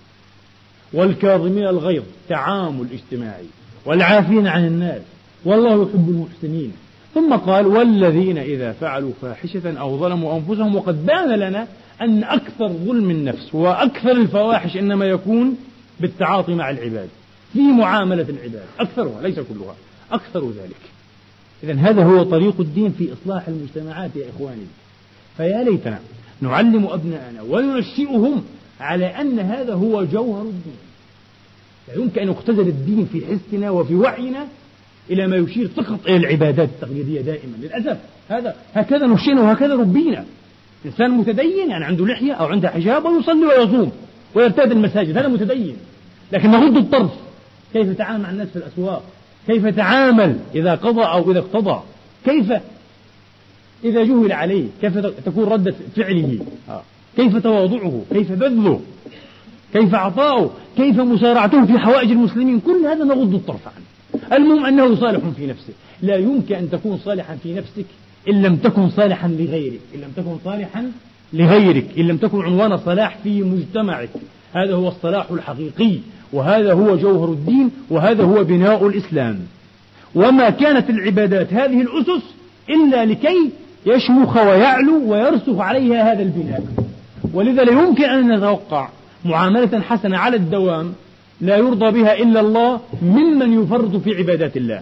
والكاظمين 0.94 1.68
الغيظ 1.68 2.04
تعامل 2.30 2.88
اجتماعي. 2.94 3.46
والعافين 3.86 4.48
عن 4.48 4.68
الناس. 4.68 5.02
والله 5.46 5.84
يحب 5.84 6.10
المحسنين. 6.10 6.74
ثم 7.18 7.36
قال 7.36 7.68
والذين 7.68 8.38
إذا 8.38 8.72
فعلوا 8.72 9.12
فاحشة 9.22 9.80
أو 9.80 9.98
ظلموا 9.98 10.38
أنفسهم 10.38 10.76
وقد 10.76 11.06
بان 11.06 11.30
لنا 11.30 11.68
أن 12.02 12.24
أكثر 12.24 12.68
ظلم 12.68 13.10
النفس 13.12 13.56
وأكثر 13.56 14.12
الفواحش 14.12 14.78
إنما 14.78 15.06
يكون 15.06 15.58
بالتعاطي 16.00 16.56
مع 16.56 16.70
العباد 16.70 17.10
في 17.54 17.60
معاملة 17.60 18.26
العباد 18.30 18.66
أكثرها 18.80 19.22
ليس 19.22 19.36
كلها 19.36 19.76
أكثر 20.12 20.50
ذلك. 20.50 20.82
إذا 21.64 21.74
هذا 21.74 22.04
هو 22.04 22.24
طريق 22.24 22.56
الدين 22.60 22.92
في 22.92 23.14
إصلاح 23.14 23.48
المجتمعات 23.48 24.16
يا 24.16 24.30
إخواني. 24.30 24.66
فيا 25.38 25.64
ليتنا 25.64 26.00
نعلم 26.42 26.86
أبناءنا 26.86 27.42
وننشئهم 27.42 28.44
على 28.80 29.06
أن 29.06 29.40
هذا 29.40 29.74
هو 29.74 30.04
جوهر 30.04 30.42
الدين. 30.42 30.78
لا 31.88 31.96
يمكن 31.96 32.22
أن 32.22 32.30
يختزل 32.30 32.68
الدين 32.68 33.06
في 33.06 33.22
حسنا 33.26 33.70
وفي 33.70 33.96
وعينا 33.96 34.48
إلى 35.10 35.28
ما 35.28 35.36
يشير 35.36 35.68
فقط 35.68 36.00
إلى 36.08 36.18
العبادات 36.18 36.70
التقليدية 36.70 37.22
دائما 37.22 37.56
للأسف. 37.62 37.98
هذا 38.30 38.56
هكذا 38.74 39.08
نشئنا 39.08 39.42
وهكذا 39.42 39.76
ربينا 39.76 40.26
إنسان 40.86 41.12
متدين 41.12 41.70
يعني 41.70 41.86
عنده 41.86 42.06
لحية 42.06 42.34
أو 42.34 42.46
عنده 42.46 42.70
حجاب 42.70 43.06
ويصلي 43.06 43.46
ويصوم 43.46 43.92
ويرتاد 44.36 44.72
المساجد 44.72 45.18
هذا 45.18 45.28
متدين. 45.28 45.76
لكن 46.32 46.52
نغض 46.52 46.78
الطرف. 46.78 47.12
كيف 47.74 47.88
يتعامل 47.88 48.24
مع 48.24 48.30
الناس 48.30 48.48
في 48.48 48.56
الأسواق؟ 48.56 49.04
كيف 49.48 49.64
يتعامل 49.64 50.40
إذا 50.56 50.76
قضى 50.76 51.02
أو 51.02 51.32
إذا 51.32 51.40
اقتضى؟ 51.40 51.82
كيف 52.26 52.54
إذا 53.84 54.04
جهل 54.04 54.32
عليه؟ 54.32 54.66
كيف 54.82 54.98
تكون 54.98 55.44
ردة 55.44 55.76
فعله؟ 55.96 56.40
كيف 57.16 57.38
تواضعه؟ 57.38 58.02
كيف 58.14 58.32
بذله؟ 58.32 58.82
كيف 59.74 59.96
عطاؤه 59.96 60.52
كيف 60.78 61.00
مسارعته 61.00 61.66
في 61.66 61.80
حوائج 61.80 62.12
المسلمين؟ 62.12 62.60
كل 62.60 62.86
هذا 62.86 63.04
نغض 63.04 63.34
الطرف 63.34 63.68
عنه. 63.68 63.86
المهم 64.34 64.66
أنه 64.66 64.96
صالح 64.96 65.22
في 65.38 65.48
نفسه. 65.48 65.74
لا 66.02 66.16
يمكن 66.16 66.56
أن 66.56 66.70
تكون 66.70 66.98
صالحا 66.98 67.36
في 67.44 67.54
نفسك 67.54 67.86
إن 68.30 68.42
لم 68.42 68.56
تكن 68.56 68.90
صالحا 68.90 69.28
لغيرك. 69.28 69.80
إن 69.96 70.02
لم 70.02 70.12
تكن 70.16 70.38
صالحا 70.46 70.92
لغيرك. 71.34 71.86
إن 71.98 72.08
لم 72.08 72.18
تكن 72.18 72.42
عنوان 72.42 72.78
صلاح 72.78 73.18
في 73.24 73.42
مجتمعك. 73.42 74.10
هذا 74.54 74.74
هو 74.74 74.88
الصلاح 74.88 75.32
الحقيقي 75.32 75.98
وهذا 76.34 76.74
هو 76.74 76.98
جوهر 76.98 77.32
الدين 77.32 77.72
وهذا 77.90 78.24
هو 78.24 78.44
بناء 78.44 78.88
الإسلام. 78.88 79.40
وما 80.16 80.50
كانت 80.50 80.90
العبادات 80.90 81.54
هذه 81.54 81.82
الأسس 81.82 82.24
إلا 82.70 83.06
لكي 83.06 83.52
يشمخ 83.86 84.38
ويعلو 84.38 85.12
ويرسخ 85.12 85.60
عليها 85.60 86.14
هذا 86.14 86.22
البناء. 86.22 86.64
ولذا 87.34 87.64
لا 87.64 87.72
يمكن 87.72 88.04
أن 88.04 88.36
نتوقع 88.38 88.90
معاملة 89.26 89.80
حسنة 89.82 90.18
على 90.18 90.36
الدوام 90.36 90.94
لا 91.42 91.58
يرضى 91.58 92.02
بها 92.02 92.14
إلا 92.14 92.40
الله 92.40 92.80
ممن 93.02 93.64
يفرط 93.64 93.96
في 93.96 94.16
عبادات 94.16 94.58
الله. 94.58 94.82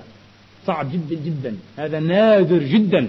صعب 0.67 0.87
جدا 0.91 1.21
جدا. 1.25 1.55
هذا 1.77 1.99
نادر 1.99 2.57
جدا. 2.57 3.07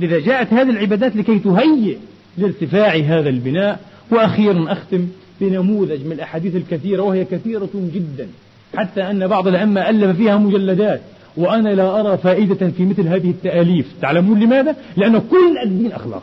لذا 0.00 0.18
جاءت 0.18 0.52
هذه 0.52 0.70
العبادات 0.70 1.16
لكي 1.16 1.38
تهيئ 1.38 1.96
لارتفاع 2.38 2.96
هذا 2.96 3.28
البناء. 3.28 3.80
وأخيرا 4.10 4.72
أختم 4.72 5.08
بنموذج 5.40 6.06
من 6.06 6.12
الأحاديث 6.12 6.56
الكثيرة 6.56 7.02
وهي 7.02 7.24
كثيرة 7.24 7.68
جدا. 7.74 8.28
حتى 8.76 9.02
أن 9.02 9.26
بعض 9.26 9.48
الأئمة 9.48 9.90
ألف 9.90 10.16
فيها 10.16 10.36
مجلدات. 10.36 11.00
وأنا 11.36 11.68
لا 11.68 12.00
أرى 12.00 12.18
فائدة 12.18 12.68
في 12.68 12.84
مثل 12.84 13.08
هذه 13.08 13.30
التأليف. 13.30 13.86
تعلمون 14.02 14.40
لماذا؟ 14.40 14.76
لأن 14.96 15.18
كل 15.18 15.58
الدين 15.64 15.92
أخلاق. 15.92 16.22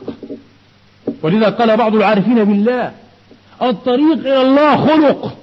ولذا 1.22 1.50
قال 1.50 1.78
بعض 1.78 1.96
العارفين 1.96 2.44
بالله 2.44 2.92
الطريق 3.62 4.20
إلى 4.20 4.42
الله 4.42 4.88
خلق. 4.88 5.38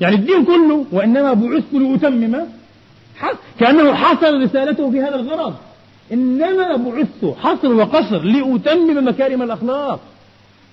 يعني 0.00 0.16
الدين 0.16 0.44
كله 0.44 0.84
وإنما 0.92 1.32
بعثت 1.32 1.72
لأتمم 1.72 2.36
كأنه 3.60 3.94
حصر 3.94 4.40
رسالته 4.42 4.90
في 4.90 5.00
هذا 5.00 5.14
الغرض. 5.14 5.54
إنما 6.12 6.76
بعثت 6.76 7.38
حصر 7.38 7.72
وقصر 7.72 8.22
لأتمم 8.22 9.08
مكارم 9.08 9.42
الأخلاق. 9.42 10.00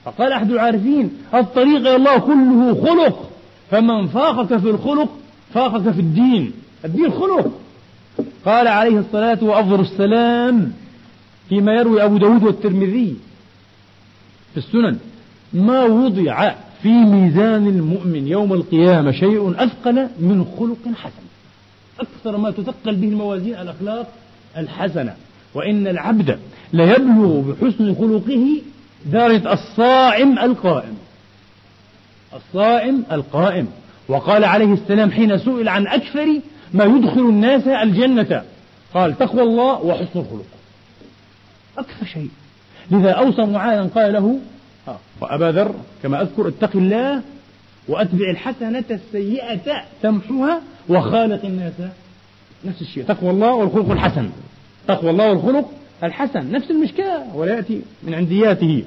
فقال 0.05 0.32
أحد 0.32 0.51
العارفين 0.51 1.11
الطريق 1.34 1.78
إلى 1.78 1.95
الله 1.95 2.17
كله 2.17 2.86
خلق 2.86 3.30
فمن 3.71 4.07
فاقك 4.07 4.57
في 4.57 4.69
الخلق 4.69 5.09
فاقك 5.53 5.89
في 5.89 5.99
الدين. 5.99 6.53
الدين 6.86 7.11
خلق. 7.11 7.51
قال 8.45 8.67
عليه 8.67 8.99
الصلاة 8.99 9.38
وأفضل 9.41 9.80
السلام 9.80 10.73
فيما 11.49 11.73
يروي 11.73 12.03
أبو 12.03 12.17
داود 12.17 12.43
والترمذي 12.43 13.15
في 14.51 14.57
السنن 14.57 14.97
ما 15.53 15.84
وضع 15.84 16.53
في 16.88 16.93
ميزان 16.93 17.67
المؤمن 17.67 18.27
يوم 18.27 18.53
القيامة 18.53 19.11
شيء 19.11 19.63
أثقل 19.63 20.07
من 20.19 20.45
خلق 20.59 20.95
حسن. 20.95 21.25
أكثر 21.99 22.38
ما 22.38 22.51
تثقل 22.51 22.95
به 22.95 23.07
الموازين 23.07 23.53
الأخلاق 23.53 24.07
الحسنة. 24.57 25.15
وإن 25.53 25.88
العبد 25.88 26.39
ليبلغ 26.73 27.41
بحسن 27.41 27.95
خلقه 27.95 28.61
درجة 29.05 29.53
الصائم 29.53 30.39
القائم. 30.39 30.97
الصائم 32.33 33.03
القائم. 33.11 33.67
وقال 34.07 34.43
عليه 34.43 34.73
السلام 34.73 35.11
حين 35.11 35.38
سئل 35.38 35.69
عن 35.69 35.88
أكثر 35.88 36.27
ما 36.73 36.83
يدخل 36.83 37.21
الناس 37.21 37.67
الجنة 37.67 38.43
قال 38.93 39.17
تقوى 39.17 39.41
الله 39.41 39.81
وحسن 39.81 40.19
الخلق 40.19 40.45
أكثر 41.77 42.05
شيء. 42.05 42.29
لذا 42.91 43.11
أوصى 43.11 43.41
معاذا 43.41 43.89
قال 43.95 44.13
له 44.13 44.39
وأبا 45.21 45.51
ذر 45.51 45.75
كما 46.03 46.21
أذكر 46.21 46.47
اتق 46.47 46.75
الله 46.75 47.21
وأتبع 47.88 48.29
الحسنة 48.29 48.83
السيئة 48.91 49.83
تمحوها 50.03 50.61
وخالق 50.89 51.45
الناس 51.45 51.73
نفس 52.65 52.81
الشيء. 52.81 53.03
تقوى 53.03 53.29
الله 53.29 53.53
والخلق 53.53 53.91
الحسن. 53.91 54.29
تقوى 54.88 55.09
الله 55.09 55.29
والخلق 55.29 55.69
الحسن. 56.03 56.51
نفس 56.51 56.71
المشكاة 56.71 57.35
ولا 57.35 57.55
يأتي 57.55 57.81
من 58.03 58.13
عندياته 58.13 58.83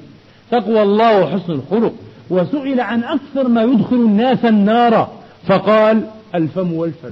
تقوى 0.51 0.81
الله 0.81 1.21
وحسن 1.21 1.53
الخلق. 1.53 1.93
وسئل 2.29 2.79
عن 2.79 3.03
أكثر 3.03 3.47
ما 3.47 3.63
يدخل 3.63 3.95
الناس 3.95 4.45
النار 4.45 5.11
فقال 5.47 6.07
الفم 6.35 6.73
والفرج. 6.73 7.11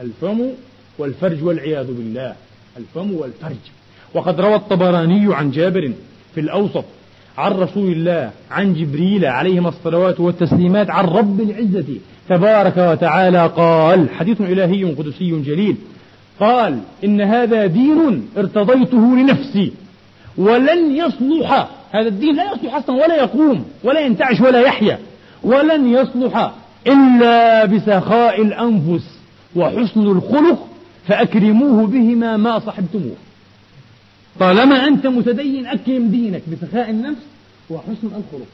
الفم 0.00 0.40
والفرج 0.98 1.44
والعياذ 1.44 1.86
بالله. 1.86 2.34
الفم 2.76 3.12
والفرج. 3.12 3.64
وقد 4.14 4.40
روى 4.40 4.54
الطبراني 4.54 5.34
عن 5.34 5.50
جابر 5.50 5.92
في 6.34 6.40
الأوسط 6.40 6.84
عن 7.38 7.52
رسول 7.52 7.92
الله 7.92 8.30
عن 8.50 8.74
جبريل 8.74 9.24
عليهما 9.24 9.68
الصلوات 9.68 10.20
والتسليمات 10.20 10.90
عن 10.90 11.04
رب 11.04 11.40
العزة 11.40 11.86
تبارك 12.28 12.76
وتعالى 12.76 13.46
قال 13.46 14.10
حديث 14.10 14.40
إلهي 14.40 14.84
قدسي 14.84 15.30
جليل 15.30 15.76
قال 16.40 16.78
إن 17.04 17.20
هذا 17.20 17.66
دين 17.66 18.28
ارتضيته 18.36 19.16
لنفسي 19.16 19.72
ولن 20.38 20.96
يصلح 20.96 21.68
هذا 21.92 22.08
الدين 22.08 22.36
لا 22.36 22.52
يصلح 22.52 22.74
أصلا 22.74 22.96
ولا 22.96 23.16
يقوم 23.16 23.64
ولا 23.84 24.00
ينتعش 24.00 24.40
ولا 24.40 24.60
يحيا 24.60 24.98
ولن 25.42 25.92
يصلح 25.92 26.50
إلا 26.86 27.64
بسخاء 27.64 28.42
الأنفس 28.42 29.18
وحسن 29.56 30.00
الخلق 30.00 30.66
فأكرموه 31.06 31.86
بهما 31.86 32.36
ما 32.36 32.58
صحبتموه. 32.58 33.14
طالما 34.40 34.88
أنت 34.88 35.06
متدين 35.06 35.66
أكرم 35.66 36.08
دينك 36.08 36.42
بسخاء 36.52 36.90
النفس 36.90 37.22
وحسن 37.70 38.06
الخلق. 38.06 38.48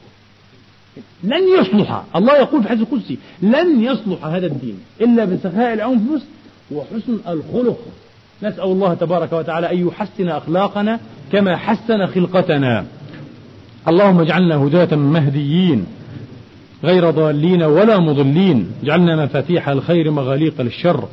لن 1.23 1.59
يصلح 1.59 2.03
الله 2.15 2.37
يقول 2.37 2.63
في 2.63 2.69
حديث 2.69 2.87
القدسي 2.87 3.17
لن 3.41 3.83
يصلح 3.83 4.25
هذا 4.25 4.47
الدين 4.47 4.79
إلا 5.01 5.25
بسخاء 5.25 5.73
الأنفس 5.73 6.25
وحسن 6.71 7.19
الخلق. 7.27 7.79
نسأل 8.43 8.63
الله 8.63 8.93
تبارك 8.93 9.33
وتعالى 9.33 9.71
أن 9.71 9.87
يحسن 9.87 10.29
أخلاقنا 10.29 10.99
كما 11.31 11.57
حسن 11.57 12.05
خلقتنا. 12.05 12.85
اللهم 13.87 14.19
اجعلنا 14.19 14.55
هداة 14.55 14.95
مهديين 14.95 15.85
غير 16.83 17.09
ضالين 17.09 17.63
ولا 17.63 17.99
مضلين. 17.99 18.71
اجعلنا 18.83 19.25
مفاتيح 19.25 19.69
الخير 19.69 20.11
مغاليق 20.11 20.61
للشر 20.61 21.07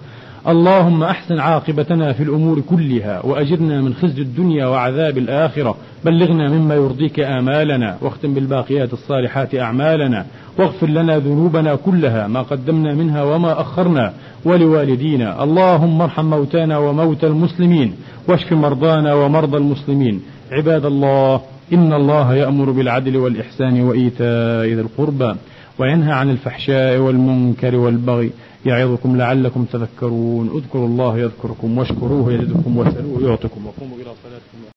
اللهم 0.48 1.02
أحسن 1.02 1.38
عاقبتنا 1.38 2.12
في 2.12 2.22
الأمور 2.22 2.60
كلها 2.60 3.26
وأجرنا 3.26 3.80
من 3.80 3.94
خزي 3.94 4.22
الدنيا 4.22 4.66
وعذاب 4.66 5.18
الآخرة. 5.18 5.76
بلغنا 6.04 6.48
مما 6.50 6.74
يرضيك 6.74 7.20
آمالنا 7.20 7.96
واختم 8.00 8.34
بالباقيات 8.34 8.92
الصالحات 8.92 9.54
أعمالنا 9.54 10.26
واغفر 10.58 10.86
لنا 10.86 11.18
ذنوبنا 11.18 11.74
كلها 11.74 12.26
ما 12.26 12.42
قدمنا 12.42 12.94
منها 12.94 13.22
وما 13.22 13.60
أخرنا 13.60 14.12
ولوالدينا. 14.44 15.42
اللهم 15.42 16.02
ارحم 16.02 16.24
موتانا 16.24 16.78
وموتى 16.78 17.26
المسلمين 17.26 17.92
واشف 18.28 18.52
مرضانا 18.52 19.14
ومرضى 19.14 19.56
المسلمين. 19.56 20.22
عباد 20.52 20.84
الله 20.84 21.40
إن 21.72 21.92
الله 21.92 22.34
يأمر 22.34 22.70
بالعدل 22.70 23.16
والإحسان 23.16 23.80
وإيتاء 23.80 24.66
ذي 24.66 24.80
القربى 24.80 25.34
وينهى 25.78 26.12
عن 26.12 26.30
الفحشاء 26.30 26.98
والمنكر 26.98 27.76
والبغي 27.76 28.30
يعظكم 28.66 29.16
لعلكم 29.16 29.64
تذكرون. 29.64 30.50
اذكروا 30.56 30.86
الله 30.86 31.18
يذكركم 31.18 31.78
واشكروه 31.78 32.32
يزدكم 32.32 32.76
واسألوه 32.76 33.22
يعطكم 33.28 33.66
وقوموا 33.66 33.96
إلى 33.96 34.10
صلاتكم. 34.22 34.64